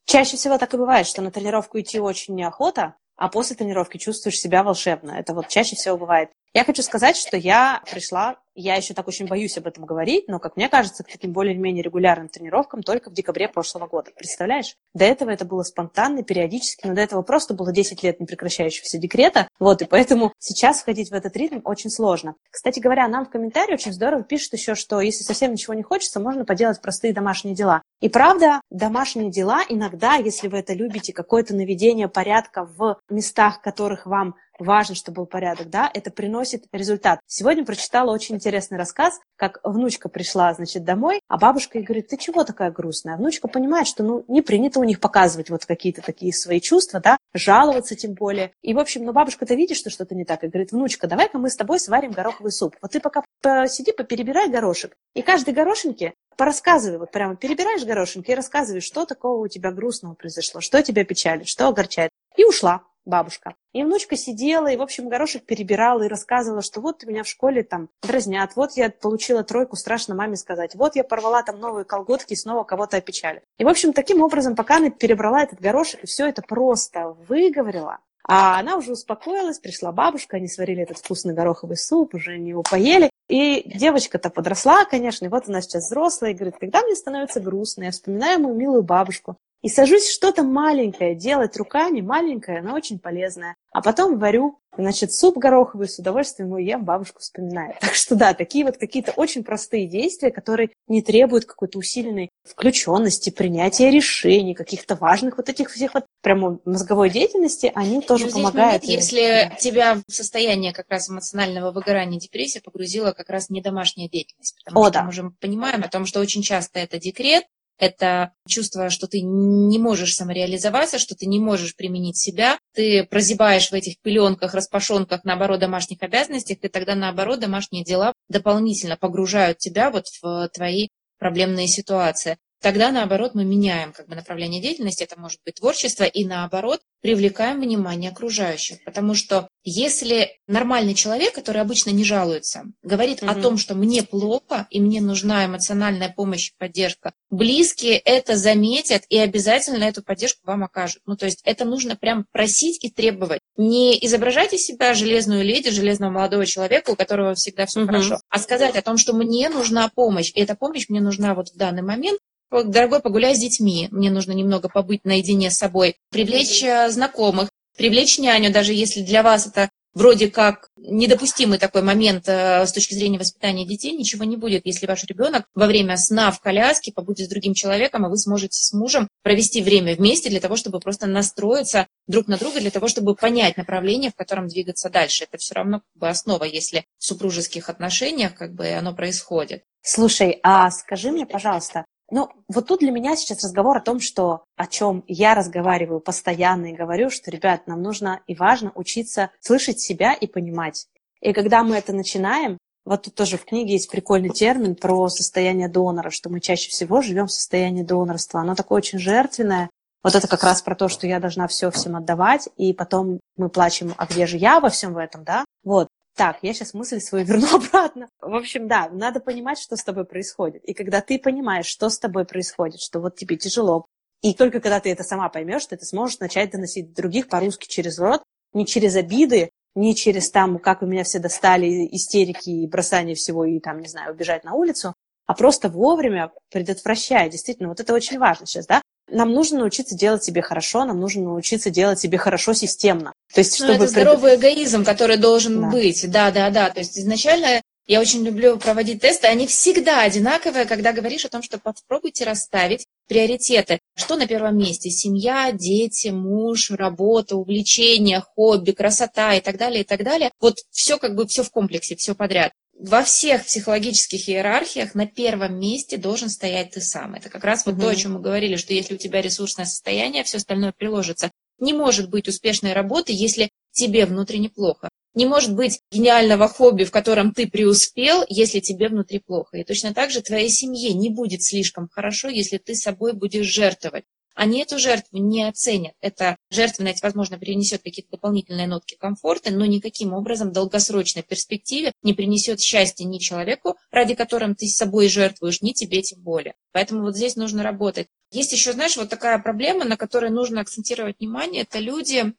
Чаще 0.05 0.37
всего 0.37 0.57
так 0.57 0.73
и 0.73 0.77
бывает, 0.77 1.07
что 1.07 1.21
на 1.21 1.31
тренировку 1.31 1.79
идти 1.79 1.99
очень 1.99 2.35
неохота, 2.35 2.93
а 3.17 3.29
после 3.29 3.55
тренировки 3.55 3.97
чувствуешь 3.97 4.39
себя 4.39 4.63
волшебно. 4.63 5.11
Это 5.11 5.33
вот 5.33 5.47
чаще 5.47 5.75
всего 5.75 5.97
бывает. 5.97 6.29
Я 6.53 6.63
хочу 6.63 6.81
сказать, 6.81 7.17
что 7.17 7.37
я 7.37 7.81
пришла 7.89 8.37
я 8.55 8.75
еще 8.75 8.93
так 8.93 9.07
очень 9.07 9.27
боюсь 9.27 9.57
об 9.57 9.67
этом 9.67 9.85
говорить, 9.85 10.27
но, 10.27 10.39
как 10.39 10.55
мне 10.55 10.69
кажется, 10.69 11.03
к 11.03 11.11
таким 11.11 11.33
более-менее 11.33 11.83
регулярным 11.83 12.29
тренировкам 12.29 12.81
только 12.81 13.09
в 13.09 13.13
декабре 13.13 13.47
прошлого 13.47 13.87
года. 13.87 14.11
Представляешь? 14.15 14.75
До 14.93 15.03
этого 15.03 15.29
это 15.29 15.45
было 15.45 15.63
спонтанно, 15.63 16.23
периодически, 16.23 16.87
но 16.87 16.95
до 16.95 17.01
этого 17.01 17.21
просто 17.21 17.53
было 17.53 17.71
10 17.71 18.01
лет 18.03 18.19
непрекращающегося 18.19 18.97
декрета. 18.97 19.47
Вот, 19.59 19.81
и 19.81 19.85
поэтому 19.85 20.31
сейчас 20.39 20.81
входить 20.81 21.11
в 21.11 21.13
этот 21.13 21.35
ритм 21.35 21.59
очень 21.65 21.89
сложно. 21.89 22.35
Кстати 22.49 22.79
говоря, 22.79 23.07
нам 23.07 23.25
в 23.25 23.29
комментарии 23.29 23.73
очень 23.73 23.93
здорово 23.93 24.23
пишут 24.23 24.53
еще, 24.53 24.75
что 24.75 25.01
если 25.01 25.23
совсем 25.23 25.51
ничего 25.51 25.73
не 25.73 25.83
хочется, 25.83 26.19
можно 26.19 26.45
поделать 26.45 26.81
простые 26.81 27.13
домашние 27.13 27.55
дела. 27.55 27.81
И 27.99 28.09
правда, 28.09 28.61
домашние 28.69 29.31
дела 29.31 29.61
иногда, 29.67 30.15
если 30.15 30.47
вы 30.47 30.59
это 30.59 30.73
любите, 30.73 31.13
какое-то 31.13 31.53
наведение 31.53 32.07
порядка 32.07 32.65
в 32.65 32.97
местах, 33.09 33.61
которых 33.61 34.05
вам 34.05 34.35
важно, 34.59 34.95
чтобы 34.95 35.15
был 35.15 35.25
порядок, 35.25 35.69
да, 35.69 35.89
это 35.93 36.11
приносит 36.11 36.65
результат. 36.71 37.19
Сегодня 37.27 37.65
прочитала 37.65 38.11
очень 38.11 38.35
интересный 38.35 38.77
рассказ, 38.77 39.19
как 39.35 39.59
внучка 39.63 40.09
пришла, 40.09 40.53
значит, 40.53 40.83
домой, 40.83 41.21
а 41.27 41.37
бабушка 41.37 41.77
ей 41.77 41.85
говорит, 41.85 42.07
ты 42.07 42.17
чего 42.17 42.43
такая 42.43 42.71
грустная? 42.71 43.15
А 43.15 43.17
внучка 43.17 43.47
понимает, 43.47 43.87
что, 43.87 44.03
ну, 44.03 44.23
не 44.27 44.41
принято 44.41 44.79
у 44.79 44.83
них 44.83 44.99
показывать 44.99 45.49
вот 45.49 45.65
какие-то 45.65 46.01
такие 46.01 46.33
свои 46.33 46.59
чувства, 46.59 46.99
да, 46.99 47.17
жаловаться 47.33 47.95
тем 47.95 48.13
более. 48.13 48.51
И, 48.61 48.73
в 48.73 48.79
общем, 48.79 49.03
ну, 49.05 49.13
бабушка-то 49.13 49.55
видит, 49.55 49.77
что 49.77 49.89
что-то 49.89 50.15
не 50.15 50.25
так, 50.25 50.43
и 50.43 50.47
говорит, 50.47 50.71
внучка, 50.71 51.07
давай-ка 51.07 51.37
мы 51.37 51.49
с 51.49 51.55
тобой 51.55 51.79
сварим 51.79 52.11
гороховый 52.11 52.51
суп. 52.51 52.75
Вот 52.81 52.91
ты 52.91 52.99
пока 52.99 53.23
посиди, 53.41 53.91
поперебирай 53.91 54.49
горошек. 54.49 54.95
И 55.13 55.21
каждой 55.21 55.53
горошинке 55.53 56.13
порассказывай, 56.37 56.97
вот 56.97 57.11
прямо 57.11 57.35
перебираешь 57.35 57.85
горошинки 57.85 58.31
и 58.31 58.35
рассказывай, 58.35 58.81
что 58.81 59.05
такого 59.05 59.43
у 59.43 59.47
тебя 59.47 59.71
грустного 59.71 60.15
произошло, 60.15 60.61
что 60.61 60.81
тебя 60.81 61.05
печалит, 61.05 61.47
что 61.47 61.67
огорчает. 61.67 62.11
И 62.35 62.43
ушла 62.43 62.83
бабушка. 63.05 63.55
И 63.73 63.83
внучка 63.83 64.15
сидела, 64.15 64.67
и, 64.67 64.77
в 64.77 64.81
общем, 64.81 65.09
горошек 65.09 65.45
перебирала 65.45 66.03
и 66.03 66.07
рассказывала, 66.07 66.61
что 66.61 66.81
вот 66.81 67.03
меня 67.05 67.23
в 67.23 67.27
школе 67.27 67.63
там 67.63 67.89
дразнят, 68.01 68.55
вот 68.55 68.71
я 68.73 68.89
получила 68.89 69.43
тройку, 69.43 69.75
страшно 69.75 70.15
маме 70.15 70.35
сказать, 70.35 70.75
вот 70.75 70.95
я 70.95 71.03
порвала 71.03 71.43
там 71.43 71.59
новые 71.59 71.85
колготки 71.85 72.33
и 72.33 72.37
снова 72.37 72.63
кого-то 72.63 72.97
опечали. 72.97 73.41
И, 73.57 73.63
в 73.63 73.67
общем, 73.67 73.93
таким 73.93 74.21
образом, 74.21 74.55
пока 74.55 74.77
она 74.77 74.89
перебрала 74.89 75.43
этот 75.43 75.59
горошек 75.59 76.03
и 76.03 76.07
все 76.07 76.27
это 76.27 76.41
просто 76.41 77.15
выговорила, 77.27 77.99
а 78.27 78.59
она 78.59 78.77
уже 78.77 78.91
успокоилась, 78.93 79.59
пришла 79.59 79.91
бабушка, 79.91 80.37
они 80.37 80.47
сварили 80.47 80.81
этот 80.81 80.97
вкусный 80.97 81.35
гороховый 81.35 81.77
суп, 81.77 82.15
уже 82.15 82.33
они 82.33 82.49
его 82.49 82.63
поели. 82.63 83.09
И 83.27 83.63
девочка-то 83.77 84.29
подросла, 84.29 84.85
конечно, 84.85 85.25
и 85.25 85.29
вот 85.29 85.47
она 85.47 85.61
сейчас 85.61 85.85
взрослая, 85.85 86.31
и 86.31 86.33
говорит, 86.33 86.55
когда 86.59 86.81
мне 86.81 86.95
становится 86.95 87.39
грустно, 87.39 87.83
я 87.83 87.91
вспоминаю 87.91 88.39
мою 88.39 88.55
милую 88.55 88.83
бабушку, 88.83 89.37
и 89.65 89.67
сажусь 89.67 90.11
что-то 90.11 90.43
маленькое 90.43 91.15
делать 91.15 91.57
руками, 91.57 91.99
маленькое, 91.99 92.61
но 92.61 92.75
очень 92.75 92.99
полезное. 92.99 93.55
А 93.73 93.81
потом 93.81 94.19
варю, 94.19 94.59
значит, 94.77 95.11
суп 95.11 95.39
гороховый, 95.39 95.89
с 95.89 95.97
удовольствием 95.97 96.49
его 96.49 96.59
ем, 96.59 96.85
бабушку 96.85 97.19
вспоминаю. 97.19 97.73
Так 97.81 97.95
что 97.95 98.13
да, 98.13 98.35
такие 98.35 98.63
вот 98.63 98.77
какие-то 98.77 99.11
очень 99.13 99.43
простые 99.43 99.87
действия, 99.87 100.29
которые 100.29 100.69
не 100.87 101.01
требуют 101.01 101.45
какой-то 101.45 101.79
усиленной 101.79 102.29
включенности, 102.43 103.31
принятия 103.31 103.89
решений, 103.89 104.53
каких-то 104.53 104.95
важных 104.95 105.37
вот 105.37 105.49
этих 105.49 105.71
всех 105.71 105.95
вот 105.95 106.05
прямо 106.21 106.59
мозговой 106.63 107.09
деятельности, 107.09 107.71
они 107.73 108.01
тоже 108.01 108.27
помогают. 108.27 108.83
Момент, 108.83 109.01
если 109.01 109.49
да. 109.49 109.55
тебя 109.55 109.97
в 110.07 110.13
состояние 110.13 110.73
как 110.73 110.85
раз 110.89 111.09
эмоционального 111.09 111.71
выгорания, 111.71 112.19
депрессии 112.19 112.59
погрузила 112.59 113.13
как 113.13 113.31
раз 113.31 113.49
не 113.49 113.61
домашняя 113.61 114.07
деятельность. 114.07 114.55
Потому 114.63 114.81
О, 114.81 114.83
что 114.85 114.93
да. 114.93 115.03
мы 115.03 115.09
уже 115.09 115.31
понимаем 115.41 115.83
о 115.83 115.89
том, 115.89 116.05
что 116.05 116.19
очень 116.19 116.43
часто 116.43 116.77
это 116.77 116.99
декрет, 116.99 117.45
это 117.77 118.31
чувство, 118.47 118.89
что 118.89 119.07
ты 119.07 119.21
не 119.21 119.79
можешь 119.79 120.15
самореализоваться, 120.15 120.99
что 120.99 121.15
ты 121.15 121.25
не 121.25 121.39
можешь 121.39 121.75
применить 121.75 122.17
себя, 122.17 122.57
ты 122.73 123.03
прозябаешь 123.03 123.69
в 123.69 123.73
этих 123.73 123.99
пеленках, 124.01 124.53
распашонках, 124.53 125.23
наоборот, 125.23 125.59
домашних 125.59 126.01
обязанностях, 126.01 126.57
и 126.61 126.67
тогда, 126.67 126.95
наоборот, 126.95 127.39
домашние 127.39 127.83
дела 127.83 128.13
дополнительно 128.29 128.97
погружают 128.97 129.57
тебя 129.57 129.91
вот 129.91 130.05
в 130.21 130.49
твои 130.53 130.89
проблемные 131.19 131.67
ситуации 131.67 132.37
тогда, 132.65 132.91
наоборот, 132.91 133.35
мы 133.35 133.45
меняем 133.45 133.93
как 133.93 134.07
бы, 134.07 134.15
направление 134.15 134.59
деятельности, 134.59 135.03
это 135.03 135.19
может 135.19 135.39
быть 135.45 135.57
творчество, 135.59 136.03
и 136.03 136.25
наоборот, 136.25 136.81
привлекаем 136.99 137.61
внимание 137.61 138.09
окружающих. 138.09 138.83
Потому 138.83 139.13
что 139.13 139.49
если 139.63 140.31
нормальный 140.47 140.95
человек, 140.95 141.35
который 141.35 141.61
обычно 141.61 141.91
не 141.91 142.03
жалуется, 142.03 142.63
говорит 142.81 143.21
угу. 143.21 143.29
о 143.29 143.35
том, 143.35 143.57
что 143.59 143.75
мне 143.75 144.01
плохо 144.01 144.65
и 144.71 144.81
мне 144.81 144.99
нужна 144.99 145.45
эмоциональная 145.45 146.11
помощь 146.11 146.49
и 146.49 146.53
поддержка, 146.57 147.13
близкие 147.29 147.99
это 147.99 148.35
заметят 148.35 149.03
и 149.09 149.19
обязательно 149.19 149.83
эту 149.83 150.01
поддержку 150.01 150.39
вам 150.45 150.63
окажут. 150.63 151.03
Ну, 151.05 151.15
то 151.15 151.25
есть 151.25 151.41
это 151.45 151.65
нужно 151.65 151.95
прям 151.95 152.25
просить 152.31 152.83
и 152.83 152.89
требовать. 152.89 153.41
Не 153.57 153.95
изображайте 154.07 154.57
себя 154.57 154.95
железную 154.95 155.43
леди, 155.43 155.69
железного 155.69 156.09
молодого 156.09 156.47
человека, 156.47 156.89
у 156.89 156.95
которого 156.95 157.35
всегда 157.35 157.67
все 157.67 157.81
угу. 157.81 157.89
хорошо, 157.89 158.17
а 158.27 158.39
сказать 158.39 158.75
о 158.75 158.81
том, 158.81 158.97
что 158.97 159.13
мне 159.13 159.49
нужна 159.49 159.87
помощь, 159.93 160.31
и 160.33 160.39
эта 160.39 160.55
помощь 160.55 160.89
мне 160.89 160.99
нужна 160.99 161.35
вот 161.35 161.49
в 161.49 161.55
данный 161.57 161.83
момент, 161.83 162.19
дорогой, 162.63 163.01
погуляй 163.01 163.35
с 163.35 163.39
детьми, 163.39 163.87
мне 163.91 164.09
нужно 164.09 164.31
немного 164.31 164.69
побыть 164.69 165.05
наедине 165.05 165.51
с 165.51 165.57
собой, 165.57 165.95
привлечь 166.11 166.63
э, 166.63 166.89
знакомых, 166.89 167.49
привлечь 167.77 168.17
няню, 168.19 168.51
даже 168.51 168.73
если 168.73 169.01
для 169.01 169.23
вас 169.23 169.47
это 169.47 169.69
вроде 169.95 170.29
как 170.29 170.69
недопустимый 170.77 171.57
такой 171.57 171.81
момент 171.81 172.25
э, 172.27 172.65
с 172.65 172.71
точки 172.71 172.93
зрения 172.93 173.17
воспитания 173.17 173.65
детей, 173.65 173.93
ничего 173.93 174.25
не 174.25 174.37
будет, 174.37 174.65
если 174.65 174.85
ваш 174.85 175.05
ребенок 175.05 175.45
во 175.55 175.65
время 175.65 175.97
сна 175.97 176.31
в 176.31 176.41
коляске 176.41 176.91
побудет 176.91 177.25
с 177.25 177.29
другим 177.29 177.53
человеком, 177.53 178.05
а 178.05 178.09
вы 178.09 178.17
сможете 178.17 178.61
с 178.61 178.73
мужем 178.73 179.07
провести 179.23 179.63
время 179.63 179.95
вместе 179.95 180.29
для 180.29 180.41
того, 180.41 180.57
чтобы 180.57 180.79
просто 180.79 181.07
настроиться 181.07 181.87
друг 182.07 182.27
на 182.27 182.37
друга, 182.37 182.59
для 182.59 182.71
того, 182.71 182.87
чтобы 182.87 183.15
понять 183.15 183.57
направление, 183.57 184.11
в 184.11 184.15
котором 184.15 184.47
двигаться 184.47 184.89
дальше. 184.89 185.23
Это 185.23 185.37
все 185.37 185.55
равно 185.55 185.79
как 185.79 185.99
бы 185.99 186.09
основа, 186.09 186.43
если 186.43 186.85
в 186.97 187.05
супружеских 187.05 187.69
отношениях 187.69 188.35
как 188.35 188.53
бы 188.53 188.69
оно 188.71 188.93
происходит. 188.93 189.63
Слушай, 189.81 190.39
а 190.43 190.69
скажи 190.71 191.11
мне, 191.11 191.25
пожалуйста, 191.25 191.85
ну, 192.11 192.29
вот 192.47 192.67
тут 192.67 192.81
для 192.81 192.91
меня 192.91 193.15
сейчас 193.15 193.43
разговор 193.43 193.77
о 193.77 193.81
том, 193.81 193.99
что 193.99 194.43
о 194.55 194.67
чем 194.67 195.03
я 195.07 195.33
разговариваю 195.33 195.99
постоянно 195.99 196.67
и 196.67 196.75
говорю, 196.75 197.09
что, 197.09 197.31
ребят, 197.31 197.67
нам 197.67 197.81
нужно 197.81 198.21
и 198.27 198.35
важно 198.35 198.71
учиться 198.75 199.31
слышать 199.39 199.79
себя 199.79 200.13
и 200.13 200.27
понимать. 200.27 200.87
И 201.21 201.33
когда 201.33 201.63
мы 201.63 201.75
это 201.75 201.93
начинаем, 201.93 202.57
вот 202.85 203.01
тут 203.03 203.15
тоже 203.15 203.37
в 203.37 203.45
книге 203.45 203.73
есть 203.73 203.89
прикольный 203.89 204.29
термин 204.29 204.75
про 204.75 205.09
состояние 205.09 205.67
донора, 205.67 206.11
что 206.11 206.29
мы 206.29 206.39
чаще 206.39 206.69
всего 206.69 207.01
живем 207.01 207.25
в 207.25 207.31
состоянии 207.31 207.81
донорства. 207.81 208.41
Оно 208.41 208.53
такое 208.53 208.77
очень 208.77 208.99
жертвенное. 208.99 209.71
Вот 210.03 210.13
это 210.13 210.27
как 210.27 210.43
раз 210.43 210.61
про 210.61 210.75
то, 210.75 210.87
что 210.87 211.07
я 211.07 211.19
должна 211.19 211.47
все 211.47 211.71
всем 211.71 211.95
отдавать, 211.95 212.47
и 212.57 212.73
потом 212.73 213.19
мы 213.37 213.49
плачем, 213.49 213.95
а 213.97 214.05
где 214.05 214.27
же 214.27 214.37
я 214.37 214.59
во 214.59 214.69
всем 214.69 214.93
в 214.93 214.99
этом, 214.99 215.23
да? 215.23 215.43
Вот. 215.63 215.87
Так, 216.15 216.37
я 216.41 216.53
сейчас 216.53 216.73
мысль 216.73 216.99
свою 216.99 217.25
верну 217.27 217.55
обратно. 217.55 218.09
В 218.21 218.35
общем, 218.35 218.67
да, 218.67 218.89
надо 218.89 219.19
понимать, 219.19 219.59
что 219.59 219.75
с 219.75 219.83
тобой 219.83 220.05
происходит. 220.05 220.63
И 220.63 220.73
когда 220.73 221.01
ты 221.01 221.19
понимаешь, 221.19 221.65
что 221.65 221.89
с 221.89 221.99
тобой 221.99 222.25
происходит, 222.25 222.79
что 222.79 222.99
вот 222.99 223.15
тебе 223.15 223.35
тяжело, 223.35 223.85
и 224.21 224.33
только 224.33 224.59
когда 224.59 224.79
ты 224.79 224.91
это 224.91 225.03
сама 225.03 225.29
поймешь, 225.29 225.65
ты 225.65 225.75
это 225.75 225.85
сможешь 225.85 226.19
начать 226.19 226.51
доносить 226.51 226.93
других 226.93 227.27
по-русски 227.27 227.67
через 227.67 227.99
рот, 227.99 228.23
не 228.53 228.65
через 228.65 228.95
обиды, 228.95 229.51
не 229.75 229.93
через 229.93 230.31
там, 230.31 230.57
как 230.57 230.81
у 230.81 230.85
меня 230.85 231.03
все 231.03 231.19
достали, 231.19 231.87
истерики 231.91 232.49
и 232.49 232.67
бросание 232.67 233.15
всего, 233.15 233.43
и 233.43 233.59
там, 233.59 233.81
не 233.81 233.87
знаю, 233.87 234.13
убежать 234.13 234.45
на 234.45 234.53
улицу, 234.53 234.95
а 235.25 235.33
просто 235.33 235.69
вовремя 235.69 236.31
предотвращая. 236.49 237.29
Действительно, 237.29 237.69
вот 237.69 237.81
это 237.81 237.93
очень 237.93 238.17
важно 238.17 238.45
сейчас, 238.45 238.67
да? 238.67 238.81
Нам 239.09 239.33
нужно 239.33 239.59
научиться 239.59 239.95
делать 239.95 240.23
себе 240.23 240.41
хорошо, 240.41 240.85
нам 240.85 240.99
нужно 240.99 241.23
научиться 241.23 241.69
делать 241.69 241.99
себе 241.99 242.17
хорошо 242.17 242.53
системно. 242.53 243.13
То 243.33 243.41
есть, 243.41 243.59
ну, 243.59 243.65
чтобы... 243.65 243.77
Ну, 243.77 243.83
это 243.83 243.91
здоровый 243.91 244.35
эгоизм, 244.35 244.83
который 244.83 245.17
должен 245.17 245.61
да. 245.61 245.69
быть. 245.69 246.09
Да, 246.09 246.31
да, 246.31 246.49
да. 246.49 246.69
То 246.69 246.79
есть 246.79 246.97
изначально 246.97 247.61
я 247.87 248.01
очень 248.01 248.23
люблю 248.23 248.57
проводить 248.57 249.01
тесты, 249.01 249.27
они 249.27 249.45
всегда 249.45 250.01
одинаковые, 250.01 250.65
когда 250.65 250.91
говоришь 250.91 251.23
о 251.25 251.29
том, 251.29 251.43
что 251.43 251.59
попробуйте 251.59 252.25
расставить 252.25 252.87
приоритеты. 253.07 253.79
Что 253.95 254.15
на 254.15 254.25
первом 254.25 254.57
месте? 254.57 254.89
Семья, 254.89 255.51
дети, 255.51 256.07
муж, 256.07 256.71
работа, 256.71 257.35
увлечения, 257.35 258.21
хобби, 258.21 258.71
красота 258.71 259.35
и 259.35 259.41
так 259.41 259.57
далее, 259.57 259.81
и 259.81 259.83
так 259.83 260.03
далее. 260.03 260.31
Вот 260.39 260.55
все 260.71 260.97
как 260.97 261.15
бы 261.15 261.27
все 261.27 261.43
в 261.43 261.51
комплексе, 261.51 261.95
все 261.95 262.15
подряд 262.15 262.53
во 262.77 263.03
всех 263.03 263.45
психологических 263.45 264.29
иерархиях 264.29 264.95
на 264.95 265.07
первом 265.07 265.59
месте 265.59 265.97
должен 265.97 266.29
стоять 266.29 266.71
ты 266.71 266.81
сам. 266.81 267.15
Это 267.15 267.29
как 267.29 267.43
раз 267.43 267.65
вот 267.65 267.75
угу. 267.75 267.83
то, 267.83 267.89
о 267.89 267.95
чем 267.95 268.13
мы 268.13 268.21
говорили, 268.21 268.57
что 268.57 268.73
если 268.73 268.95
у 268.95 268.97
тебя 268.97 269.21
ресурсное 269.21 269.65
состояние, 269.65 270.23
все 270.23 270.37
остальное 270.37 270.73
приложится. 270.73 271.31
Не 271.59 271.73
может 271.73 272.09
быть 272.09 272.27
успешной 272.27 272.73
работы, 272.73 273.13
если 273.13 273.49
тебе 273.71 274.05
внутренне 274.05 274.49
плохо. 274.49 274.89
Не 275.13 275.25
может 275.25 275.55
быть 275.55 275.79
гениального 275.91 276.49
хобби, 276.49 276.83
в 276.83 276.91
котором 276.91 277.33
ты 277.33 277.47
преуспел, 277.47 278.25
если 278.27 278.59
тебе 278.59 278.89
внутри 278.89 279.19
плохо. 279.19 279.57
И 279.57 279.63
точно 279.63 279.93
так 279.93 280.11
же 280.11 280.21
твоей 280.21 280.49
семье 280.49 280.93
не 280.93 281.09
будет 281.09 281.43
слишком 281.43 281.87
хорошо, 281.89 282.27
если 282.27 282.57
ты 282.57 282.75
собой 282.75 283.13
будешь 283.13 283.45
жертвовать 283.45 284.03
они 284.35 284.61
эту 284.61 284.77
жертву 284.77 285.17
не 285.17 285.43
оценят. 285.43 285.93
Эта 286.01 286.37
жертвенность, 286.51 287.01
возможно, 287.01 287.39
принесет 287.39 287.81
какие-то 287.81 288.11
дополнительные 288.11 288.67
нотки 288.67 288.95
комфорта, 288.95 289.51
но 289.51 289.65
никаким 289.65 290.13
образом 290.13 290.49
в 290.49 290.53
долгосрочной 290.53 291.23
перспективе 291.23 291.93
не 292.03 292.13
принесет 292.13 292.59
счастья 292.59 293.05
ни 293.05 293.17
человеку, 293.17 293.77
ради 293.91 294.13
которым 294.13 294.55
ты 294.55 294.67
с 294.67 294.75
собой 294.75 295.07
жертвуешь, 295.07 295.61
ни 295.61 295.71
тебе 295.71 296.01
тем 296.01 296.21
более. 296.21 296.55
Поэтому 296.73 297.01
вот 297.01 297.15
здесь 297.15 297.35
нужно 297.35 297.63
работать. 297.63 298.07
Есть 298.31 298.51
еще, 298.51 298.73
знаешь, 298.73 298.97
вот 298.97 299.09
такая 299.09 299.39
проблема, 299.39 299.85
на 299.85 299.97
которой 299.97 300.29
нужно 300.29 300.61
акцентировать 300.61 301.19
внимание, 301.19 301.63
это 301.63 301.79
люди, 301.79 302.33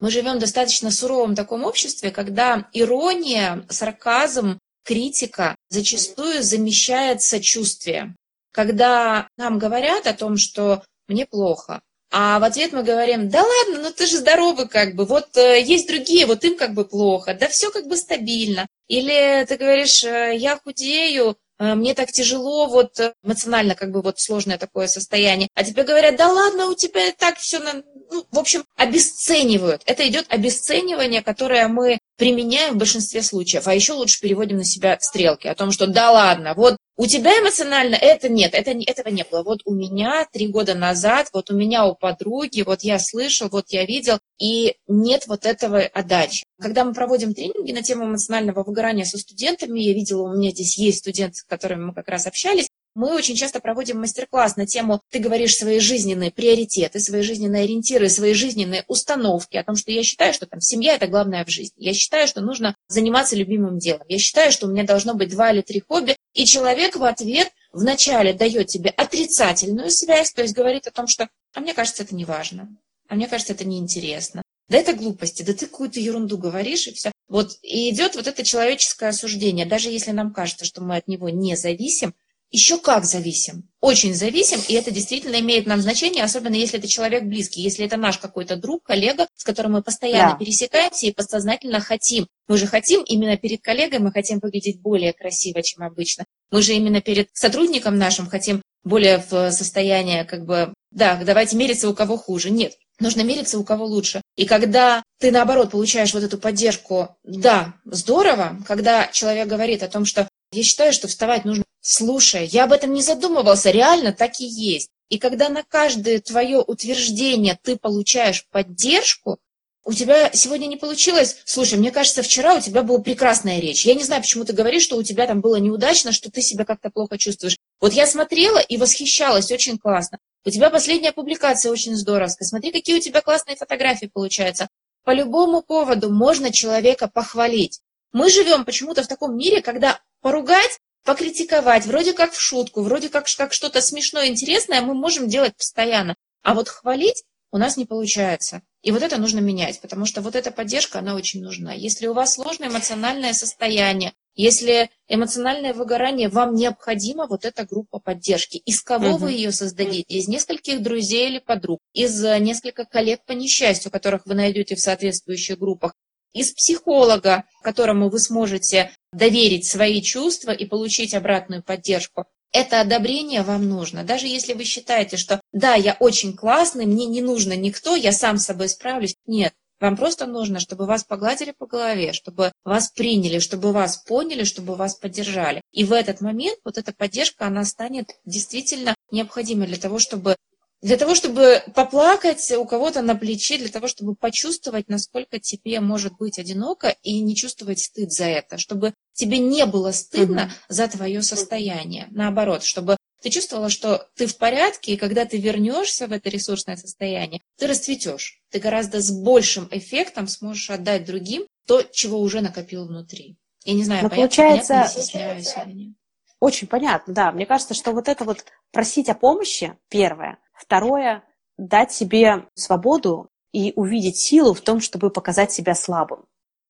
мы 0.00 0.10
живем 0.10 0.36
в 0.36 0.40
достаточно 0.40 0.90
суровом 0.90 1.34
таком 1.34 1.64
обществе, 1.64 2.10
когда 2.10 2.68
ирония, 2.72 3.64
сарказм, 3.70 4.58
критика 4.84 5.54
зачастую 5.68 6.42
замещает 6.42 7.22
сочувствие. 7.22 8.16
Когда 8.52 9.28
нам 9.36 9.58
говорят 9.58 10.06
о 10.06 10.12
том, 10.12 10.36
что 10.36 10.82
мне 11.08 11.26
плохо, 11.26 11.82
а 12.14 12.38
в 12.38 12.44
ответ 12.44 12.72
мы 12.72 12.82
говорим, 12.82 13.30
да 13.30 13.42
ладно, 13.42 13.82
ну 13.82 13.90
ты 13.90 14.04
же 14.04 14.18
здоровый 14.18 14.68
как 14.68 14.94
бы, 14.94 15.06
вот 15.06 15.34
э, 15.38 15.62
есть 15.62 15.88
другие, 15.88 16.26
вот 16.26 16.44
им 16.44 16.58
как 16.58 16.74
бы 16.74 16.84
плохо, 16.84 17.32
да 17.32 17.48
все 17.48 17.70
как 17.70 17.86
бы 17.86 17.96
стабильно. 17.96 18.66
Или 18.86 19.46
ты 19.48 19.56
говоришь, 19.56 20.04
э, 20.04 20.36
я 20.36 20.58
худею, 20.58 21.38
э, 21.58 21.74
мне 21.74 21.94
так 21.94 22.12
тяжело, 22.12 22.66
вот 22.66 23.00
эмоционально 23.24 23.74
как 23.74 23.92
бы 23.92 24.02
вот 24.02 24.20
сложное 24.20 24.58
такое 24.58 24.88
состояние. 24.88 25.48
А 25.54 25.64
тебе 25.64 25.84
говорят, 25.84 26.16
да 26.16 26.28
ладно, 26.28 26.66
у 26.66 26.74
тебя 26.74 27.12
так 27.16 27.38
все, 27.38 27.60
ну, 27.60 28.26
в 28.30 28.38
общем, 28.38 28.66
обесценивают. 28.76 29.80
Это 29.86 30.06
идет 30.06 30.26
обесценивание, 30.28 31.22
которое 31.22 31.66
мы 31.68 31.98
применяем 32.22 32.74
в 32.74 32.76
большинстве 32.76 33.20
случаев. 33.20 33.66
А 33.66 33.74
еще 33.74 33.94
лучше 33.94 34.20
переводим 34.20 34.58
на 34.58 34.64
себя 34.64 34.96
стрелки 35.00 35.48
о 35.48 35.56
том, 35.56 35.72
что 35.72 35.88
да 35.88 36.12
ладно, 36.12 36.54
вот 36.54 36.76
у 36.96 37.06
тебя 37.08 37.32
эмоционально 37.32 37.96
это 37.96 38.28
нет, 38.28 38.54
это, 38.54 38.70
этого 38.70 39.08
не 39.08 39.24
было. 39.28 39.42
Вот 39.42 39.58
у 39.64 39.74
меня 39.74 40.24
три 40.32 40.46
года 40.46 40.76
назад, 40.76 41.30
вот 41.32 41.50
у 41.50 41.56
меня 41.56 41.84
у 41.84 41.96
подруги, 41.96 42.62
вот 42.62 42.82
я 42.82 43.00
слышал, 43.00 43.48
вот 43.50 43.70
я 43.70 43.84
видел, 43.84 44.20
и 44.38 44.76
нет 44.86 45.24
вот 45.26 45.46
этого 45.46 45.80
отдачи. 45.80 46.44
Когда 46.60 46.84
мы 46.84 46.94
проводим 46.94 47.34
тренинги 47.34 47.72
на 47.72 47.82
тему 47.82 48.04
эмоционального 48.04 48.62
выгорания 48.62 49.04
со 49.04 49.18
студентами, 49.18 49.80
я 49.80 49.92
видела, 49.92 50.22
у 50.22 50.36
меня 50.36 50.52
здесь 50.52 50.78
есть 50.78 50.98
студенты, 50.98 51.38
с 51.38 51.42
которыми 51.42 51.86
мы 51.86 51.92
как 51.92 52.06
раз 52.06 52.28
общались, 52.28 52.68
мы 52.94 53.14
очень 53.14 53.36
часто 53.36 53.60
проводим 53.60 54.00
мастер-класс 54.00 54.56
на 54.56 54.66
тему 54.66 55.00
«Ты 55.10 55.18
говоришь 55.18 55.56
свои 55.56 55.78
жизненные 55.78 56.30
приоритеты, 56.30 57.00
свои 57.00 57.22
жизненные 57.22 57.64
ориентиры, 57.64 58.08
свои 58.08 58.34
жизненные 58.34 58.84
установки», 58.88 59.56
о 59.56 59.64
том, 59.64 59.76
что 59.76 59.90
я 59.92 60.02
считаю, 60.02 60.34
что 60.34 60.46
там 60.46 60.60
семья– 60.60 60.94
это 60.96 61.06
главное 61.06 61.44
в 61.44 61.50
жизни. 61.50 61.74
Я 61.78 61.94
считаю, 61.94 62.28
что 62.28 62.40
нужно 62.40 62.76
заниматься 62.88 63.36
любимым 63.36 63.78
делом. 63.78 64.06
Я 64.08 64.18
считаю, 64.18 64.52
что 64.52 64.66
у 64.66 64.70
меня 64.70 64.84
должно 64.84 65.14
быть 65.14 65.30
два 65.30 65.52
или 65.52 65.62
три 65.62 65.80
хобби. 65.80 66.16
И 66.34 66.44
человек 66.44 66.96
в 66.96 67.04
ответ 67.04 67.50
вначале 67.72 68.32
дает 68.34 68.68
тебе 68.68 68.90
отрицательную 68.90 69.90
связь, 69.90 70.32
то 70.32 70.42
есть 70.42 70.54
говорит 70.54 70.86
о 70.86 70.90
том, 70.90 71.06
что 71.06 71.28
«а 71.54 71.60
мне 71.60 71.74
кажется, 71.74 72.02
это 72.02 72.14
не 72.14 72.24
важно, 72.24 72.68
а 73.08 73.14
мне 73.14 73.26
кажется, 73.26 73.52
это 73.52 73.64
неинтересно». 73.64 74.42
Да 74.68 74.78
это 74.78 74.94
глупости, 74.94 75.42
да 75.42 75.52
ты 75.52 75.66
какую-то 75.66 76.00
ерунду 76.00 76.38
говоришь, 76.38 76.86
и 76.86 76.94
все. 76.94 77.12
Вот, 77.28 77.58
и 77.62 77.90
идет 77.90 78.14
вот 78.14 78.26
это 78.26 78.42
человеческое 78.42 79.10
осуждение. 79.10 79.66
Даже 79.66 79.90
если 79.90 80.12
нам 80.12 80.32
кажется, 80.32 80.64
что 80.64 80.80
мы 80.80 80.96
от 80.96 81.08
него 81.08 81.28
не 81.28 81.56
зависим, 81.56 82.14
еще 82.52 82.78
как 82.78 83.04
зависим. 83.04 83.68
Очень 83.80 84.14
зависим, 84.14 84.60
и 84.68 84.74
это 84.74 84.90
действительно 84.90 85.40
имеет 85.40 85.66
нам 85.66 85.80
значение, 85.80 86.22
особенно 86.22 86.54
если 86.54 86.78
это 86.78 86.86
человек 86.86 87.24
близкий, 87.24 87.62
если 87.62 87.84
это 87.86 87.96
наш 87.96 88.18
какой-то 88.18 88.56
друг, 88.56 88.84
коллега, 88.84 89.26
с 89.34 89.42
которым 89.42 89.72
мы 89.72 89.82
постоянно 89.82 90.32
да. 90.32 90.38
пересекаемся 90.38 91.06
и 91.06 91.12
подсознательно 91.12 91.80
хотим. 91.80 92.28
Мы 92.46 92.58
же 92.58 92.66
хотим 92.66 93.02
именно 93.02 93.36
перед 93.36 93.62
коллегой, 93.62 93.98
мы 93.98 94.12
хотим 94.12 94.38
выглядеть 94.38 94.80
более 94.80 95.12
красиво, 95.12 95.62
чем 95.62 95.82
обычно. 95.82 96.26
Мы 96.50 96.62
же 96.62 96.74
именно 96.74 97.00
перед 97.00 97.28
сотрудником 97.32 97.96
нашим 97.98 98.28
хотим 98.28 98.62
более 98.84 99.24
в 99.28 99.50
состоянии, 99.50 100.24
как 100.24 100.44
бы, 100.44 100.74
да, 100.90 101.20
давайте 101.24 101.56
мериться, 101.56 101.88
у 101.88 101.94
кого 101.94 102.16
хуже. 102.18 102.50
Нет, 102.50 102.74
нужно 103.00 103.22
мериться, 103.22 103.58
у 103.58 103.64
кого 103.64 103.86
лучше. 103.86 104.20
И 104.36 104.44
когда 104.44 105.02
ты, 105.18 105.30
наоборот, 105.30 105.70
получаешь 105.70 106.12
вот 106.12 106.22
эту 106.22 106.38
поддержку, 106.38 107.16
да, 107.24 107.74
здорово, 107.84 108.58
когда 108.66 109.06
человек 109.08 109.48
говорит 109.48 109.82
о 109.82 109.88
том, 109.88 110.04
что 110.04 110.28
я 110.52 110.62
считаю, 110.62 110.92
что 110.92 111.08
вставать 111.08 111.44
нужно 111.44 111.64
Слушай, 111.82 112.46
я 112.46 112.64
об 112.64 112.72
этом 112.72 112.92
не 112.92 113.02
задумывался, 113.02 113.70
реально 113.70 114.12
так 114.12 114.38
и 114.38 114.44
есть. 114.44 114.88
И 115.08 115.18
когда 115.18 115.48
на 115.48 115.64
каждое 115.64 116.20
твое 116.20 116.58
утверждение 116.58 117.58
ты 117.60 117.76
получаешь 117.76 118.46
поддержку, 118.50 119.40
у 119.84 119.92
тебя 119.92 120.30
сегодня 120.32 120.68
не 120.68 120.76
получилось, 120.76 121.38
слушай, 121.44 121.76
мне 121.76 121.90
кажется, 121.90 122.22
вчера 122.22 122.54
у 122.54 122.60
тебя 122.60 122.84
была 122.84 123.00
прекрасная 123.00 123.58
речь. 123.58 123.84
Я 123.84 123.94
не 123.94 124.04
знаю, 124.04 124.22
почему 124.22 124.44
ты 124.44 124.52
говоришь, 124.52 124.84
что 124.84 124.96
у 124.96 125.02
тебя 125.02 125.26
там 125.26 125.40
было 125.40 125.56
неудачно, 125.56 126.12
что 126.12 126.30
ты 126.30 126.40
себя 126.40 126.64
как-то 126.64 126.88
плохо 126.88 127.18
чувствуешь. 127.18 127.56
Вот 127.80 127.92
я 127.92 128.06
смотрела 128.06 128.58
и 128.58 128.76
восхищалась, 128.76 129.50
очень 129.50 129.76
классно. 129.76 130.18
У 130.44 130.50
тебя 130.50 130.70
последняя 130.70 131.10
публикация 131.10 131.72
очень 131.72 131.96
здоровская. 131.96 132.46
Смотри, 132.46 132.70
какие 132.70 132.96
у 132.96 133.00
тебя 133.00 133.22
классные 133.22 133.56
фотографии 133.56 134.06
получаются. 134.06 134.68
По 135.04 135.10
любому 135.10 135.62
поводу 135.62 136.12
можно 136.12 136.52
человека 136.52 137.08
похвалить. 137.08 137.80
Мы 138.12 138.30
живем 138.30 138.64
почему-то 138.64 139.02
в 139.02 139.08
таком 139.08 139.36
мире, 139.36 139.62
когда 139.62 140.00
поругать 140.20 140.78
покритиковать, 141.04 141.86
вроде 141.86 142.12
как 142.12 142.32
в 142.32 142.40
шутку, 142.40 142.82
вроде 142.82 143.08
как, 143.08 143.26
как 143.36 143.52
что-то 143.52 143.80
смешное, 143.80 144.28
интересное 144.28 144.80
мы 144.80 144.94
можем 144.94 145.28
делать 145.28 145.56
постоянно. 145.56 146.14
А 146.42 146.54
вот 146.54 146.68
хвалить 146.68 147.24
у 147.52 147.58
нас 147.58 147.76
не 147.76 147.84
получается. 147.84 148.62
И 148.82 148.90
вот 148.90 149.02
это 149.02 149.20
нужно 149.20 149.38
менять, 149.40 149.80
потому 149.80 150.06
что 150.06 150.22
вот 150.22 150.34
эта 150.34 150.50
поддержка, 150.50 150.98
она 150.98 151.14
очень 151.14 151.42
нужна. 151.42 151.72
Если 151.72 152.06
у 152.06 152.14
вас 152.14 152.34
сложное 152.34 152.68
эмоциональное 152.68 153.32
состояние, 153.32 154.14
если 154.34 154.90
эмоциональное 155.08 155.74
выгорание, 155.74 156.30
вам 156.30 156.54
необходима 156.54 157.26
вот 157.26 157.44
эта 157.44 157.66
группа 157.66 157.98
поддержки. 157.98 158.56
Из 158.56 158.80
кого 158.80 159.10
угу. 159.10 159.26
вы 159.26 159.32
ее 159.32 159.52
создадите? 159.52 160.16
Из 160.16 160.26
нескольких 160.26 160.82
друзей 160.82 161.28
или 161.28 161.38
подруг? 161.38 161.80
Из 161.92 162.24
э, 162.24 162.38
нескольких 162.38 162.88
коллег 162.88 163.20
по 163.26 163.32
несчастью, 163.32 163.92
которых 163.92 164.24
вы 164.24 164.34
найдете 164.34 164.74
в 164.74 164.80
соответствующих 164.80 165.58
группах? 165.58 165.92
Из 166.32 166.52
психолога, 166.52 167.44
которому 167.62 168.08
вы 168.08 168.18
сможете 168.18 168.90
доверить 169.12 169.66
свои 169.66 170.02
чувства 170.02 170.50
и 170.52 170.66
получить 170.66 171.14
обратную 171.14 171.62
поддержку. 171.62 172.26
Это 172.52 172.80
одобрение 172.80 173.42
вам 173.42 173.68
нужно. 173.68 174.04
Даже 174.04 174.26
если 174.26 174.52
вы 174.52 174.64
считаете, 174.64 175.16
что 175.16 175.40
да, 175.52 175.74
я 175.74 175.96
очень 175.98 176.36
классный, 176.36 176.84
мне 176.86 177.06
не 177.06 177.22
нужно 177.22 177.56
никто, 177.56 177.96
я 177.96 178.12
сам 178.12 178.36
с 178.36 178.44
собой 178.44 178.68
справлюсь. 178.68 179.16
Нет, 179.26 179.54
вам 179.80 179.96
просто 179.96 180.26
нужно, 180.26 180.60
чтобы 180.60 180.86
вас 180.86 181.02
погладили 181.02 181.52
по 181.56 181.66
голове, 181.66 182.12
чтобы 182.12 182.52
вас 182.62 182.90
приняли, 182.90 183.40
чтобы 183.40 183.72
вас 183.72 183.96
поняли, 183.96 184.44
чтобы 184.44 184.76
вас 184.76 184.94
поддержали. 184.94 185.60
И 185.72 185.84
в 185.84 185.92
этот 185.92 186.20
момент 186.20 186.58
вот 186.64 186.78
эта 186.78 186.92
поддержка, 186.92 187.46
она 187.46 187.64
станет 187.64 188.10
действительно 188.24 188.94
необходимой 189.10 189.66
для 189.66 189.78
того, 189.78 189.98
чтобы 189.98 190.36
для 190.82 190.96
того, 190.96 191.14
чтобы 191.14 191.62
поплакать 191.74 192.50
у 192.52 192.64
кого-то 192.64 193.02
на 193.02 193.14
плече, 193.14 193.56
для 193.56 193.68
того, 193.68 193.86
чтобы 193.86 194.16
почувствовать, 194.16 194.88
насколько 194.88 195.38
тебе 195.38 195.80
может 195.80 196.16
быть 196.18 196.40
одиноко 196.40 196.96
и 197.02 197.20
не 197.20 197.36
чувствовать 197.36 197.78
стыд 197.78 198.12
за 198.12 198.24
это, 198.24 198.58
чтобы 198.58 198.92
тебе 199.12 199.38
не 199.38 199.64
было 199.64 199.92
стыдно 199.92 200.40
mm-hmm. 200.40 200.64
за 200.68 200.88
твое 200.88 201.22
состояние. 201.22 202.08
Наоборот, 202.10 202.64
чтобы 202.64 202.96
ты 203.22 203.30
чувствовала, 203.30 203.70
что 203.70 204.08
ты 204.16 204.26
в 204.26 204.36
порядке, 204.36 204.94
и 204.94 204.96
когда 204.96 205.24
ты 205.24 205.38
вернешься 205.38 206.08
в 206.08 206.12
это 206.12 206.28
ресурсное 206.28 206.76
состояние, 206.76 207.40
ты 207.56 207.68
расцветешь. 207.68 208.42
Ты 208.50 208.58
гораздо 208.58 209.00
с 209.00 209.12
большим 209.12 209.68
эффектом 209.70 210.26
сможешь 210.26 210.68
отдать 210.70 211.04
другим 211.04 211.46
то, 211.66 211.84
чего 211.84 212.18
уже 212.18 212.40
накопил 212.40 212.86
внутри. 212.86 213.36
Я 213.64 213.74
не 213.74 213.84
знаю, 213.84 214.02
Но 214.02 214.10
понятно, 214.10 214.36
получается, 214.36 214.74
понятно, 214.74 215.02
стесняюсь 215.02 215.54
или 215.64 215.72
нет. 215.72 215.96
Очень 216.40 216.66
понятно, 216.66 217.14
да. 217.14 217.30
Мне 217.30 217.46
кажется, 217.46 217.74
что 217.74 217.92
вот 217.92 218.08
это 218.08 218.24
вот 218.24 218.44
просить 218.72 219.08
о 219.08 219.14
помощи, 219.14 219.78
первое, 219.88 220.38
Второе, 220.52 221.22
дать 221.56 221.92
себе 221.92 222.46
свободу 222.54 223.28
и 223.52 223.72
увидеть 223.76 224.16
силу 224.16 224.54
в 224.54 224.60
том, 224.60 224.80
чтобы 224.80 225.10
показать 225.10 225.52
себя 225.52 225.74
слабым. 225.74 226.24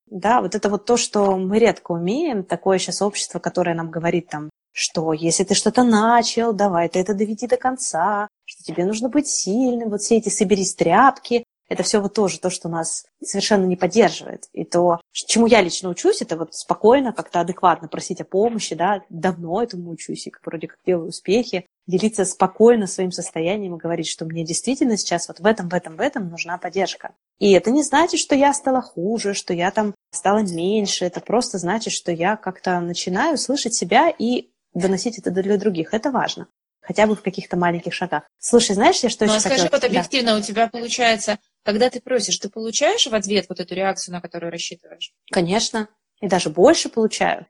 Да, 0.06 0.42
вот 0.42 0.54
это 0.54 0.68
вот 0.68 0.84
то, 0.84 0.96
что 0.96 1.36
мы 1.38 1.58
редко 1.58 1.92
умеем, 1.92 2.44
такое 2.44 2.78
сейчас 2.78 3.00
общество, 3.00 3.38
которое 3.38 3.74
нам 3.74 3.90
говорит 3.90 4.28
там, 4.28 4.50
что 4.72 5.12
если 5.12 5.44
ты 5.44 5.54
что-то 5.54 5.84
начал, 5.84 6.52
давай 6.52 6.88
ты 6.88 6.98
это 6.98 7.14
доведи 7.14 7.46
до 7.46 7.56
конца, 7.56 8.28
что 8.44 8.62
тебе 8.62 8.84
нужно 8.84 9.08
быть 9.08 9.28
сильным, 9.28 9.90
вот 9.90 10.00
все 10.02 10.18
эти 10.18 10.28
соберись 10.28 10.74
тряпки, 10.74 11.44
это 11.68 11.82
все 11.82 12.00
вот 12.00 12.12
тоже 12.12 12.38
то, 12.38 12.50
что 12.50 12.68
нас 12.68 13.06
совершенно 13.22 13.64
не 13.64 13.76
поддерживает. 13.76 14.48
И 14.52 14.64
то, 14.64 15.00
чему 15.12 15.46
я 15.46 15.62
лично 15.62 15.88
учусь, 15.88 16.20
это 16.20 16.36
вот 16.36 16.54
спокойно, 16.54 17.14
как-то 17.14 17.40
адекватно 17.40 17.88
просить 17.88 18.20
о 18.20 18.26
помощи, 18.26 18.74
да, 18.74 19.02
давно 19.08 19.62
этому 19.62 19.90
учусь, 19.90 20.26
и 20.26 20.32
вроде 20.44 20.68
как 20.68 20.78
делаю 20.84 21.08
успехи, 21.08 21.66
делиться 21.86 22.24
спокойно 22.24 22.86
своим 22.86 23.10
состоянием 23.10 23.74
и 23.74 23.78
говорить, 23.78 24.08
что 24.08 24.24
мне 24.24 24.44
действительно 24.44 24.96
сейчас 24.96 25.28
вот 25.28 25.40
в 25.40 25.46
этом, 25.46 25.68
в 25.68 25.74
этом, 25.74 25.96
в 25.96 26.00
этом 26.00 26.28
нужна 26.28 26.58
поддержка. 26.58 27.14
И 27.38 27.52
это 27.52 27.70
не 27.70 27.82
значит, 27.82 28.20
что 28.20 28.34
я 28.34 28.54
стала 28.54 28.80
хуже, 28.80 29.34
что 29.34 29.52
я 29.52 29.70
там 29.70 29.94
стала 30.12 30.38
меньше, 30.42 31.04
это 31.04 31.20
просто 31.20 31.58
значит, 31.58 31.92
что 31.92 32.12
я 32.12 32.36
как-то 32.36 32.78
начинаю 32.80 33.36
слышать 33.36 33.74
себя 33.74 34.12
и 34.16 34.50
доносить 34.74 35.18
это 35.18 35.30
для 35.30 35.56
других. 35.56 35.92
Это 35.92 36.10
важно. 36.10 36.46
Хотя 36.80 37.06
бы 37.06 37.14
в 37.14 37.22
каких-то 37.22 37.56
маленьких 37.56 37.94
шагах. 37.94 38.24
Слушай, 38.38 38.74
знаешь, 38.74 39.00
я 39.02 39.08
что 39.08 39.24
ну, 39.24 39.32
еще 39.32 39.40
скажи, 39.40 39.62
хотела... 39.62 39.70
вот 39.76 39.84
объективно, 39.84 40.32
да. 40.32 40.38
у 40.38 40.40
тебя 40.40 40.68
получается 40.68 41.38
когда 41.64 41.90
ты 41.90 42.00
просишь, 42.00 42.38
ты 42.38 42.48
получаешь 42.48 43.06
в 43.06 43.14
ответ 43.14 43.46
вот 43.48 43.60
эту 43.60 43.74
реакцию, 43.74 44.14
на 44.14 44.20
которую 44.20 44.50
рассчитываешь? 44.50 45.12
Конечно. 45.30 45.88
И 46.20 46.28
даже 46.28 46.50
больше 46.50 46.88
получаю. 46.88 47.46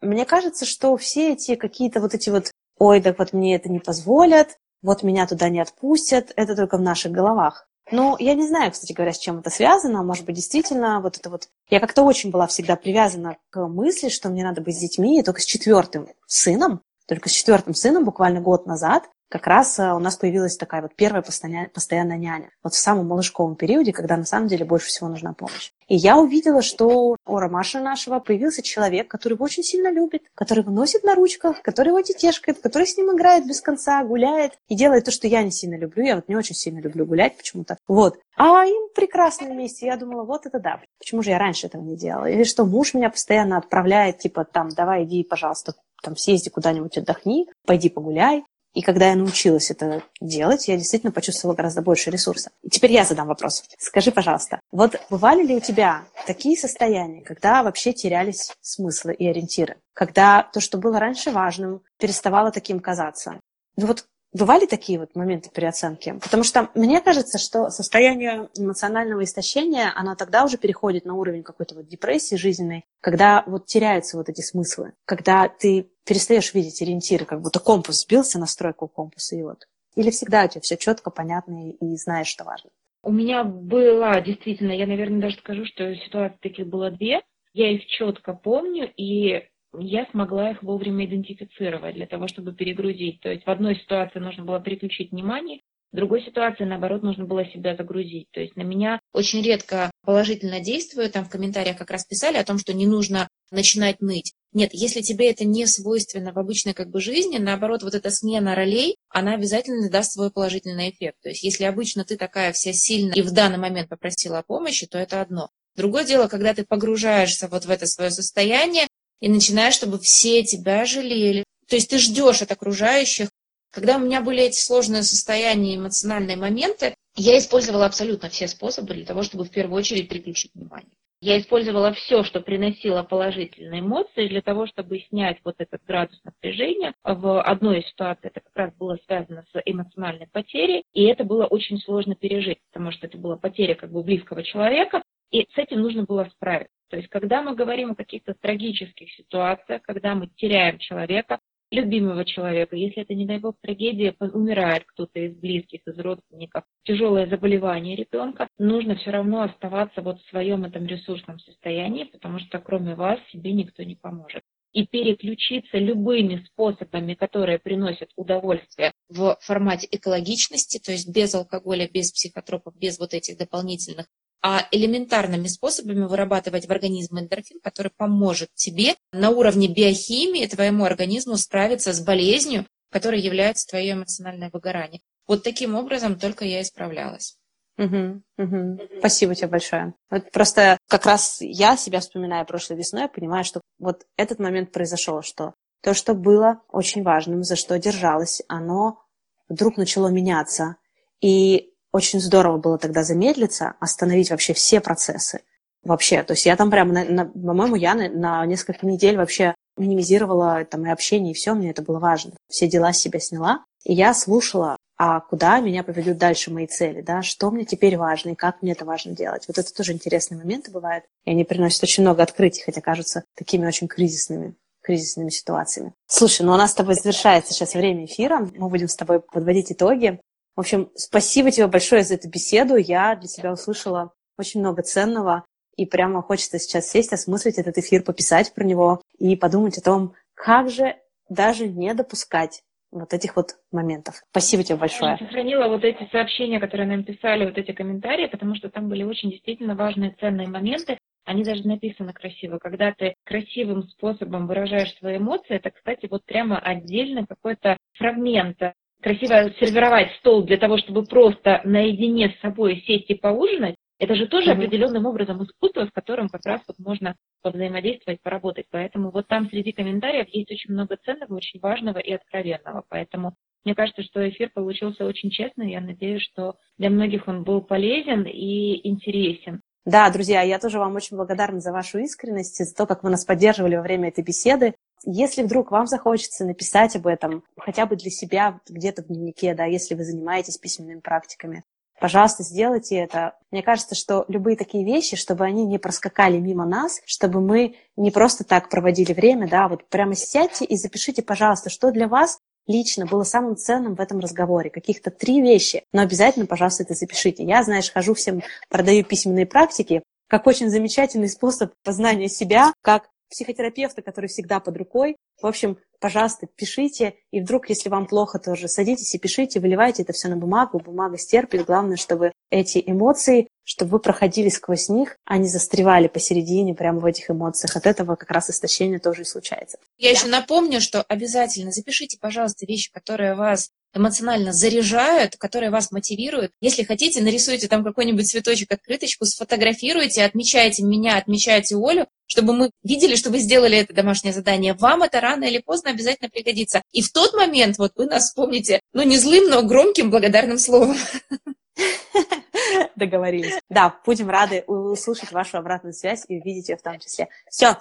Мне 0.00 0.24
кажется, 0.24 0.64
что 0.64 0.96
все 0.96 1.32
эти 1.32 1.56
какие-то 1.56 2.00
вот 2.00 2.14
эти 2.14 2.30
вот 2.30 2.50
«Ой, 2.78 3.00
так 3.00 3.18
вот 3.18 3.32
мне 3.32 3.56
это 3.56 3.68
не 3.68 3.80
позволят», 3.80 4.58
«Вот 4.82 5.02
меня 5.02 5.26
туда 5.26 5.48
не 5.48 5.60
отпустят», 5.60 6.32
это 6.36 6.54
только 6.54 6.76
в 6.76 6.82
наших 6.82 7.12
головах. 7.12 7.66
Но 7.90 8.16
я 8.18 8.34
не 8.34 8.46
знаю, 8.46 8.72
кстати 8.72 8.92
говоря, 8.92 9.12
с 9.12 9.18
чем 9.18 9.38
это 9.38 9.50
связано. 9.50 10.02
Может 10.02 10.24
быть, 10.24 10.36
действительно, 10.36 11.00
вот 11.00 11.16
это 11.18 11.30
вот... 11.30 11.48
Я 11.70 11.80
как-то 11.80 12.02
очень 12.02 12.30
была 12.30 12.46
всегда 12.46 12.76
привязана 12.76 13.36
к 13.50 13.66
мысли, 13.68 14.08
что 14.08 14.28
мне 14.28 14.42
надо 14.44 14.60
быть 14.60 14.76
с 14.76 14.80
детьми, 14.80 15.20
и 15.20 15.22
только 15.22 15.40
с 15.40 15.44
четвертым 15.44 16.08
сыном, 16.26 16.82
только 17.06 17.28
с 17.28 17.32
четвертым 17.32 17.74
сыном 17.74 18.04
буквально 18.04 18.40
год 18.40 18.66
назад 18.66 19.04
как 19.28 19.46
раз 19.46 19.78
э, 19.78 19.92
у 19.92 19.98
нас 19.98 20.16
появилась 20.16 20.56
такая 20.56 20.82
вот 20.82 20.94
первая 20.94 21.22
постоянная 21.22 22.16
няня. 22.16 22.50
Вот 22.62 22.74
в 22.74 22.78
самом 22.78 23.08
малышковом 23.08 23.56
периоде, 23.56 23.92
когда 23.92 24.16
на 24.16 24.24
самом 24.24 24.48
деле 24.48 24.64
больше 24.64 24.88
всего 24.88 25.08
нужна 25.08 25.32
помощь. 25.32 25.72
И 25.88 25.94
я 25.94 26.18
увидела, 26.18 26.62
что 26.62 27.16
у 27.26 27.36
Ромаша 27.36 27.80
нашего 27.80 28.18
появился 28.18 28.62
человек, 28.62 29.08
который 29.08 29.34
его 29.34 29.44
очень 29.44 29.62
сильно 29.62 29.90
любит, 29.90 30.22
который 30.34 30.60
его 30.60 30.72
носит 30.72 31.04
на 31.04 31.14
ручках, 31.14 31.62
который 31.62 31.88
его 31.88 32.02
тетешкает, 32.02 32.60
который 32.60 32.86
с 32.86 32.96
ним 32.96 33.14
играет 33.14 33.46
без 33.46 33.60
конца, 33.60 34.02
гуляет 34.04 34.58
и 34.68 34.74
делает 34.74 35.04
то, 35.04 35.10
что 35.10 35.28
я 35.28 35.42
не 35.42 35.52
сильно 35.52 35.76
люблю. 35.76 36.04
Я 36.04 36.16
вот 36.16 36.28
не 36.28 36.36
очень 36.36 36.56
сильно 36.56 36.80
люблю 36.80 37.06
гулять 37.06 37.36
почему-то. 37.36 37.78
Вот. 37.86 38.18
А 38.36 38.64
им 38.66 38.88
прекрасно 38.94 39.48
вместе. 39.48 39.86
Я 39.86 39.96
думала, 39.96 40.24
вот 40.24 40.46
это 40.46 40.58
да. 40.58 40.80
Почему 40.98 41.22
же 41.22 41.30
я 41.30 41.38
раньше 41.38 41.68
этого 41.68 41.82
не 41.82 41.96
делала? 41.96 42.26
Или 42.26 42.44
что 42.44 42.64
муж 42.64 42.94
меня 42.94 43.10
постоянно 43.10 43.56
отправляет, 43.56 44.18
типа, 44.18 44.44
там, 44.44 44.70
давай, 44.70 45.04
иди, 45.04 45.22
пожалуйста, 45.22 45.74
там, 46.02 46.16
съезди 46.16 46.50
куда-нибудь, 46.50 46.98
отдохни, 46.98 47.46
пойди 47.64 47.88
погуляй. 47.88 48.44
И 48.76 48.82
когда 48.82 49.08
я 49.08 49.16
научилась 49.16 49.70
это 49.70 50.02
делать, 50.20 50.68
я 50.68 50.76
действительно 50.76 51.10
почувствовала 51.10 51.56
гораздо 51.56 51.80
больше 51.80 52.10
ресурса. 52.10 52.50
И 52.62 52.68
теперь 52.68 52.92
я 52.92 53.04
задам 53.04 53.26
вопрос. 53.26 53.64
Скажи, 53.78 54.12
пожалуйста, 54.12 54.60
вот 54.70 55.00
бывали 55.08 55.42
ли 55.42 55.56
у 55.56 55.60
тебя 55.60 56.04
такие 56.26 56.58
состояния, 56.58 57.22
когда 57.22 57.62
вообще 57.62 57.94
терялись 57.94 58.52
смыслы 58.60 59.14
и 59.14 59.26
ориентиры? 59.26 59.78
Когда 59.94 60.42
то, 60.52 60.60
что 60.60 60.76
было 60.76 61.00
раньше 61.00 61.30
важным, 61.30 61.80
переставало 61.98 62.50
таким 62.50 62.80
казаться? 62.80 63.40
Ну 63.78 63.86
вот 63.86 64.04
Бывали 64.36 64.66
такие 64.66 64.98
вот 64.98 65.16
моменты 65.16 65.48
переоценки? 65.48 66.18
Потому 66.22 66.44
что 66.44 66.68
мне 66.74 67.00
кажется, 67.00 67.38
что 67.38 67.70
состояние 67.70 68.50
эмоционального 68.54 69.24
истощения, 69.24 69.90
оно 69.96 70.14
тогда 70.14 70.44
уже 70.44 70.58
переходит 70.58 71.06
на 71.06 71.14
уровень 71.14 71.42
какой-то 71.42 71.74
вот 71.74 71.88
депрессии 71.88 72.36
жизненной, 72.36 72.84
когда 73.00 73.44
вот 73.46 73.64
теряются 73.64 74.18
вот 74.18 74.28
эти 74.28 74.42
смыслы, 74.42 74.92
когда 75.06 75.48
ты 75.48 75.88
перестаешь 76.04 76.52
видеть 76.52 76.82
ориентиры, 76.82 77.24
как 77.24 77.40
будто 77.40 77.60
компас 77.60 78.02
сбился, 78.02 78.38
настройку 78.38 78.88
компаса, 78.88 79.36
и 79.36 79.42
вот. 79.42 79.66
Или 79.94 80.10
всегда 80.10 80.44
у 80.44 80.48
тебя 80.48 80.60
все 80.60 80.76
четко, 80.76 81.10
понятно, 81.10 81.70
и 81.70 81.96
знаешь, 81.96 82.26
что 82.26 82.44
важно? 82.44 82.68
У 83.02 83.12
меня 83.12 83.42
была, 83.42 84.20
действительно, 84.20 84.72
я, 84.72 84.86
наверное, 84.86 85.22
даже 85.22 85.36
скажу, 85.38 85.64
что 85.64 85.94
ситуаций 85.94 86.38
таких 86.42 86.66
было 86.66 86.90
две. 86.90 87.22
Я 87.54 87.72
их 87.72 87.86
четко 87.86 88.34
помню, 88.34 88.92
и 88.98 89.48
я 89.80 90.06
смогла 90.10 90.50
их 90.50 90.62
вовремя 90.62 91.06
идентифицировать 91.06 91.94
для 91.94 92.06
того, 92.06 92.28
чтобы 92.28 92.52
перегрузить. 92.52 93.20
То 93.20 93.30
есть 93.30 93.44
в 93.44 93.50
одной 93.50 93.76
ситуации 93.76 94.18
нужно 94.18 94.44
было 94.44 94.60
переключить 94.60 95.12
внимание, 95.12 95.60
в 95.92 95.96
другой 95.96 96.22
ситуации, 96.24 96.64
наоборот, 96.64 97.02
нужно 97.02 97.24
было 97.24 97.46
себя 97.46 97.76
загрузить. 97.76 98.28
То 98.32 98.40
есть 98.40 98.56
на 98.56 98.62
меня 98.62 99.00
очень 99.12 99.40
редко 99.40 99.90
положительно 100.04 100.60
действует. 100.60 101.12
Там 101.12 101.24
в 101.24 101.30
комментариях 101.30 101.78
как 101.78 101.90
раз 101.90 102.04
писали 102.04 102.36
о 102.36 102.44
том, 102.44 102.58
что 102.58 102.74
не 102.74 102.86
нужно 102.86 103.28
начинать 103.50 104.00
ныть. 104.00 104.34
Нет, 104.52 104.70
если 104.72 105.00
тебе 105.00 105.30
это 105.30 105.44
не 105.44 105.66
свойственно 105.66 106.32
в 106.32 106.38
обычной 106.38 106.74
как 106.74 106.90
бы 106.90 107.00
жизни, 107.00 107.38
наоборот, 107.38 107.82
вот 107.82 107.94
эта 107.94 108.10
смена 108.10 108.54
ролей, 108.54 108.96
она 109.08 109.34
обязательно 109.34 109.88
даст 109.88 110.12
свой 110.12 110.30
положительный 110.30 110.90
эффект. 110.90 111.18
То 111.22 111.28
есть 111.30 111.44
если 111.44 111.64
обычно 111.64 112.04
ты 112.04 112.16
такая 112.16 112.52
вся 112.52 112.72
сильная 112.72 113.14
и 113.14 113.22
в 113.22 113.32
данный 113.32 113.58
момент 113.58 113.88
попросила 113.88 114.40
о 114.40 114.42
помощи, 114.42 114.86
то 114.86 114.98
это 114.98 115.20
одно. 115.20 115.50
Другое 115.76 116.04
дело, 116.04 116.26
когда 116.26 116.52
ты 116.52 116.64
погружаешься 116.64 117.48
вот 117.48 117.66
в 117.66 117.70
это 117.70 117.86
свое 117.86 118.10
состояние, 118.10 118.86
и 119.20 119.28
начинаешь, 119.28 119.74
чтобы 119.74 119.98
все 119.98 120.42
тебя 120.42 120.84
жалели. 120.84 121.44
То 121.68 121.76
есть 121.76 121.90
ты 121.90 121.98
ждешь 121.98 122.42
от 122.42 122.52
окружающих. 122.52 123.28
Когда 123.72 123.96
у 123.96 124.00
меня 124.00 124.20
были 124.20 124.42
эти 124.42 124.58
сложные 124.58 125.02
состояния, 125.02 125.76
эмоциональные 125.76 126.36
моменты, 126.36 126.94
я 127.16 127.38
использовала 127.38 127.86
абсолютно 127.86 128.28
все 128.28 128.48
способы 128.48 128.94
для 128.94 129.04
того, 129.04 129.22
чтобы 129.22 129.44
в 129.44 129.50
первую 129.50 129.78
очередь 129.78 130.08
переключить 130.08 130.52
внимание. 130.54 130.90
Я 131.22 131.38
использовала 131.38 131.94
все, 131.94 132.24
что 132.24 132.40
приносило 132.40 133.02
положительные 133.02 133.80
эмоции 133.80 134.28
для 134.28 134.42
того, 134.42 134.66
чтобы 134.66 135.00
снять 135.08 135.38
вот 135.44 135.54
этот 135.58 135.82
градус 135.84 136.20
напряжения. 136.24 136.94
В 137.02 137.42
одной 137.42 137.80
из 137.80 137.88
ситуаций 137.88 138.28
это 138.28 138.40
как 138.40 138.54
раз 138.54 138.74
было 138.74 138.98
связано 139.06 139.44
с 139.50 139.62
эмоциональной 139.64 140.26
потерей, 140.26 140.84
и 140.92 141.04
это 141.04 141.24
было 141.24 141.46
очень 141.46 141.80
сложно 141.80 142.14
пережить, 142.14 142.58
потому 142.70 142.92
что 142.92 143.06
это 143.06 143.16
была 143.16 143.36
потеря 143.36 143.74
как 143.74 143.90
бы 143.90 144.02
близкого 144.02 144.42
человека, 144.42 145.02
и 145.30 145.48
с 145.54 145.58
этим 145.58 145.80
нужно 145.80 146.04
было 146.04 146.28
справиться. 146.34 146.75
То 146.88 146.96
есть, 146.96 147.08
когда 147.08 147.42
мы 147.42 147.54
говорим 147.54 147.92
о 147.92 147.96
каких-то 147.96 148.34
трагических 148.34 149.10
ситуациях, 149.12 149.82
когда 149.82 150.14
мы 150.14 150.28
теряем 150.36 150.78
человека, 150.78 151.40
любимого 151.70 152.24
человека, 152.24 152.76
если 152.76 153.02
это, 153.02 153.14
не 153.14 153.26
дай 153.26 153.38
бог, 153.38 153.56
трагедия, 153.60 154.14
умирает 154.20 154.84
кто-то 154.86 155.18
из 155.18 155.34
близких, 155.36 155.80
из 155.86 155.98
родственников, 155.98 156.64
тяжелое 156.84 157.26
заболевание 157.26 157.96
ребенка, 157.96 158.48
нужно 158.58 158.96
все 158.96 159.10
равно 159.10 159.42
оставаться 159.42 160.00
вот 160.00 160.20
в 160.20 160.28
своем 160.30 160.64
этом 160.64 160.86
ресурсном 160.86 161.38
состоянии, 161.40 162.04
потому 162.04 162.38
что 162.38 162.58
кроме 162.60 162.94
вас 162.94 163.18
себе 163.32 163.52
никто 163.52 163.82
не 163.82 163.96
поможет. 163.96 164.42
И 164.72 164.86
переключиться 164.86 165.78
любыми 165.78 166.44
способами, 166.52 167.14
которые 167.14 167.58
приносят 167.58 168.10
удовольствие 168.14 168.92
в 169.08 169.38
формате 169.40 169.88
экологичности, 169.90 170.78
то 170.84 170.92
есть 170.92 171.12
без 171.12 171.34
алкоголя, 171.34 171.88
без 171.88 172.12
психотропов, 172.12 172.76
без 172.76 172.98
вот 172.98 173.14
этих 173.14 173.38
дополнительных 173.38 174.06
а 174.48 174.68
элементарными 174.70 175.48
способами 175.48 176.04
вырабатывать 176.04 176.68
в 176.68 176.70
организм 176.70 177.18
эндорфин, 177.18 177.58
который 177.60 177.90
поможет 177.90 178.48
тебе 178.54 178.94
на 179.10 179.30
уровне 179.30 179.66
биохимии 179.66 180.46
твоему 180.46 180.84
организму 180.84 181.36
справиться 181.36 181.92
с 181.92 181.98
болезнью, 182.00 182.64
которая 182.92 183.18
является 183.18 183.66
твое 183.66 183.94
эмоциональное 183.94 184.50
выгорание. 184.52 185.00
Вот 185.26 185.42
таким 185.42 185.74
образом 185.74 186.16
только 186.16 186.44
я 186.44 186.62
исправлялась. 186.62 187.36
Угу, 187.76 188.22
угу. 188.38 188.78
Спасибо 189.00 189.34
тебе 189.34 189.48
большое. 189.48 189.94
Вот 190.10 190.30
просто 190.30 190.78
как 190.86 191.06
раз 191.06 191.38
я 191.40 191.76
себя 191.76 191.98
вспоминаю 191.98 192.46
прошлой 192.46 192.76
весной, 192.76 193.02
я 193.02 193.08
понимаю, 193.08 193.42
что 193.42 193.60
вот 193.80 194.06
этот 194.16 194.38
момент 194.38 194.70
произошел, 194.70 195.22
что 195.22 195.54
то, 195.82 195.92
что 195.92 196.14
было 196.14 196.62
очень 196.68 197.02
важным, 197.02 197.42
за 197.42 197.56
что 197.56 197.76
держалась, 197.80 198.42
оно 198.46 199.02
вдруг 199.48 199.76
начало 199.76 200.06
меняться. 200.06 200.76
И 201.20 201.72
очень 201.96 202.20
здорово 202.20 202.58
было 202.58 202.78
тогда 202.78 203.02
замедлиться, 203.02 203.74
остановить 203.80 204.30
вообще 204.30 204.52
все 204.52 204.80
процессы. 204.80 205.40
Вообще, 205.82 206.22
то 206.22 206.32
есть 206.32 206.46
я 206.46 206.56
там 206.56 206.70
прямо, 206.70 206.92
на, 206.92 207.04
на, 207.04 207.24
по-моему, 207.26 207.76
я 207.76 207.94
на, 207.94 208.08
на 208.08 208.46
несколько 208.46 208.86
недель 208.86 209.16
вообще 209.16 209.54
минимизировала 209.76 210.64
там 210.64 210.86
и 210.86 210.90
общение, 210.90 211.32
и 211.32 211.34
все, 211.34 211.54
мне 211.54 211.70
это 211.70 211.82
было 211.82 211.98
важно. 211.98 212.32
Все 212.48 212.66
дела 212.66 212.92
с 212.92 212.98
себя 212.98 213.20
сняла, 213.20 213.64
и 213.84 213.92
я 213.94 214.12
слушала, 214.14 214.76
а 214.98 215.20
куда 215.20 215.60
меня 215.60 215.84
поведут 215.84 216.18
дальше 216.18 216.50
мои 216.50 216.66
цели, 216.66 217.02
да, 217.02 217.22
что 217.22 217.50
мне 217.50 217.64
теперь 217.64 217.96
важно 217.96 218.30
и 218.30 218.34
как 218.34 218.62
мне 218.62 218.72
это 218.72 218.84
важно 218.84 219.12
делать. 219.12 219.44
Вот 219.46 219.58
это 219.58 219.72
тоже 219.72 219.92
интересные 219.92 220.38
моменты 220.38 220.70
бывают, 220.70 221.04
и 221.24 221.30
они 221.30 221.44
приносят 221.44 221.82
очень 221.82 222.02
много 222.02 222.22
открытий, 222.22 222.62
хотя 222.62 222.80
кажутся 222.80 223.24
такими 223.34 223.66
очень 223.66 223.88
кризисными 223.88 224.54
кризисными 224.82 225.30
ситуациями. 225.30 225.92
Слушай, 226.06 226.42
ну 226.42 226.52
у 226.52 226.56
нас 226.56 226.70
с 226.70 226.74
тобой 226.74 226.94
завершается 226.94 227.52
сейчас 227.52 227.74
время 227.74 228.04
эфира. 228.04 228.48
Мы 228.54 228.68
будем 228.68 228.86
с 228.86 228.94
тобой 228.94 229.18
подводить 229.20 229.72
итоги. 229.72 230.20
В 230.56 230.60
общем, 230.60 230.90
спасибо 230.94 231.50
тебе 231.50 231.66
большое 231.66 232.02
за 232.02 232.14
эту 232.14 232.30
беседу. 232.30 232.76
Я 232.76 233.14
для 233.14 233.28
себя 233.28 233.52
услышала 233.52 234.12
очень 234.38 234.60
много 234.60 234.82
ценного. 234.82 235.44
И 235.76 235.84
прямо 235.84 236.22
хочется 236.22 236.58
сейчас 236.58 236.88
сесть, 236.88 237.12
осмыслить 237.12 237.58
этот 237.58 237.76
эфир, 237.76 238.02
пописать 238.02 238.54
про 238.54 238.64
него 238.64 239.02
и 239.18 239.36
подумать 239.36 239.76
о 239.76 239.82
том, 239.82 240.14
как 240.32 240.70
же 240.70 240.96
даже 241.28 241.68
не 241.68 241.92
допускать 241.92 242.62
вот 242.90 243.12
этих 243.12 243.36
вот 243.36 243.56
моментов. 243.70 244.22
Спасибо 244.30 244.62
тебе 244.62 244.78
большое. 244.78 245.12
Я 245.12 245.18
сохранила 245.18 245.68
вот 245.68 245.84
эти 245.84 246.08
сообщения, 246.10 246.58
которые 246.58 246.88
нам 246.88 247.04
писали, 247.04 247.44
вот 247.44 247.58
эти 247.58 247.72
комментарии, 247.72 248.26
потому 248.26 248.54
что 248.54 248.70
там 248.70 248.88
были 248.88 249.02
очень 249.02 249.30
действительно 249.30 249.74
важные, 249.74 250.16
ценные 250.18 250.48
моменты. 250.48 250.96
Они 251.26 251.44
даже 251.44 251.66
написаны 251.66 252.14
красиво. 252.14 252.58
Когда 252.58 252.94
ты 252.94 253.14
красивым 253.24 253.82
способом 253.88 254.46
выражаешь 254.46 254.96
свои 254.96 255.18
эмоции, 255.18 255.56
это, 255.56 255.70
кстати, 255.70 256.06
вот 256.10 256.24
прямо 256.24 256.58
отдельно 256.58 257.26
какой-то 257.26 257.76
фрагмент 257.98 258.62
красиво 259.02 259.50
сервировать 259.60 260.12
стол 260.18 260.44
для 260.44 260.56
того, 260.56 260.78
чтобы 260.78 261.04
просто 261.04 261.60
наедине 261.64 262.30
с 262.30 262.40
собой 262.40 262.82
сесть 262.86 263.10
и 263.10 263.14
поужинать, 263.14 263.76
это 263.98 264.14
же 264.14 264.26
тоже 264.26 264.50
mm-hmm. 264.50 264.54
определенным 264.54 265.06
образом 265.06 265.42
искусство, 265.42 265.86
с 265.86 265.90
которым 265.90 266.28
как 266.28 266.44
раз 266.44 266.60
вот 266.68 266.78
можно 266.78 267.16
повзаимодействовать, 267.42 268.20
поработать. 268.20 268.66
Поэтому 268.70 269.10
вот 269.10 269.26
там 269.26 269.48
среди 269.48 269.72
комментариев 269.72 270.28
есть 270.28 270.50
очень 270.50 270.72
много 270.72 270.96
ценного, 270.96 271.34
очень 271.34 271.60
важного 271.60 271.98
и 271.98 272.12
откровенного. 272.12 272.84
Поэтому 272.90 273.34
мне 273.64 273.74
кажется, 273.74 274.02
что 274.02 274.28
эфир 274.28 274.50
получился 274.54 275.06
очень 275.06 275.30
честный. 275.30 275.72
Я 275.72 275.80
надеюсь, 275.80 276.22
что 276.22 276.56
для 276.78 276.90
многих 276.90 277.26
он 277.26 277.42
был 277.42 277.62
полезен 277.62 278.24
и 278.24 278.86
интересен. 278.86 279.62
Да, 279.86 280.10
друзья, 280.10 280.42
я 280.42 280.58
тоже 280.58 280.80
вам 280.80 280.96
очень 280.96 281.16
благодарна 281.16 281.60
за 281.60 281.70
вашу 281.70 281.98
искренность, 281.98 282.56
за 282.56 282.74
то, 282.74 282.86
как 282.86 283.04
вы 283.04 283.10
нас 283.10 283.24
поддерживали 283.24 283.76
во 283.76 283.82
время 283.82 284.08
этой 284.08 284.24
беседы. 284.24 284.74
Если 285.04 285.44
вдруг 285.44 285.70
вам 285.70 285.86
захочется 285.86 286.44
написать 286.44 286.96
об 286.96 287.06
этом 287.06 287.44
хотя 287.56 287.86
бы 287.86 287.94
для 287.94 288.10
себя 288.10 288.58
где-то 288.68 289.02
в 289.02 289.06
дневнике, 289.06 289.54
да, 289.54 289.64
если 289.64 289.94
вы 289.94 290.02
занимаетесь 290.02 290.58
письменными 290.58 290.98
практиками, 290.98 291.62
пожалуйста, 292.00 292.42
сделайте 292.42 292.96
это. 292.96 293.34
Мне 293.52 293.62
кажется, 293.62 293.94
что 293.94 294.24
любые 294.26 294.56
такие 294.56 294.84
вещи, 294.84 295.16
чтобы 295.16 295.44
они 295.44 295.64
не 295.64 295.78
проскакали 295.78 296.38
мимо 296.38 296.66
нас, 296.66 297.00
чтобы 297.04 297.40
мы 297.40 297.76
не 297.94 298.10
просто 298.10 298.42
так 298.42 298.68
проводили 298.68 299.12
время, 299.12 299.48
да, 299.48 299.68
вот 299.68 299.88
прямо 299.88 300.16
сядьте 300.16 300.64
и 300.64 300.76
запишите, 300.76 301.22
пожалуйста, 301.22 301.70
что 301.70 301.92
для 301.92 302.08
вас 302.08 302.40
лично 302.66 303.06
было 303.06 303.22
самым 303.22 303.56
ценным 303.56 303.94
в 303.94 304.00
этом 304.00 304.20
разговоре. 304.20 304.70
Каких-то 304.70 305.10
три 305.10 305.40
вещи. 305.40 305.84
Но 305.92 306.02
обязательно, 306.02 306.46
пожалуйста, 306.46 306.82
это 306.82 306.94
запишите. 306.94 307.44
Я, 307.44 307.62
знаешь, 307.62 307.90
хожу 307.90 308.14
всем, 308.14 308.42
продаю 308.68 309.04
письменные 309.04 309.46
практики, 309.46 310.02
как 310.28 310.46
очень 310.46 310.70
замечательный 310.70 311.28
способ 311.28 311.72
познания 311.84 312.28
себя, 312.28 312.72
как 312.82 313.08
психотерапевта, 313.30 314.02
который 314.02 314.28
всегда 314.28 314.60
под 314.60 314.76
рукой. 314.76 315.16
В 315.40 315.46
общем, 315.46 315.78
пожалуйста, 316.00 316.46
пишите, 316.46 317.14
и 317.30 317.40
вдруг, 317.40 317.68
если 317.68 317.88
вам 317.88 318.06
плохо, 318.06 318.38
тоже 318.38 318.68
садитесь 318.68 319.14
и 319.14 319.18
пишите, 319.18 319.60
выливайте 319.60 320.02
это 320.02 320.12
все 320.12 320.28
на 320.28 320.36
бумагу, 320.36 320.78
бумага 320.78 321.18
стерпит. 321.18 321.66
Главное, 321.66 321.96
чтобы 321.96 322.32
эти 322.50 322.82
эмоции 322.84 323.48
чтобы 323.66 323.90
вы 323.90 323.98
проходили 323.98 324.48
сквозь 324.48 324.88
них, 324.88 325.18
а 325.24 325.38
не 325.38 325.48
застревали 325.48 326.06
посередине 326.06 326.72
прямо 326.72 327.00
в 327.00 327.04
этих 327.04 327.28
эмоциях. 327.30 327.74
От 327.74 327.86
этого 327.86 328.14
как 328.14 328.30
раз 328.30 328.48
истощение 328.48 329.00
тоже 329.00 329.22
и 329.22 329.24
случается. 329.24 329.78
Я 329.98 330.12
да? 330.12 330.18
еще 330.18 330.28
напомню, 330.28 330.80
что 330.80 331.02
обязательно 331.02 331.72
запишите, 331.72 332.16
пожалуйста, 332.20 332.64
вещи, 332.64 332.92
которые 332.92 333.34
вас 333.34 333.70
эмоционально 333.92 334.52
заряжают, 334.52 335.36
которые 335.36 335.70
вас 335.70 335.90
мотивируют. 335.90 336.52
Если 336.60 336.84
хотите, 336.84 337.20
нарисуйте 337.20 337.66
там 337.66 337.82
какой-нибудь 337.82 338.28
цветочек, 338.28 338.70
открыточку, 338.70 339.24
сфотографируйте, 339.24 340.22
отмечайте 340.22 340.84
меня, 340.84 341.16
отмечайте 341.16 341.74
Олю, 341.74 342.06
чтобы 342.26 342.52
мы 342.52 342.70
видели, 342.84 343.16
что 343.16 343.30
вы 343.30 343.38
сделали 343.38 343.78
это 343.78 343.92
домашнее 343.94 344.32
задание. 344.32 344.74
Вам 344.74 345.02
это 345.02 345.20
рано 345.20 345.42
или 345.42 345.58
поздно 345.58 345.90
обязательно 345.90 346.30
пригодится. 346.30 346.82
И 346.92 347.02
в 347.02 347.10
тот 347.10 347.34
момент 347.34 347.78
вот 347.78 347.92
вы 347.96 348.06
нас 348.06 348.26
вспомните, 348.26 348.80
ну 348.92 349.02
не 349.02 349.18
злым, 349.18 349.50
но 349.50 349.62
громким 349.62 350.10
благодарным 350.12 350.58
словом. 350.58 350.96
Договорились. 352.96 353.58
Да, 353.68 353.98
будем 354.04 354.30
рады 354.30 354.64
услышать 354.66 355.32
вашу 355.32 355.58
обратную 355.58 355.92
связь 355.92 356.24
и 356.28 356.38
увидеть 356.38 356.68
ее 356.68 356.76
в 356.76 356.82
том 356.82 356.98
числе. 356.98 357.28
Все, 357.50 357.76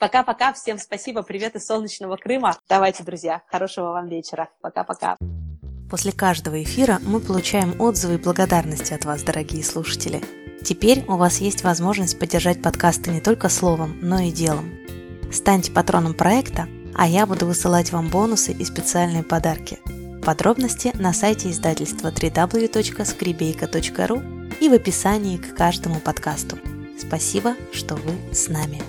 Пока-пока, 0.00 0.54
всем 0.54 0.78
спасибо, 0.78 1.22
привет 1.22 1.56
из 1.56 1.66
солнечного 1.66 2.16
Крыма. 2.16 2.56
Давайте, 2.70 3.04
друзья, 3.04 3.42
хорошего 3.48 3.90
вам 3.90 4.08
вечера. 4.08 4.48
Пока-пока. 4.62 5.18
После 5.90 6.10
каждого 6.10 6.62
эфира 6.62 6.98
мы 7.02 7.20
получаем 7.20 7.78
отзывы 7.78 8.14
и 8.14 8.16
благодарности 8.16 8.94
от 8.94 9.04
вас, 9.04 9.22
дорогие 9.22 9.62
слушатели. 9.62 10.22
Теперь 10.64 11.04
у 11.06 11.16
вас 11.16 11.42
есть 11.42 11.64
возможность 11.64 12.18
поддержать 12.18 12.62
подкасты 12.62 13.10
не 13.10 13.20
только 13.20 13.50
словом, 13.50 13.98
но 14.00 14.20
и 14.20 14.32
делом. 14.32 14.72
Станьте 15.30 15.70
патроном 15.70 16.14
проекта, 16.14 16.66
а 16.96 17.06
я 17.06 17.26
буду 17.26 17.44
высылать 17.44 17.92
вам 17.92 18.08
бонусы 18.08 18.52
и 18.52 18.64
специальные 18.64 19.22
подарки. 19.22 19.80
Подробности 20.22 20.92
на 20.94 21.12
сайте 21.12 21.50
издательства 21.50 22.08
www.skribeyka.ru 22.08 24.40
и 24.60 24.68
в 24.68 24.72
описании 24.72 25.36
к 25.38 25.56
каждому 25.56 26.00
подкасту. 26.00 26.58
Спасибо, 26.98 27.54
что 27.72 27.94
вы 27.96 28.12
с 28.32 28.48
нами. 28.48 28.82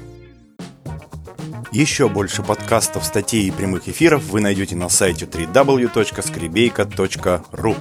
Еще 1.72 2.10
больше 2.10 2.44
подкастов, 2.44 3.06
статей 3.06 3.48
и 3.48 3.52
прямых 3.52 3.88
эфиров 3.88 4.26
вы 4.26 4.42
найдете 4.42 4.76
на 4.76 4.90
сайте 4.90 5.26
www.skribeyka.ru 5.26 7.78